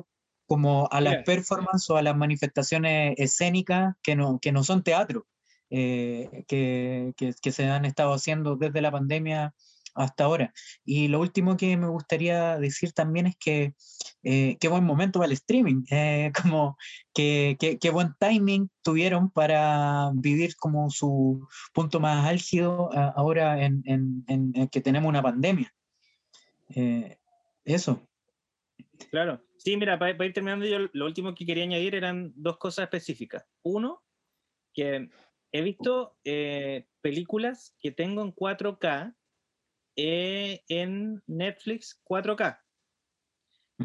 como 0.47 0.87
a 0.91 1.01
las 1.01 1.23
performances 1.23 1.89
o 1.89 1.97
a 1.97 2.01
las 2.01 2.15
manifestaciones 2.17 3.15
escénicas 3.17 3.95
que 4.03 4.15
no, 4.15 4.39
que 4.39 4.51
no 4.51 4.63
son 4.63 4.83
teatro, 4.83 5.25
eh, 5.69 6.43
que, 6.47 7.13
que- 7.17 7.33
que 7.41 7.51
se 7.51 7.65
han 7.65 7.85
estado 7.85 8.13
haciendo 8.13 8.55
desde 8.55 8.81
la 8.81 8.91
pandemia 8.91 9.53
hasta 9.93 10.23
ahora. 10.25 10.53
Y 10.85 11.07
lo 11.07 11.19
último 11.19 11.57
que 11.57 11.75
me 11.77 11.87
gustaría 11.87 12.57
decir 12.57 12.93
también 12.93 13.27
es 13.27 13.35
que 13.37 13.73
eh, 14.23 14.57
qué 14.59 14.67
buen 14.67 14.83
momento 14.83 15.19
para 15.19 15.27
el 15.27 15.33
streaming, 15.33 15.83
eh, 15.91 16.31
como 16.41 16.77
que, 17.13 17.57
que- 17.59 17.77
qué 17.79 17.89
buen 17.89 18.13
timing 18.19 18.69
tuvieron 18.81 19.29
para 19.29 20.11
vivir 20.15 20.55
como 20.55 20.89
su 20.89 21.47
punto 21.73 21.99
más 21.99 22.25
álgido 22.25 22.89
ah, 22.93 23.13
ahora 23.15 23.63
en, 23.63 23.83
en- 23.85 24.69
que 24.69 24.81
tenemos 24.81 25.09
una 25.09 25.21
pandemia. 25.21 25.73
Eh, 26.75 27.17
eso. 27.65 28.07
Claro. 29.11 29.41
Sí, 29.57 29.77
mira, 29.77 29.97
para, 29.97 30.25
ir 30.25 30.33
terminando, 30.33 30.65
yo 30.65 30.77
lo 30.91 31.05
último 31.05 31.33
que 31.33 31.45
quería 31.45 31.63
añadir 31.63 31.95
eran 31.95 32.33
dos 32.35 32.57
cosas 32.57 32.83
específicas. 32.83 33.45
Uno, 33.61 34.01
que 34.73 35.09
he 35.51 35.61
visto 35.61 36.17
eh, 36.23 36.87
películas 37.01 37.75
que 37.79 37.91
tengo 37.91 38.21
en 38.23 38.33
4K 38.33 39.15
eh, 39.95 40.61
en 40.67 41.21
Netflix 41.27 42.01
4K. 42.05 42.59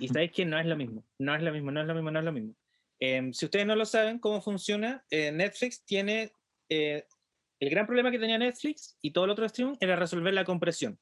Y 0.01 0.09
sabéis 0.09 0.33
que 0.33 0.45
no 0.45 0.59
es 0.59 0.67
lo 0.67 0.77
mismo, 0.77 1.05
no 1.19 1.35
es 1.35 1.43
lo 1.43 1.53
mismo, 1.53 1.71
no 1.71 1.81
es 1.81 1.87
lo 1.87 1.95
mismo, 1.95 2.11
no 2.11 2.19
es 2.19 2.25
lo 2.25 2.33
mismo. 2.33 2.55
Em, 3.01 3.33
si 3.33 3.45
ustedes 3.45 3.67
no 3.67 3.77
lo 3.77 3.85
saben 3.85 4.19
cómo 4.19 4.41
funciona, 4.41 5.05
eh, 5.11 5.31
Netflix 5.33 5.85
tiene 5.85 6.33
eh, 6.69 7.07
el 7.61 7.71
gran 7.71 7.87
problema 7.87 8.11
que 8.11 8.19
tenía 8.19 8.39
Netflix 8.39 8.97
y 9.01 9.13
todo 9.13 9.25
el 9.25 9.31
otro 9.31 9.47
streaming 9.47 9.77
era 9.81 9.97
resolver 9.97 10.35
la 10.35 10.45
compresión. 10.45 10.99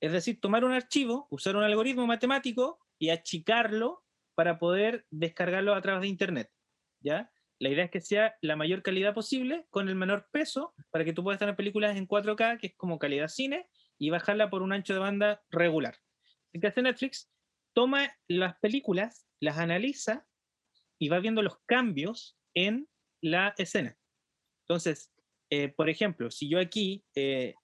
Es 0.00 0.12
decir, 0.12 0.40
tomar 0.40 0.64
un 0.64 0.72
archivo, 0.72 1.28
usar 1.30 1.56
un 1.56 1.62
algoritmo 1.62 2.06
matemático 2.06 2.78
y 2.98 3.10
achicarlo 3.10 4.02
para 4.34 4.58
poder 4.58 5.06
descargarlo 5.10 5.74
a 5.74 5.80
través 5.80 6.02
de 6.02 6.08
Internet. 6.08 6.50
¿ya? 7.00 7.30
La 7.58 7.68
idea 7.68 7.84
es 7.84 7.90
que 7.90 8.00
sea 8.00 8.34
la 8.42 8.56
mayor 8.56 8.82
calidad 8.82 9.14
posible 9.14 9.66
con 9.70 9.88
el 9.88 9.94
menor 9.94 10.28
peso 10.30 10.74
para 10.90 11.04
que 11.04 11.12
tú 11.12 11.22
puedas 11.22 11.38
tener 11.38 11.56
películas 11.56 11.96
en 11.96 12.06
4K, 12.06 12.58
que 12.58 12.68
es 12.68 12.74
como 12.76 12.98
calidad 12.98 13.28
cine, 13.28 13.68
y 14.04 14.10
bajarla 14.10 14.50
por 14.50 14.60
un 14.60 14.74
ancho 14.74 14.92
de 14.92 14.98
banda 14.98 15.42
regular. 15.50 15.96
¿Qué 16.52 16.66
hace 16.66 16.82
Netflix? 16.82 17.32
Toma 17.72 18.14
las 18.28 18.58
películas, 18.58 19.26
las 19.40 19.56
analiza 19.56 20.26
y 20.98 21.08
va 21.08 21.20
viendo 21.20 21.40
los 21.40 21.58
cambios 21.64 22.38
en 22.52 22.86
la 23.22 23.54
escena. 23.56 23.96
Entonces, 24.64 25.10
eh, 25.48 25.70
por 25.70 25.88
ejemplo, 25.88 26.30
si 26.30 26.50
yo 26.50 26.60
aquí 26.60 27.02
eh, 27.14 27.54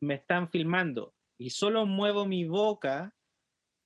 me 0.00 0.14
están 0.14 0.48
filmando 0.52 1.16
y 1.36 1.50
solo 1.50 1.84
muevo 1.84 2.26
mi 2.26 2.44
boca 2.44 3.12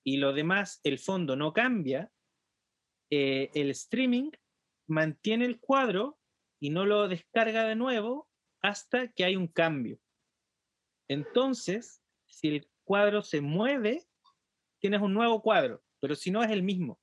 y 0.04 0.18
lo 0.18 0.34
demás, 0.34 0.80
el 0.84 0.98
fondo 0.98 1.34
no 1.34 1.54
cambia, 1.54 2.12
eh, 3.10 3.48
el 3.54 3.70
streaming 3.70 4.32
mantiene 4.86 5.46
el 5.46 5.60
cuadro 5.60 6.18
y 6.60 6.68
no 6.68 6.84
lo 6.84 7.08
descarga 7.08 7.64
de 7.64 7.74
nuevo 7.74 8.28
hasta 8.60 9.08
que 9.12 9.24
hay 9.24 9.34
un 9.34 9.48
cambio. 9.48 9.98
Entonces, 11.08 12.02
si 12.26 12.48
el 12.48 12.68
cuadro 12.84 13.22
se 13.22 13.40
mueve, 13.40 14.06
tienes 14.80 15.00
un 15.00 15.14
nuevo 15.14 15.42
cuadro, 15.42 15.82
pero 16.00 16.14
si 16.14 16.30
no 16.30 16.42
es 16.42 16.50
el 16.50 16.62
mismo. 16.62 17.00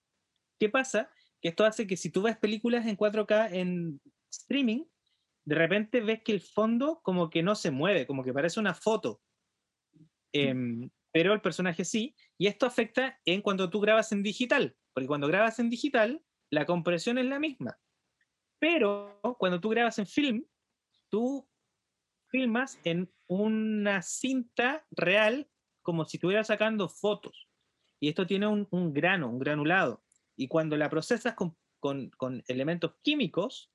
¿Qué 0.59 0.69
pasa? 0.69 1.11
Que 1.41 1.49
esto 1.49 1.65
hace 1.65 1.87
que 1.87 1.97
si 1.97 2.09
tú 2.09 2.21
ves 2.21 2.37
películas 2.37 2.85
en 2.85 2.97
4K 2.97 3.53
en 3.53 4.01
streaming, 4.31 4.85
de 5.45 5.55
repente 5.55 6.01
ves 6.01 6.21
que 6.23 6.31
el 6.31 6.41
fondo 6.41 7.01
como 7.03 7.29
que 7.29 7.43
no 7.43 7.55
se 7.55 7.71
mueve, 7.71 8.07
como 8.07 8.23
que 8.23 8.33
parece 8.33 8.59
una 8.59 8.73
foto. 8.73 9.21
Em, 10.31 10.89
pero 11.11 11.33
el 11.33 11.41
personaje 11.41 11.85
sí, 11.85 12.15
y 12.37 12.47
esto 12.47 12.65
afecta 12.65 13.19
en 13.25 13.41
cuando 13.41 13.69
tú 13.69 13.79
grabas 13.79 14.11
en 14.11 14.23
digital, 14.23 14.75
porque 14.93 15.07
cuando 15.07 15.27
grabas 15.27 15.59
en 15.59 15.69
digital, 15.69 16.23
la 16.49 16.65
compresión 16.65 17.17
es 17.17 17.25
la 17.25 17.39
misma. 17.39 17.77
Pero 18.59 19.19
cuando 19.37 19.59
tú 19.59 19.69
grabas 19.69 19.99
en 19.99 20.07
film, 20.07 20.45
tú 21.09 21.47
filmas 22.29 22.79
en 22.83 23.11
una 23.41 24.01
cinta 24.01 24.85
real 24.91 25.49
como 25.81 26.05
si 26.05 26.17
estuvieras 26.17 26.47
sacando 26.47 26.89
fotos. 26.89 27.49
Y 27.99 28.09
esto 28.09 28.27
tiene 28.27 28.47
un, 28.47 28.67
un 28.71 28.93
grano, 28.93 29.29
un 29.29 29.39
granulado. 29.39 30.03
Y 30.35 30.47
cuando 30.47 30.75
la 30.77 30.89
procesas 30.89 31.33
con, 31.35 31.55
con- 31.79 32.09
con 32.11 32.43
elementos 32.47 32.95
químicos, 33.01 33.71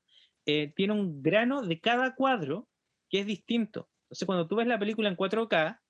eh, 0.46 0.72
tiene 0.74 0.94
un 0.94 1.22
grano 1.22 1.62
de 1.62 1.80
cada 1.80 2.14
cuadro 2.14 2.68
que 3.10 3.20
es 3.20 3.26
distinto. 3.26 3.88
Entonces, 4.04 4.26
cuando 4.26 4.46
tú 4.48 4.56
ves 4.56 4.66
la 4.66 4.78
película 4.78 5.08
en 5.08 5.16
4K, 5.16 5.80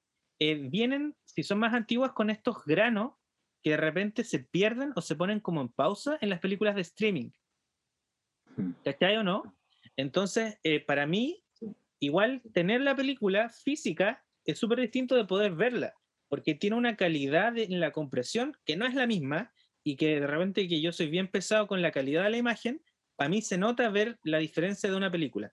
eh, 0.41 0.55
vienen, 0.55 1.17
si 1.25 1.43
son 1.43 1.59
más 1.59 1.75
antiguas, 1.75 2.13
con 2.13 2.31
estos 2.31 2.65
granos 2.65 3.15
que 3.63 3.71
de 3.71 3.77
repente 3.77 4.25
se 4.25 4.41
pierden 4.41 4.93
o 4.95 5.01
se 5.01 5.17
ponen 5.17 5.41
como 5.41 5.61
en 5.61 5.69
pausa 5.69 6.19
en 6.21 6.31
las 6.31 6.41
películas 6.41 6.75
de 6.75 6.83
streaming. 6.83 7.31
Hmm. 8.57 8.73
¿Cachai 8.85 9.17
o 9.17 9.25
no? 9.25 9.57
Entonces, 9.97 10.59
eh, 10.63 10.81
para 10.85 11.07
mí, 11.07 11.43
igual 12.01 12.43
tener 12.53 12.81
la 12.81 12.95
película 12.95 13.49
física 13.49 14.25
es 14.45 14.59
súper 14.59 14.81
distinto 14.81 15.15
de 15.17 15.25
poder 15.25 15.53
verla, 15.53 15.95
porque 16.29 16.55
tiene 16.55 16.77
una 16.77 16.97
calidad 16.97 17.57
en 17.59 17.81
la 17.81 17.93
compresión 17.93 18.57
que 18.65 18.77
no 18.77 18.87
es 18.87 18.95
la 18.95 19.07
misma 19.07 19.53
y 19.85 19.97
que 19.97 20.21
de 20.21 20.27
repente 20.27 20.69
que 20.69 20.81
yo 20.81 20.93
soy 20.93 21.09
bien 21.09 21.29
pesado 21.29 21.67
con 21.67 21.83
la 21.83 21.93
calidad 21.93 22.25
de 22.25 22.31
la 22.31 22.37
imagen, 22.37 22.83
para 23.17 23.31
mí 23.31 23.43
se 23.43 23.59
nota 23.59 23.89
ver 23.89 24.19
la 24.23 24.39
diferencia 24.39 24.91
de 24.91 24.97
una 24.97 25.11
película. 25.11 25.53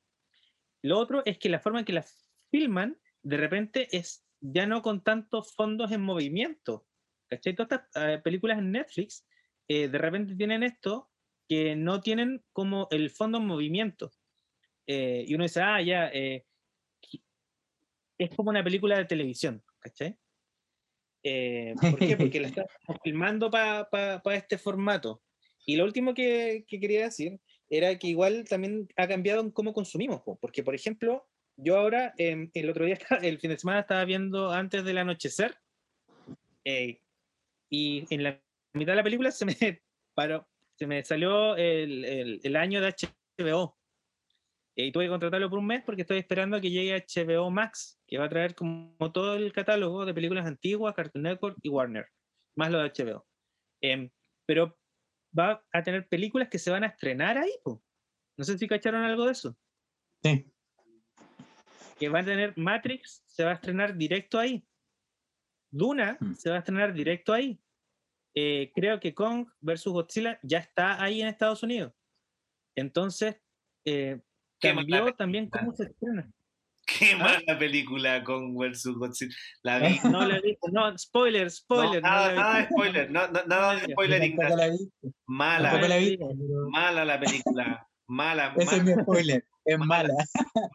Lo 0.82 1.00
otro 1.00 1.24
es 1.26 1.38
que 1.40 1.50
la 1.50 1.60
forma 1.60 1.80
en 1.80 1.86
que 1.86 1.94
la 1.94 2.06
filman, 2.52 2.98
de 3.24 3.38
repente 3.38 3.88
es 3.92 4.26
ya 4.40 4.68
no 4.68 4.82
con 4.82 5.04
tantos 5.04 5.56
fondos 5.56 5.92
en 5.92 6.02
movimiento. 6.02 6.86
¿Cachai? 7.28 7.56
Todas 7.56 7.72
estas 7.72 8.04
eh, 8.04 8.20
películas 8.24 8.60
en 8.60 8.72
Netflix 8.72 9.26
eh, 9.68 9.88
de 9.88 9.98
repente 9.98 10.36
tienen 10.36 10.62
esto 10.62 11.10
que 11.48 11.76
no 11.76 12.02
tienen 12.02 12.44
como 12.54 12.88
el 12.92 13.10
fondo 13.10 13.40
en 13.40 13.48
movimiento. 13.48 14.12
Eh, 14.88 15.26
y 15.28 15.34
uno 15.36 15.44
dice, 15.44 15.62
ah, 15.62 15.82
ya, 15.82 16.10
eh, 16.14 16.46
es 18.18 18.30
como 18.36 18.50
una 18.50 18.64
película 18.64 18.98
de 18.98 19.06
televisión, 19.06 19.64
¿cachai? 19.80 20.18
Eh, 21.24 21.74
¿Por 21.80 22.00
qué? 22.00 22.16
Porque 22.18 22.40
la 22.40 22.48
están 22.56 22.66
filmando 23.04 23.50
para 23.50 24.22
este 24.36 24.58
formato. 24.58 25.24
Y 25.66 25.76
lo 25.76 25.84
último 25.86 26.14
que, 26.14 26.66
que 26.68 26.80
quería 26.80 27.06
decir 27.06 27.40
era 27.70 27.98
que 27.98 28.08
igual 28.08 28.46
también 28.48 28.88
ha 28.96 29.08
cambiado 29.08 29.42
en 29.42 29.50
cómo 29.52 29.74
consumimos, 29.74 30.22
po, 30.22 30.38
porque 30.40 30.64
por 30.64 30.76
ejemplo, 30.76 31.28
yo 31.58 31.78
ahora, 31.78 32.14
em, 32.18 32.52
el 32.54 32.70
otro 32.70 32.86
día, 32.86 33.00
el 33.24 33.40
fin 33.40 33.50
de 33.50 33.58
semana 33.58 33.80
estaba 33.80 34.06
viendo 34.06 34.52
antes 34.52 34.84
del 34.84 35.00
anochecer, 35.00 35.56
eh, 36.64 37.02
y 37.70 38.06
en 38.14 38.24
la 38.24 38.42
mitad 38.74 38.92
de 38.94 38.98
la 38.98 39.04
película 39.04 39.32
se 39.32 39.46
me 39.46 39.56
paró, 40.14 40.48
se 40.76 40.86
me 40.86 41.04
salió 41.04 41.56
el, 41.56 42.06
el- 42.06 42.40
el 42.44 42.56
año 42.56 42.82
de 42.82 42.94
HBO. 43.40 43.75
Y 44.78 44.92
tuve 44.92 45.06
que 45.06 45.10
contratarlo 45.10 45.50
por 45.50 45.60
un 45.60 45.68
mes 45.68 45.84
porque 45.86 46.02
estoy 46.02 46.18
esperando 46.18 46.58
a 46.58 46.62
que 46.62 46.70
llegue 46.70 47.06
HBO 47.08 47.50
Max, 47.50 47.98
que 48.08 48.18
va 48.18 48.26
a 48.26 48.30
traer 48.30 48.56
como 48.56 49.12
todo 49.14 49.36
el 49.36 49.54
catálogo 49.54 50.06
de 50.06 50.14
películas 50.14 50.46
antiguas, 50.46 50.94
Cartoon 50.94 51.24
Network 51.24 51.58
y 51.62 51.70
Warner, 51.70 52.08
más 52.58 52.70
lo 52.72 52.80
de 52.80 52.90
HBO. 52.92 53.26
Em, 53.82 54.10
pero 54.46 54.78
va 55.38 55.64
a 55.72 55.84
tener 55.84 56.08
películas 56.08 56.50
que 56.50 56.60
se 56.60 56.72
van 56.72 56.84
a 56.84 56.88
estrenar 56.88 57.38
ahí. 57.38 57.52
po. 57.64 57.82
No 58.38 58.44
sé 58.44 58.58
si 58.58 58.68
cacharon 58.68 59.04
algo 59.04 59.26
de 59.26 59.32
eso. 59.32 59.58
Sí. 60.22 60.52
Que 61.98 62.10
va 62.10 62.20
a 62.20 62.26
tener 62.26 62.54
Matrix, 62.58 63.24
se 63.28 63.46
va 63.46 63.52
a 63.52 63.54
estrenar 63.56 63.96
directo 63.96 64.38
ahí. 64.40 64.66
Duna 65.72 66.18
Mm. 66.20 66.34
se 66.34 66.50
va 66.50 66.58
a 66.58 66.60
estrenar 66.60 66.94
directo 66.94 67.32
ahí. 67.34 67.60
Eh, 68.36 68.72
creo 68.76 69.00
que 69.00 69.14
Kong 69.14 69.48
versus 69.62 69.94
Godzilla 69.94 70.38
ya 70.44 70.58
está 70.58 71.02
ahí 71.02 71.22
en 71.22 71.30
Estados 71.30 71.64
Unidos. 71.64 71.94
Entonces, 72.76 73.42
eh, 73.86 74.20
cambió 74.60 75.14
también 75.16 75.50
cómo 75.50 75.74
se 75.74 75.84
estrena. 75.84 76.30
Qué 76.88 77.16
mala 77.16 77.58
película 77.58 78.24
con 78.24 78.56
versus 78.56 78.96
Godzilla. 78.98 79.36
La 79.64 79.80
vi. 79.80 80.00
No 80.12 80.26
la 80.26 80.38
he 80.38 80.42
visto. 80.42 80.68
No, 80.72 80.96
spoiler, 80.98 81.46
No, 81.46 81.50
spoiler. 81.50 82.02
no 82.04 82.10
nada, 82.10 82.32
he 82.32 82.36
nada 82.36 82.58
de 82.60 82.66
spoiler, 82.66 83.12
no- 83.12 83.28
no- 83.28 83.44
nada 83.48 83.76
de 83.76 83.92
spoiler, 83.92 84.24
Ignacio. 84.24 84.56
la 84.58 84.68
vi, 84.70 84.92
Mala, 85.26 85.82
la 85.88 85.98
vi, 85.98 86.18
pero- 86.18 86.70
mala 86.70 87.06
la 87.06 87.20
película. 87.20 87.88
Mala, 88.08 88.54
Ese 88.58 88.76
es 88.78 88.84
mi 88.84 88.94
spoiler. 89.02 89.44
Es 89.66 89.80
mala. 89.80 90.14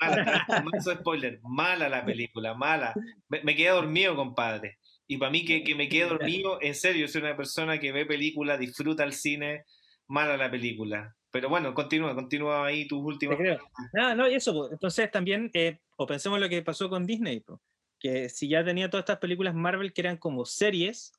mala, 0.00 0.44
manso 0.64 0.90
spoiler, 1.00 1.38
mala 1.44 1.88
la 1.88 2.04
película, 2.04 2.54
mala. 2.54 2.92
Me, 3.28 3.42
me 3.44 3.54
quedé 3.54 3.68
dormido, 3.68 4.16
compadre. 4.16 4.78
Y 5.06 5.16
para 5.16 5.30
mí 5.30 5.44
que, 5.44 5.62
que 5.62 5.76
me 5.76 5.88
quede 5.88 6.08
dormido, 6.08 6.58
en 6.60 6.74
serio, 6.74 7.06
soy 7.06 7.22
una 7.22 7.36
persona 7.36 7.78
que 7.78 7.92
ve 7.92 8.04
películas, 8.04 8.58
disfruta 8.58 9.04
el 9.04 9.12
cine, 9.12 9.64
mala 10.08 10.36
la 10.36 10.50
película. 10.50 11.14
Pero 11.30 11.48
bueno, 11.48 11.72
continúa, 11.74 12.14
continúa 12.14 12.66
ahí 12.66 12.88
tus 12.88 13.00
últimas. 13.00 13.36
creo. 13.36 13.58
Ah, 13.98 14.14
no, 14.14 14.28
y 14.28 14.34
eso, 14.34 14.52
po. 14.52 14.70
entonces 14.70 15.10
también, 15.10 15.50
eh, 15.54 15.78
o 15.96 16.06
pensemos 16.06 16.40
lo 16.40 16.48
que 16.48 16.62
pasó 16.62 16.88
con 16.88 17.06
Disney, 17.06 17.40
po, 17.40 17.60
que 17.98 18.28
si 18.28 18.48
ya 18.48 18.64
tenía 18.64 18.90
todas 18.90 19.02
estas 19.02 19.18
películas 19.18 19.54
Marvel 19.54 19.92
que 19.92 20.00
eran 20.00 20.16
como 20.16 20.44
series, 20.44 21.12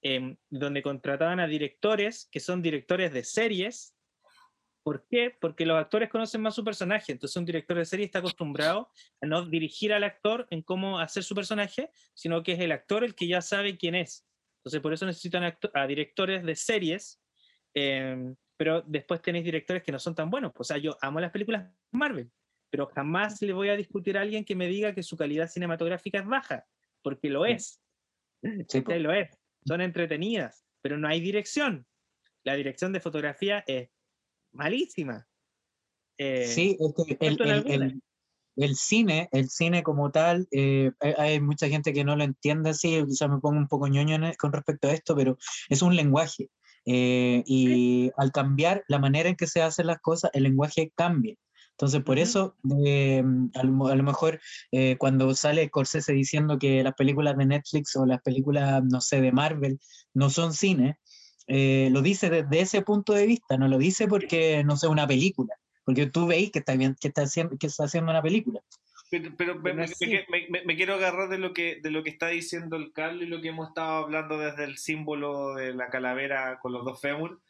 em, 0.00 0.36
donde 0.48 0.82
contrataban 0.82 1.40
a 1.40 1.46
directores 1.46 2.28
que 2.30 2.40
son 2.40 2.62
directores 2.62 3.12
de 3.12 3.24
series. 3.24 3.94
¿Por 4.84 5.06
qué? 5.06 5.36
Porque 5.38 5.66
los 5.66 5.76
actores 5.76 6.08
conocen 6.08 6.40
más 6.40 6.54
su 6.54 6.64
personaje, 6.64 7.12
entonces 7.12 7.36
un 7.36 7.44
director 7.44 7.76
de 7.76 7.84
serie 7.84 8.06
está 8.06 8.20
acostumbrado 8.20 8.88
a 9.20 9.26
no 9.26 9.44
dirigir 9.44 9.92
al 9.92 10.04
actor 10.04 10.46
en 10.50 10.62
cómo 10.62 10.98
hacer 10.98 11.24
su 11.24 11.34
personaje, 11.34 11.90
sino 12.14 12.42
que 12.42 12.52
es 12.52 12.60
el 12.60 12.72
actor 12.72 13.04
el 13.04 13.14
que 13.14 13.26
ya 13.26 13.42
sabe 13.42 13.76
quién 13.76 13.96
es. 13.96 14.24
Entonces 14.60 14.80
por 14.80 14.94
eso 14.94 15.04
necesitan 15.04 15.58
a 15.74 15.86
directores 15.86 16.42
de 16.42 16.56
series 16.56 17.20
em, 17.74 18.34
pero 18.58 18.82
después 18.82 19.22
tenéis 19.22 19.44
directores 19.44 19.82
que 19.82 19.92
no 19.92 19.98
son 19.98 20.14
tan 20.14 20.28
buenos. 20.28 20.52
O 20.56 20.64
sea, 20.64 20.76
yo 20.76 20.98
amo 21.00 21.20
las 21.20 21.30
películas 21.30 21.72
Marvel, 21.92 22.30
pero 22.70 22.86
jamás 22.88 23.40
le 23.40 23.52
voy 23.54 23.70
a 23.70 23.76
discutir 23.76 24.18
a 24.18 24.20
alguien 24.20 24.44
que 24.44 24.54
me 24.56 24.66
diga 24.66 24.94
que 24.94 25.02
su 25.02 25.16
calidad 25.16 25.48
cinematográfica 25.48 26.18
es 26.18 26.26
baja, 26.26 26.66
porque 27.02 27.30
lo 27.30 27.46
es. 27.46 27.80
Sí. 28.68 28.84
Lo 28.86 29.12
es. 29.12 29.30
Son 29.66 29.80
entretenidas, 29.80 30.64
pero 30.82 30.98
no 30.98 31.08
hay 31.08 31.20
dirección. 31.20 31.86
La 32.44 32.54
dirección 32.54 32.92
de 32.92 33.00
fotografía 33.00 33.64
es 33.66 33.88
malísima. 34.52 35.26
Eh, 36.18 36.46
Sí, 36.46 36.76
es 36.80 36.94
que 37.06 37.16
el, 37.26 37.40
el- 37.42 37.70
el- 37.82 38.02
el 38.56 38.74
cine, 38.74 39.28
el 39.30 39.48
cine 39.50 39.84
como 39.84 40.10
tal, 40.10 40.48
eh, 40.50 40.90
hay, 41.00 41.40
mucha 41.40 41.68
gente 41.68 41.92
que 41.92 42.02
no 42.02 42.16
lo 42.16 42.24
entiende 42.24 42.70
así, 42.70 43.00
quizás 43.06 43.30
me 43.30 43.38
pongo 43.38 43.56
un 43.56 43.68
poco 43.68 43.86
ñoño 43.86 44.26
e- 44.26 44.34
con 44.36 44.52
respecto 44.52 44.88
a 44.88 44.92
esto, 44.92 45.14
pero 45.14 45.38
es 45.68 45.80
un 45.80 45.94
lenguaje. 45.94 46.50
Eh, 46.90 47.42
y 47.46 48.10
al 48.16 48.32
cambiar 48.32 48.82
la 48.88 48.98
manera 48.98 49.28
en 49.28 49.36
que 49.36 49.46
se 49.46 49.60
hacen 49.60 49.86
las 49.86 50.00
cosas, 50.00 50.30
el 50.32 50.44
lenguaje 50.44 50.90
cambia. 50.96 51.34
Entonces, 51.72 52.02
por 52.02 52.18
eso, 52.18 52.56
eh, 52.86 53.22
a, 53.54 53.62
lo, 53.62 53.86
a 53.86 53.94
lo 53.94 54.02
mejor 54.02 54.40
eh, 54.72 54.96
cuando 54.98 55.32
sale 55.34 55.68
Scorsese 55.68 56.12
diciendo 56.12 56.58
que 56.58 56.82
las 56.82 56.94
películas 56.94 57.36
de 57.36 57.46
Netflix 57.46 57.94
o 57.94 58.06
las 58.06 58.20
películas, 58.22 58.82
no 58.84 59.00
sé, 59.00 59.20
de 59.20 59.30
Marvel 59.30 59.78
no 60.14 60.30
son 60.30 60.54
cine, 60.54 60.98
eh, 61.46 61.88
lo 61.92 62.02
dice 62.02 62.30
desde 62.30 62.60
ese 62.60 62.82
punto 62.82 63.12
de 63.12 63.26
vista, 63.26 63.56
no 63.56 63.68
lo 63.68 63.78
dice 63.78 64.08
porque 64.08 64.64
no 64.64 64.76
sé, 64.76 64.88
una 64.88 65.06
película, 65.06 65.54
porque 65.84 66.06
tú 66.06 66.26
veis 66.26 66.50
que 66.50 66.58
está, 66.60 66.74
bien, 66.74 66.96
que 67.00 67.08
está, 67.08 67.22
haciendo, 67.22 67.56
que 67.56 67.68
está 67.68 67.84
haciendo 67.84 68.10
una 68.10 68.22
película. 68.22 68.60
Pero, 69.10 69.30
pero 69.38 69.54
me, 69.56 69.62
Pero 69.62 69.76
me- 69.76 69.84
así. 69.84 70.06
me- 70.06 70.26
me- 70.28 70.46
me- 70.50 70.64
me 70.64 70.76
quiero 70.76 70.94
agarrar 70.94 71.28
de 71.28 71.38
lo 71.38 71.52
que 71.54 71.80
de 71.82 71.90
lo 71.90 72.02
que 72.02 72.10
está 72.10 72.28
diciendo 72.28 72.76
el 72.76 72.92
Carlos 72.92 73.22
y 73.22 73.26
lo 73.26 73.40
que 73.40 73.48
hemos 73.48 73.68
estado 73.68 74.04
hablando 74.04 74.38
desde 74.38 74.64
el 74.64 74.76
símbolo 74.78 75.54
de 75.54 75.72
la 75.74 75.88
calavera 75.88 76.58
con 76.60 76.72
los 76.72 76.84
dos 76.84 77.00
fémur, 77.00 77.40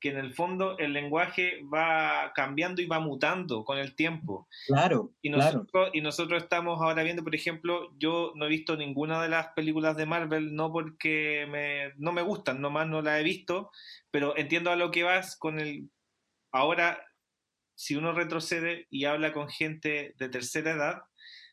que 0.00 0.08
en 0.08 0.16
el 0.16 0.32
fondo 0.34 0.78
el 0.78 0.92
lenguaje 0.94 1.60
va 1.72 2.32
cambiando 2.34 2.82
y 2.82 2.86
va 2.86 2.98
mutando 2.98 3.62
con 3.64 3.78
el 3.78 3.94
tiempo. 3.94 4.48
Claro, 4.66 5.12
Y 5.22 5.30
claro. 5.30 5.58
nosotros, 5.58 5.90
y 5.92 6.00
nosotros 6.00 6.42
estamos 6.42 6.80
ahora 6.80 7.02
viendo, 7.04 7.22
por 7.22 7.34
ejemplo, 7.36 7.92
yo 7.98 8.32
no 8.34 8.46
he 8.46 8.48
visto 8.48 8.76
ninguna 8.76 9.22
de 9.22 9.28
las 9.28 9.48
películas 9.48 9.96
de 9.96 10.06
Marvel, 10.06 10.54
no 10.56 10.72
porque 10.72 11.46
me, 11.48 11.92
no 11.98 12.10
me 12.12 12.22
gustan, 12.22 12.60
nomás 12.60 12.88
no 12.88 13.00
las 13.02 13.20
he 13.20 13.22
visto, 13.22 13.70
pero 14.10 14.36
entiendo 14.36 14.70
a 14.72 14.76
lo 14.76 14.90
que 14.90 15.02
vas 15.04 15.36
con 15.36 15.60
el... 15.60 15.88
Ahora, 16.50 16.98
si 17.74 17.96
uno 17.96 18.12
retrocede 18.12 18.86
y 18.90 19.04
habla 19.04 19.32
con 19.32 19.48
gente 19.48 20.14
de 20.18 20.28
tercera 20.28 20.72
edad, 20.72 21.02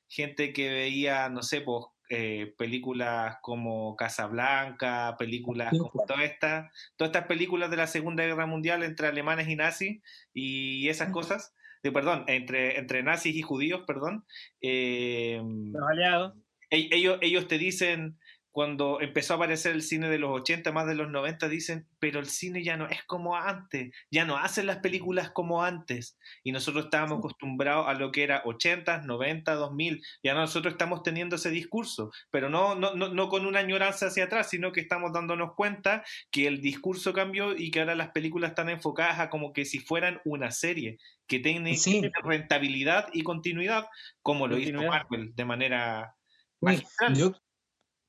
gente 0.07 0.53
que 0.53 0.69
veía, 0.69 1.29
no 1.29 1.43
sé, 1.43 1.61
pues, 1.61 1.85
eh, 2.11 2.55
películas 2.57 3.37
como 3.43 3.95
Casablanca, 3.95 5.15
películas 5.19 5.69
como 5.71 5.91
claro. 5.91 6.07
todas 6.07 6.23
estas, 6.23 6.73
todas 6.95 7.09
estas 7.11 7.27
películas 7.27 7.69
de 7.69 7.77
la 7.77 7.85
Segunda 7.85 8.25
Guerra 8.25 8.47
Mundial 8.47 8.81
entre 8.81 9.07
alemanes 9.07 9.47
y 9.47 9.55
nazis 9.55 10.01
y 10.33 10.89
esas 10.89 11.11
cosas, 11.11 11.53
de, 11.83 11.91
perdón, 11.91 12.25
entre, 12.27 12.79
entre 12.79 13.03
nazis 13.03 13.35
y 13.35 13.43
judíos, 13.43 13.83
perdón, 13.85 14.25
eh, 14.59 15.39
los 15.43 15.87
aliados. 15.87 16.33
e- 16.71 16.89
ellos, 16.91 17.19
ellos 17.21 17.47
te 17.47 17.59
dicen, 17.59 18.17
cuando 18.51 18.99
empezó 19.01 19.33
a 19.33 19.35
aparecer 19.37 19.73
el 19.73 19.83
cine 19.83 20.09
de 20.09 20.17
los 20.17 20.31
80, 20.41 20.71
más 20.71 20.87
de 20.87 20.95
los 20.95 21.09
90, 21.09 21.47
dicen, 21.49 21.87
pero 21.99 22.19
el 22.19 22.25
cine 22.27 22.63
ya 22.63 22.77
no 22.77 22.87
es 22.87 23.03
como 23.03 23.35
antes, 23.35 23.91
ya 24.11 24.25
no 24.25 24.37
hacen 24.37 24.65
las 24.65 24.77
películas 24.77 25.31
como 25.31 25.63
antes. 25.63 26.17
Y 26.43 26.51
nosotros 26.51 26.85
estábamos 26.85 27.19
acostumbrados 27.19 27.87
a 27.87 27.93
lo 27.93 28.11
que 28.11 28.23
era 28.23 28.41
80, 28.45 29.01
90, 29.01 29.53
2000, 29.53 30.01
ya 30.23 30.33
nosotros 30.33 30.73
estamos 30.73 31.03
teniendo 31.03 31.35
ese 31.35 31.51
discurso, 31.51 32.11
pero 32.31 32.49
no, 32.49 32.75
no, 32.75 32.95
no, 32.95 33.09
no 33.09 33.29
con 33.29 33.45
una 33.45 33.59
añoranza 33.59 34.07
hacia 34.07 34.25
atrás, 34.25 34.49
sino 34.49 34.71
que 34.71 34.81
estamos 34.81 35.13
dándonos 35.13 35.53
cuenta 35.55 36.03
que 36.31 36.47
el 36.47 36.61
discurso 36.61 37.13
cambió 37.13 37.55
y 37.55 37.71
que 37.71 37.79
ahora 37.81 37.95
las 37.95 38.09
películas 38.09 38.51
están 38.51 38.69
enfocadas 38.69 39.19
a 39.19 39.29
como 39.29 39.53
que 39.53 39.65
si 39.65 39.79
fueran 39.79 40.21
una 40.25 40.51
serie, 40.51 40.97
que 41.27 41.39
tiene 41.39 41.77
Sí. 41.77 42.01
rentabilidad 42.23 43.09
y 43.13 43.21
continuidad, 43.21 43.87
como 44.21 44.47
lo 44.47 44.57
hizo. 44.57 44.81
Marvel 44.81 45.35
de 45.35 45.45
manera 45.45 46.15
magistral. 46.61 47.15
yo, 47.15 47.31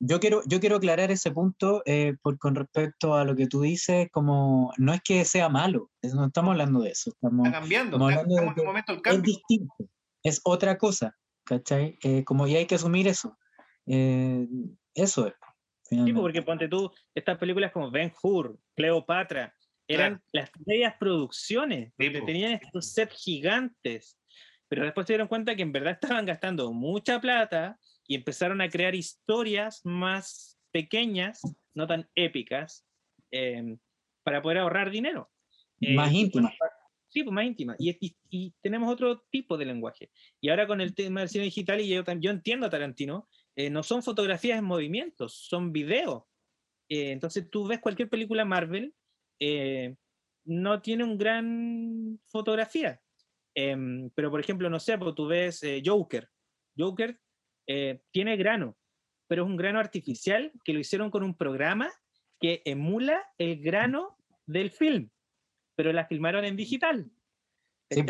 yo, 0.03 0.19
quiero, 0.19 0.41
yo 0.47 0.59
quiero 0.59 0.77
aclarar 0.77 1.11
ese 1.11 1.31
punto 1.31 1.83
eh, 1.85 2.15
por, 2.21 2.37
con 2.39 2.55
respecto 2.55 3.13
a 3.15 3.23
lo 3.23 3.35
que 3.35 3.47
tú 3.47 3.61
dices, 3.61 4.09
como 4.11 4.73
no 4.77 4.93
es 4.93 5.01
que 5.01 5.23
sea 5.25 5.47
malo, 5.49 5.89
es- 6.01 6.13
no 6.13 6.25
estamos 6.25 6.51
hablando 6.51 6.81
de 6.81 6.89
eso, 6.91 7.11
estamos, 7.11 7.45
Está 7.47 7.59
cambiando, 7.59 7.95
estamos 7.97 8.09
está- 8.11 8.21
hablando 8.21 8.35
de 8.35 8.41
estamos 8.41 8.57
en 8.57 8.65
momento 8.65 8.93
es 8.93 9.01
cambio. 9.01 9.21
distinto, 9.23 9.75
es 10.23 10.41
otra 10.43 10.77
cosa, 10.77 11.15
¿cachai? 11.45 11.97
Eh, 12.03 12.23
como 12.23 12.47
y 12.47 12.55
hay 12.55 12.65
que 12.65 12.75
asumir 12.75 13.07
eso. 13.07 13.37
Eh, 13.85 14.47
eso 14.93 15.27
es. 15.27 15.33
Sí, 15.83 15.95
finalmente. 15.97 16.13
pues, 16.13 16.21
porque 16.23 16.41
ponte 16.43 16.67
tú, 16.67 16.91
estas 17.13 17.37
películas 17.37 17.71
como 17.71 17.91
Ben 17.91 18.11
Hur, 18.23 18.57
Cleopatra, 18.75 19.53
eran 19.87 20.21
las 20.31 20.49
medias 20.65 20.95
producciones, 20.97 21.91
Sí, 21.97 22.05
donde 22.05 22.21
tenían 22.21 22.53
estos 22.53 22.93
sets 22.93 23.13
gigantes, 23.17 24.17
pero 24.69 24.83
después 24.85 25.05
se 25.05 25.13
dieron 25.13 25.27
cuenta 25.27 25.53
que 25.55 25.63
en 25.63 25.71
verdad 25.73 25.93
estaban 26.01 26.25
gastando 26.25 26.71
mucha 26.71 27.19
plata 27.19 27.77
y 28.07 28.15
empezaron 28.15 28.61
a 28.61 28.69
crear 28.69 28.95
historias 28.95 29.81
más 29.83 30.59
pequeñas, 30.71 31.41
no 31.73 31.87
tan 31.87 32.09
épicas, 32.15 32.85
em, 33.31 33.77
para 34.23 34.41
poder 34.41 34.59
ahorrar 34.59 34.91
dinero. 34.91 35.29
Eh, 35.81 35.95
Más 35.95 36.11
y 36.13 36.21
íntima. 36.21 36.53
bueno, 36.59 36.73
Sí, 37.13 37.23
pues 37.23 37.33
más 37.33 37.43
íntima. 37.45 37.75
Y, 37.77 37.89
y- 37.99 38.15
y 38.29 38.53
tenemos 38.61 38.89
otro 38.89 39.25
tipo 39.29 39.57
de 39.57 39.65
lenguaje. 39.65 40.09
Y 40.39 40.47
ahora 40.49 40.65
con 40.65 40.79
el 40.79 40.95
tema 40.95 41.19
del 41.19 41.27
cine 41.29 41.43
digital, 41.43 41.81
y 41.81 41.89
yo, 41.89 42.03
yo 42.19 42.31
entiendo 42.31 42.65
a 42.65 42.69
Tarantino, 42.69 43.27
eh, 43.57 43.69
no 43.69 43.83
son 43.83 44.01
fotografías 44.01 44.57
en 44.59 44.63
movimientos, 44.63 45.45
son 45.49 45.73
videos. 45.73 46.23
Eh, 46.89 47.11
entonces 47.11 47.49
tú 47.49 47.67
ves 47.67 47.79
cualquier 47.81 48.09
película 48.09 48.45
Marvel, 48.45 48.95
eh, 49.41 49.95
no 50.45 50.81
tiene 50.81 51.03
un 51.03 51.17
gran 51.17 52.17
fotografía. 52.27 53.01
Em, 53.53 54.09
pero 54.15 54.31
por 54.31 54.39
ejemplo, 54.39 54.69
no 54.69 54.79
sé, 54.79 54.97
pues 54.97 55.13
tú 55.13 55.27
ves 55.27 55.61
eh, 55.63 55.81
Joker. 55.85 56.29
Joker 56.77 57.19
eh, 57.67 58.01
tiene 58.11 58.37
grano, 58.37 58.77
pero 59.27 59.43
es 59.43 59.49
un 59.49 59.57
grano 59.57 59.79
artificial 59.79 60.51
que 60.63 60.73
lo 60.73 60.79
hicieron 60.79 61.09
con 61.09 61.23
un 61.23 61.35
programa 61.35 61.89
que 62.39 62.61
emula 62.65 63.23
el 63.37 63.61
grano 63.61 64.17
del 64.45 64.71
film, 64.71 65.09
pero 65.75 65.93
la 65.93 66.05
filmaron 66.05 66.43
en 66.43 66.55
digital. 66.55 67.09
Sí. 67.89 68.03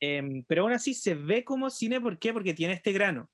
Em, 0.00 0.44
pero 0.48 0.62
aún 0.62 0.72
así 0.72 0.94
se 0.94 1.14
ve 1.14 1.44
como 1.44 1.70
cine, 1.70 2.00
¿por 2.00 2.18
qué? 2.18 2.32
Porque 2.32 2.54
tiene 2.54 2.74
este 2.74 2.90
grano. 2.90 3.30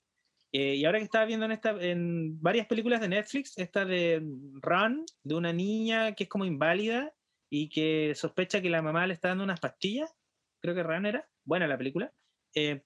Eh, 0.53 0.76
y 0.76 0.84
ahora 0.84 0.99
que 0.99 1.05
estaba 1.05 1.24
viendo 1.24 1.46
en, 1.46 1.53
esta, 1.53 1.70
en 1.80 2.40
varias 2.42 2.66
películas 2.66 3.01
de 3.01 3.09
Netflix, 3.09 3.57
esta 3.57 3.86
de 3.86 4.22
Run, 4.61 5.05
de 5.22 5.34
una 5.34 5.53
niña 5.53 6.14
que 6.14 6.24
es 6.24 6.28
como 6.28 6.44
inválida 6.44 7.14
y 7.51 7.70
que 7.70 8.12
sospecha 8.14 8.61
que 8.61 8.68
la 8.68 8.82
mamá 8.82 9.07
le 9.07 9.14
está 9.14 9.28
dando 9.28 9.44
unas 9.44 9.61
pastillas, 9.61 10.14
creo 10.61 10.74
que 10.74 10.82
Run 10.82 11.07
era, 11.07 11.26
buena 11.44 11.66
la 11.66 11.78
película, 11.78 12.12
eh, 12.55 12.82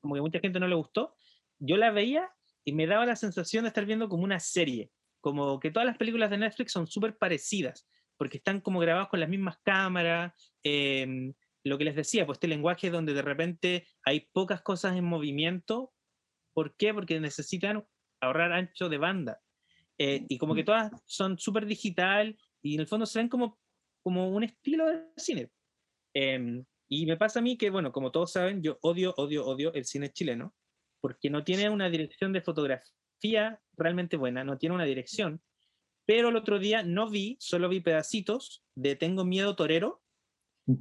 como 0.00 0.14
que 0.14 0.20
mucha 0.20 0.40
gente 0.40 0.60
no 0.60 0.68
le 0.68 0.76
gustó, 0.76 1.16
yo 1.58 1.76
la 1.76 1.90
veía 1.90 2.30
y 2.64 2.72
me 2.72 2.86
daba 2.86 3.06
la 3.06 3.16
sensación 3.16 3.64
de 3.64 3.68
estar 3.68 3.86
viendo 3.86 4.08
como 4.08 4.24
una 4.24 4.40
serie, 4.40 4.90
como 5.20 5.58
que 5.58 5.70
todas 5.70 5.86
las 5.86 5.96
películas 5.96 6.30
de 6.30 6.38
Netflix 6.38 6.72
son 6.72 6.86
súper 6.86 7.16
parecidas, 7.16 7.88
porque 8.16 8.38
están 8.38 8.60
como 8.60 8.80
grabadas 8.80 9.08
con 9.08 9.20
las 9.20 9.28
mismas 9.28 9.58
cámaras, 9.64 10.32
em, 10.62 11.32
lo 11.64 11.78
que 11.78 11.84
les 11.84 11.96
decía, 11.96 12.26
pues 12.26 12.36
este 12.36 12.48
lenguaje 12.48 12.90
donde 12.90 13.14
de 13.14 13.22
repente 13.22 13.86
hay 14.04 14.28
pocas 14.32 14.62
cosas 14.62 14.96
en 14.96 15.04
movimiento. 15.04 15.92
¿Por 16.54 16.76
qué? 16.76 16.94
Porque 16.94 17.20
necesitan 17.20 17.86
ahorrar 18.20 18.52
ancho 18.52 18.88
de 18.88 18.98
banda. 18.98 19.40
Eh, 19.98 20.24
y 20.28 20.38
como 20.38 20.54
que 20.54 20.64
todas 20.64 20.92
son 21.06 21.38
súper 21.38 21.66
digital 21.66 22.36
y 22.62 22.74
en 22.74 22.80
el 22.80 22.86
fondo 22.86 23.06
se 23.06 23.18
ven 23.18 23.28
como, 23.28 23.58
como 24.02 24.30
un 24.30 24.44
estilo 24.44 24.86
de 24.86 25.04
cine. 25.16 25.50
Em, 26.14 26.64
y 26.88 27.06
me 27.06 27.16
pasa 27.16 27.40
a 27.40 27.42
mí 27.42 27.58
que, 27.58 27.70
bueno, 27.70 27.92
como 27.92 28.10
todos 28.10 28.32
saben, 28.32 28.62
yo 28.62 28.78
odio, 28.82 29.14
odio, 29.16 29.44
odio 29.46 29.72
el 29.74 29.84
cine 29.84 30.10
chileno 30.10 30.54
porque 31.00 31.30
no 31.30 31.44
tiene 31.44 31.70
una 31.70 31.90
dirección 31.90 32.32
de 32.32 32.42
fotografía 32.42 33.60
realmente 33.76 34.16
buena, 34.16 34.44
no 34.44 34.58
tiene 34.58 34.74
una 34.74 34.84
dirección. 34.84 35.40
Pero 36.06 36.30
el 36.30 36.36
otro 36.36 36.58
día 36.58 36.82
no 36.82 37.10
vi, 37.10 37.36
solo 37.40 37.68
vi 37.68 37.80
pedacitos 37.80 38.64
de 38.74 38.96
Tengo 38.96 39.24
Miedo 39.24 39.54
Torero, 39.56 40.02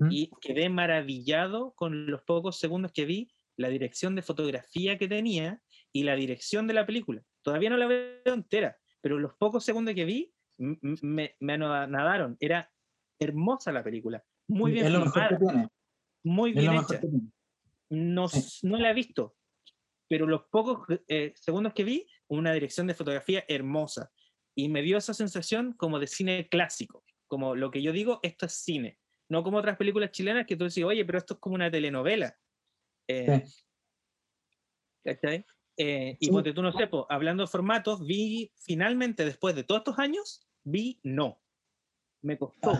y 0.09 0.31
quedé 0.41 0.67
maravillado 0.69 1.71
con 1.75 2.07
los 2.11 2.21
pocos 2.23 2.59
segundos 2.59 2.91
que 2.91 3.05
vi, 3.05 3.31
la 3.55 3.69
dirección 3.69 4.15
de 4.15 4.21
fotografía 4.21 4.97
que 4.97 5.07
tenía 5.07 5.61
y 5.93 6.03
la 6.03 6.15
dirección 6.15 6.67
de 6.67 6.73
la 6.73 6.85
película. 6.85 7.23
Todavía 7.41 7.69
no 7.69 7.77
la 7.77 7.87
veo 7.87 8.33
entera, 8.33 8.77
pero 9.01 9.17
los 9.17 9.33
pocos 9.35 9.63
segundos 9.63 9.95
que 9.95 10.03
vi 10.03 10.33
me, 10.57 11.35
me 11.39 11.53
anadaron. 11.53 12.35
Era 12.39 12.69
hermosa 13.17 13.71
la 13.71 13.83
película, 13.83 14.23
muy 14.47 14.73
bien 14.73 14.87
filmada, 14.87 15.69
muy 16.23 16.51
bien 16.51 16.73
hecha. 16.73 16.99
No, 17.89 18.25
no 18.63 18.77
la 18.77 18.91
he 18.91 18.93
visto, 18.93 19.36
pero 20.07 20.25
los 20.25 20.43
pocos 20.51 20.87
eh, 21.07 21.33
segundos 21.35 21.73
que 21.73 21.83
vi, 21.83 22.07
una 22.27 22.53
dirección 22.53 22.87
de 22.87 22.93
fotografía 22.93 23.43
hermosa. 23.47 24.11
Y 24.55 24.69
me 24.69 24.81
dio 24.81 24.97
esa 24.97 25.13
sensación 25.13 25.73
como 25.73 25.99
de 25.99 26.07
cine 26.07 26.47
clásico, 26.49 27.03
como 27.27 27.55
lo 27.55 27.69
que 27.71 27.81
yo 27.81 27.91
digo, 27.91 28.19
esto 28.23 28.45
es 28.45 28.53
cine. 28.53 28.97
No 29.29 29.43
como 29.43 29.57
otras 29.57 29.77
películas 29.77 30.11
chilenas 30.11 30.45
que 30.45 30.55
tú 30.55 30.65
decís, 30.65 30.83
oye, 30.83 31.05
pero 31.05 31.17
esto 31.17 31.35
es 31.35 31.39
como 31.39 31.55
una 31.55 31.69
telenovela. 31.69 32.35
Eh, 33.07 33.43
¿cachai? 35.03 35.45
Eh, 35.77 36.17
y 36.19 36.25
Sí. 36.25 36.31
ponte 36.31 36.53
tú, 36.53 36.61
no 36.63 36.71
sé, 36.71 36.87
po, 36.87 37.05
hablando 37.09 37.43
de 37.43 37.47
formatos, 37.47 38.05
vi 38.05 38.51
finalmente, 38.55 39.25
después 39.25 39.55
de 39.55 39.63
todos 39.63 39.79
estos 39.81 39.99
años, 39.99 40.47
vi 40.63 40.99
No. 41.03 41.41
Me 42.23 42.37
costó. 42.37 42.73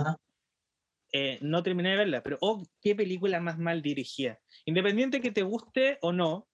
Eh, 1.13 1.37
no 1.41 1.63
terminé 1.63 1.91
de 1.91 1.97
verla, 1.97 2.23
pero 2.23 2.37
oh, 2.41 2.63
qué 2.81 2.95
película 2.95 3.39
más 3.39 3.57
mal 3.57 3.81
dirigida. 3.81 4.41
Independiente 4.65 5.21
que 5.21 5.31
te 5.31 5.43
guste 5.43 5.99
o 6.01 6.11
no, 6.11 6.46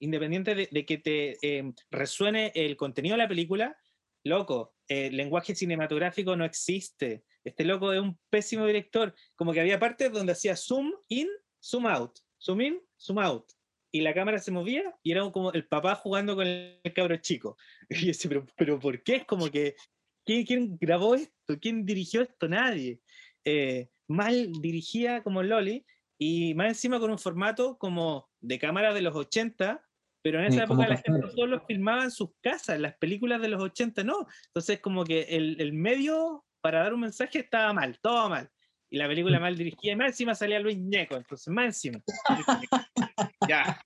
independiente 0.00 0.54
de, 0.54 0.68
de 0.70 0.86
que 0.86 0.98
te 0.98 1.36
eh, 1.42 1.72
resuene 1.90 2.52
el 2.54 2.76
contenido 2.76 3.14
de 3.14 3.22
la 3.22 3.28
película, 3.28 3.76
loco, 4.24 4.74
el 4.86 5.16
lenguaje 5.16 5.54
cinematográfico 5.54 6.36
no 6.36 6.44
existe. 6.44 7.24
Este 7.44 7.64
loco 7.64 7.92
es 7.92 8.00
un 8.00 8.18
pésimo 8.30 8.66
director. 8.66 9.14
Como 9.34 9.52
que 9.52 9.60
había 9.60 9.78
partes 9.78 10.12
donde 10.12 10.32
hacía 10.32 10.56
zoom 10.56 10.92
in, 11.08 11.28
zoom 11.62 11.86
out, 11.86 12.18
zoom 12.40 12.60
in, 12.60 12.80
zoom 12.98 13.18
out. 13.18 13.50
Y 13.90 14.02
la 14.02 14.12
cámara 14.12 14.38
se 14.38 14.50
movía 14.50 14.94
y 15.02 15.12
era 15.12 15.30
como 15.30 15.52
el 15.52 15.66
papá 15.66 15.94
jugando 15.94 16.36
con 16.36 16.46
el 16.46 16.80
cabro 16.94 17.16
chico. 17.16 17.56
Y 17.88 18.00
yo 18.00 18.06
decía, 18.08 18.28
pero, 18.28 18.46
pero 18.56 18.78
¿por 18.78 19.02
qué? 19.02 19.16
Es 19.16 19.24
como 19.24 19.50
que, 19.50 19.76
¿quién, 20.24 20.44
quién 20.44 20.78
grabó 20.78 21.14
esto? 21.14 21.58
¿Quién 21.60 21.84
dirigió 21.84 22.22
esto? 22.22 22.48
Nadie 22.48 23.00
eh, 23.48 23.88
mal 24.08 24.52
dirigida 24.60 25.22
como 25.22 25.42
Loli 25.42 25.84
y 26.18 26.54
más 26.54 26.68
encima 26.68 26.98
con 27.00 27.10
un 27.10 27.18
formato 27.18 27.78
como 27.78 28.28
de 28.40 28.58
cámara 28.58 28.92
de 28.92 29.02
los 29.02 29.14
80, 29.14 29.82
pero 30.22 30.38
en 30.40 30.46
esa 30.46 30.64
época 30.64 30.88
la 30.88 30.96
gente 30.96 31.30
solo 31.36 31.60
filmaba 31.66 32.04
en 32.04 32.10
sus 32.10 32.30
casas, 32.40 32.78
las 32.80 32.96
películas 32.96 33.40
de 33.40 33.48
los 33.48 33.62
80 33.62 34.04
no. 34.04 34.26
Entonces 34.46 34.80
como 34.80 35.04
que 35.04 35.22
el, 35.22 35.60
el 35.60 35.72
medio 35.72 36.44
para 36.60 36.80
dar 36.82 36.94
un 36.94 37.00
mensaje 37.00 37.38
estaba 37.40 37.72
mal, 37.72 37.98
todo 38.00 38.28
mal. 38.28 38.48
Y 38.90 38.96
la 38.98 39.06
película 39.06 39.38
mal 39.38 39.54
dirigida, 39.56 39.92
y 39.92 39.96
más 39.96 40.08
encima 40.08 40.34
salía 40.34 40.58
Luis 40.60 40.78
Ñeco, 40.78 41.16
entonces 41.16 41.48
más 41.52 41.66
encima. 41.66 42.00
Ya. 43.48 43.80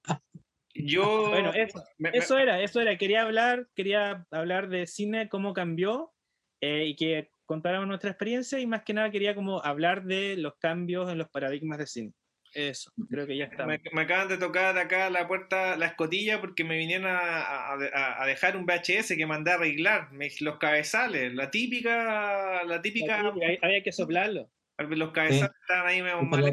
Yo. 0.75 1.29
Bueno, 1.29 1.53
eso, 1.53 1.83
me- 1.99 2.11
me- 2.11 2.19
eso 2.19 2.39
era, 2.39 2.61
eso 2.61 2.81
era. 2.81 2.97
Quería 2.97 3.23
hablar, 3.23 3.69
quería 3.75 4.27
hablar 4.31 4.69
de 4.69 4.87
cine, 4.87 5.29
cómo 5.29 5.53
cambió 5.53 6.13
eh, 6.61 6.87
y 6.87 6.97
que 6.97 7.31
contáramos 7.45 7.87
nuestra 7.89 8.11
experiencia 8.11 8.59
y 8.59 8.67
más 8.67 8.83
que 8.83 8.95
nada 8.95 9.11
quería 9.11 9.35
como 9.35 9.63
hablar 9.63 10.05
de 10.05 10.37
los 10.37 10.57
cambios 10.59 11.11
en 11.11 11.19
los 11.19 11.29
paradigmas 11.29 11.79
de 11.79 11.87
cine. 11.87 12.13
Eso, 12.55 12.93
creo 13.09 13.27
que 13.27 13.37
ya 13.37 13.45
está. 13.47 13.65
Me, 13.67 13.81
me 13.93 14.03
acaban 14.03 14.29
de 14.29 14.37
tocar 14.37 14.77
acá 14.77 15.09
la 15.09 15.27
puerta, 15.27 15.77
la 15.77 15.87
escotilla, 15.87 16.41
porque 16.41 16.65
me 16.65 16.77
vinieron 16.77 17.07
a, 17.07 17.73
a- 17.73 18.27
dejar 18.27 18.57
un 18.57 18.67
VHS 18.67 19.17
que 19.17 19.27
mandé 19.27 19.53
a 19.53 19.55
arreglar, 19.55 20.13
me- 20.13 20.29
los 20.41 20.59
cabezales, 20.59 21.33
la 21.35 21.51
típica, 21.51 22.63
la 22.65 22.83
típica, 22.83 23.21
Había 23.63 23.83
que 23.83 23.93
soplarlo. 23.93 24.51
los 24.79 25.13
cabezales 25.13 25.55
estaban 25.63 25.87
ahí 25.87 26.03
medio 26.03 26.23
mal. 26.23 26.43
la. 26.45 26.53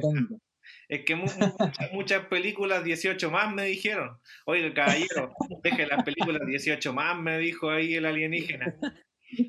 Es 0.87 1.03
que 1.03 1.15
mu- 1.15 1.25
mu- 1.25 1.55
muchas, 1.59 1.91
muchas 1.93 2.25
películas 2.27 2.83
18 2.83 3.29
más 3.29 3.53
me 3.53 3.65
dijeron. 3.65 4.17
Oiga, 4.45 4.73
caballero, 4.73 5.33
deje 5.63 5.85
las 5.85 6.03
películas 6.03 6.41
18 6.47 6.93
más, 6.93 7.19
me 7.19 7.37
dijo 7.39 7.69
ahí 7.69 7.95
el 7.95 8.05
alienígena. 8.05 8.73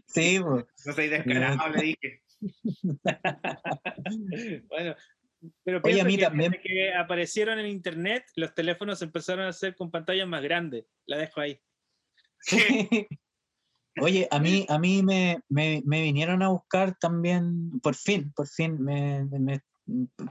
Sí, 0.06 0.38
pues. 0.42 0.64
No 0.84 0.92
soy 0.92 1.08
descarado, 1.08 1.68
le 1.70 1.82
dije. 1.82 2.22
bueno, 4.68 4.94
pero 5.64 5.80
Oye, 5.84 6.00
a 6.00 6.04
mí 6.04 6.16
que 6.16 6.24
también. 6.24 6.50
desde 6.52 6.62
que 6.62 6.94
aparecieron 6.94 7.58
en 7.58 7.66
internet, 7.66 8.24
los 8.36 8.54
teléfonos 8.54 9.00
empezaron 9.02 9.46
a 9.46 9.48
hacer 9.50 9.74
con 9.74 9.90
pantallas 9.90 10.28
más 10.28 10.42
grandes. 10.42 10.84
La 11.06 11.16
dejo 11.18 11.40
ahí. 11.40 11.60
Oye, 14.00 14.28
a 14.30 14.38
mí, 14.38 14.66
a 14.68 14.78
mí 14.78 15.02
me, 15.02 15.42
me, 15.48 15.82
me 15.84 16.02
vinieron 16.02 16.42
a 16.42 16.48
buscar 16.48 16.96
también, 16.98 17.80
por 17.80 17.94
fin, 17.94 18.32
por 18.32 18.46
fin, 18.46 18.80
me, 18.82 19.24
me- 19.24 19.60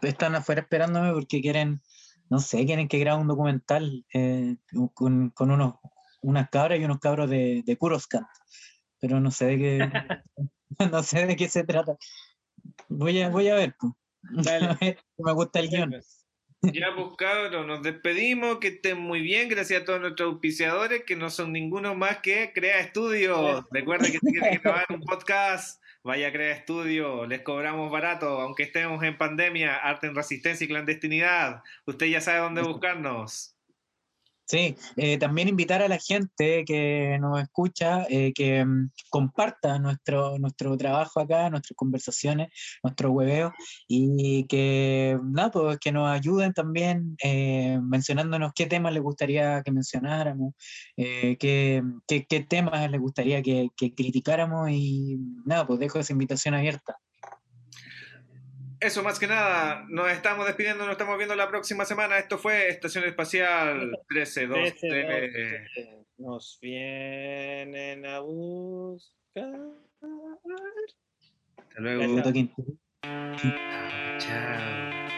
están 0.01 0.36
afuera 0.36 0.62
esperándome 0.62 1.12
porque 1.12 1.41
quieren, 1.41 1.82
no 2.30 2.39
sé, 2.39 2.66
quieren 2.66 2.88
que 2.88 2.99
grabe 2.99 3.22
un 3.22 3.28
documental 3.28 4.05
eh, 4.14 4.55
con, 4.93 5.30
con 5.32 5.51
unos, 5.51 5.76
unas 6.22 6.49
cabras 6.49 6.80
y 6.80 6.86
unos 6.86 6.99
cabros 6.99 7.30
de, 7.30 7.62
de 7.66 7.78
Kuroskan, 7.78 8.26
pero 8.99 9.20
no 9.20 9.30
sé 9.30 9.45
de 9.45 9.57
qué, 9.57 9.91
no 10.91 11.03
sé 11.03 11.26
de 11.28 11.36
qué 11.36 11.49
se 11.49 11.64
trata. 11.66 11.97
Voy 12.88 13.22
a, 13.22 13.30
voy 13.30 13.49
a 13.49 13.55
ver, 13.55 13.76
pues. 13.78 13.93
Dale. 14.22 14.78
me 15.18 15.34
gusta 15.34 15.60
el 15.60 15.70
guion. 15.70 16.02
Ya, 16.62 16.94
pues 16.94 17.16
cabros, 17.18 17.66
nos 17.66 17.82
despedimos, 17.82 18.60
que 18.60 18.68
estén 18.68 19.00
muy 19.00 19.22
bien, 19.22 19.48
gracias 19.48 19.82
a 19.82 19.86
todos 19.86 20.02
nuestros 20.02 20.34
auspiciadores, 20.34 21.04
que 21.06 21.16
no 21.16 21.30
son 21.30 21.54
ninguno 21.54 21.96
más 21.96 22.18
que 22.18 22.52
Crea 22.54 22.82
Estudio. 22.82 23.66
Recuerden 23.72 24.12
que 24.12 24.20
si 24.20 24.32
quieren 24.32 24.60
grabar 24.64 24.86
un 24.90 25.00
podcast, 25.02 25.82
vaya 26.04 26.28
a 26.28 26.32
Crea 26.34 26.54
Estudio, 26.54 27.26
les 27.26 27.44
cobramos 27.44 27.90
barato, 27.90 28.42
aunque 28.42 28.64
estemos 28.64 29.02
en 29.04 29.18
pandemia, 29.18 29.78
arte 29.78 30.08
en 30.08 30.16
resistencia 30.16 30.66
y 30.66 30.68
clandestinidad. 30.68 31.64
Usted 31.86 32.08
ya 32.08 32.20
sabe 32.20 32.40
dónde 32.40 32.62
buscarnos. 32.62 33.56
Sí, 34.52 34.76
eh, 34.95 35.20
también 35.20 35.47
invitar 35.47 35.84
a 35.84 35.88
la 35.88 36.00
gente 36.00 36.66
que 36.66 37.20
nos 37.22 37.39
escucha 37.39 38.08
eh, 38.10 38.34
que 38.34 38.66
mm, 38.66 38.89
comparta 39.12 39.78
nuestro, 39.78 40.39
nuestro 40.39 40.76
trabajo 40.76 41.20
acá, 41.20 41.52
nuestras 41.52 41.76
conversaciones, 41.78 42.47
nuestro 42.82 43.12
hueveo 43.12 43.54
y 43.88 44.45
que, 44.47 45.20
nada, 45.24 45.52
pues, 45.52 45.78
que 45.78 45.91
nos 45.91 46.10
ayuden 46.10 46.54
también 46.54 47.16
eh, 47.24 47.80
mencionándonos 47.84 48.52
qué 48.56 48.66
temas 48.66 48.91
les 48.91 49.04
gustaría 49.04 49.62
que 49.62 49.72
mencionáramos, 49.72 50.56
eh, 50.97 51.38
qué, 51.38 51.84
qué- 52.08 52.26
qué 52.28 52.39
temas 52.39 52.89
les 52.89 53.00
gustaría 53.00 53.43
que, 53.43 53.70
que 53.78 53.93
criticáramos 53.93 54.72
y 54.72 55.16
nada, 55.45 55.68
pues 55.68 55.80
dejo 55.80 56.00
esa 56.00 56.14
invitación 56.14 56.56
abierta. 56.56 56.97
Eso 58.82 59.04
más 59.04 59.20
que 59.20 59.28
nada, 59.28 59.86
nos 59.90 60.10
estamos 60.10 60.46
despidiendo, 60.46 60.86
nos 60.86 60.94
estamos 60.94 61.18
viendo 61.18 61.36
la 61.36 61.50
próxima 61.50 61.84
semana. 61.84 62.18
Esto 62.18 62.38
fue 62.38 62.70
Estación 62.70 63.04
Espacial 63.04 63.92
13-2. 64.08 64.08
Trece, 64.08 64.48
dos, 64.48 64.74
Nos 66.18 66.60
vienen 66.62 68.06
a 68.06 68.20
buscar. 68.20 69.54
Hasta 71.58 71.82
luego. 71.82 72.22
Chao. 74.18 75.09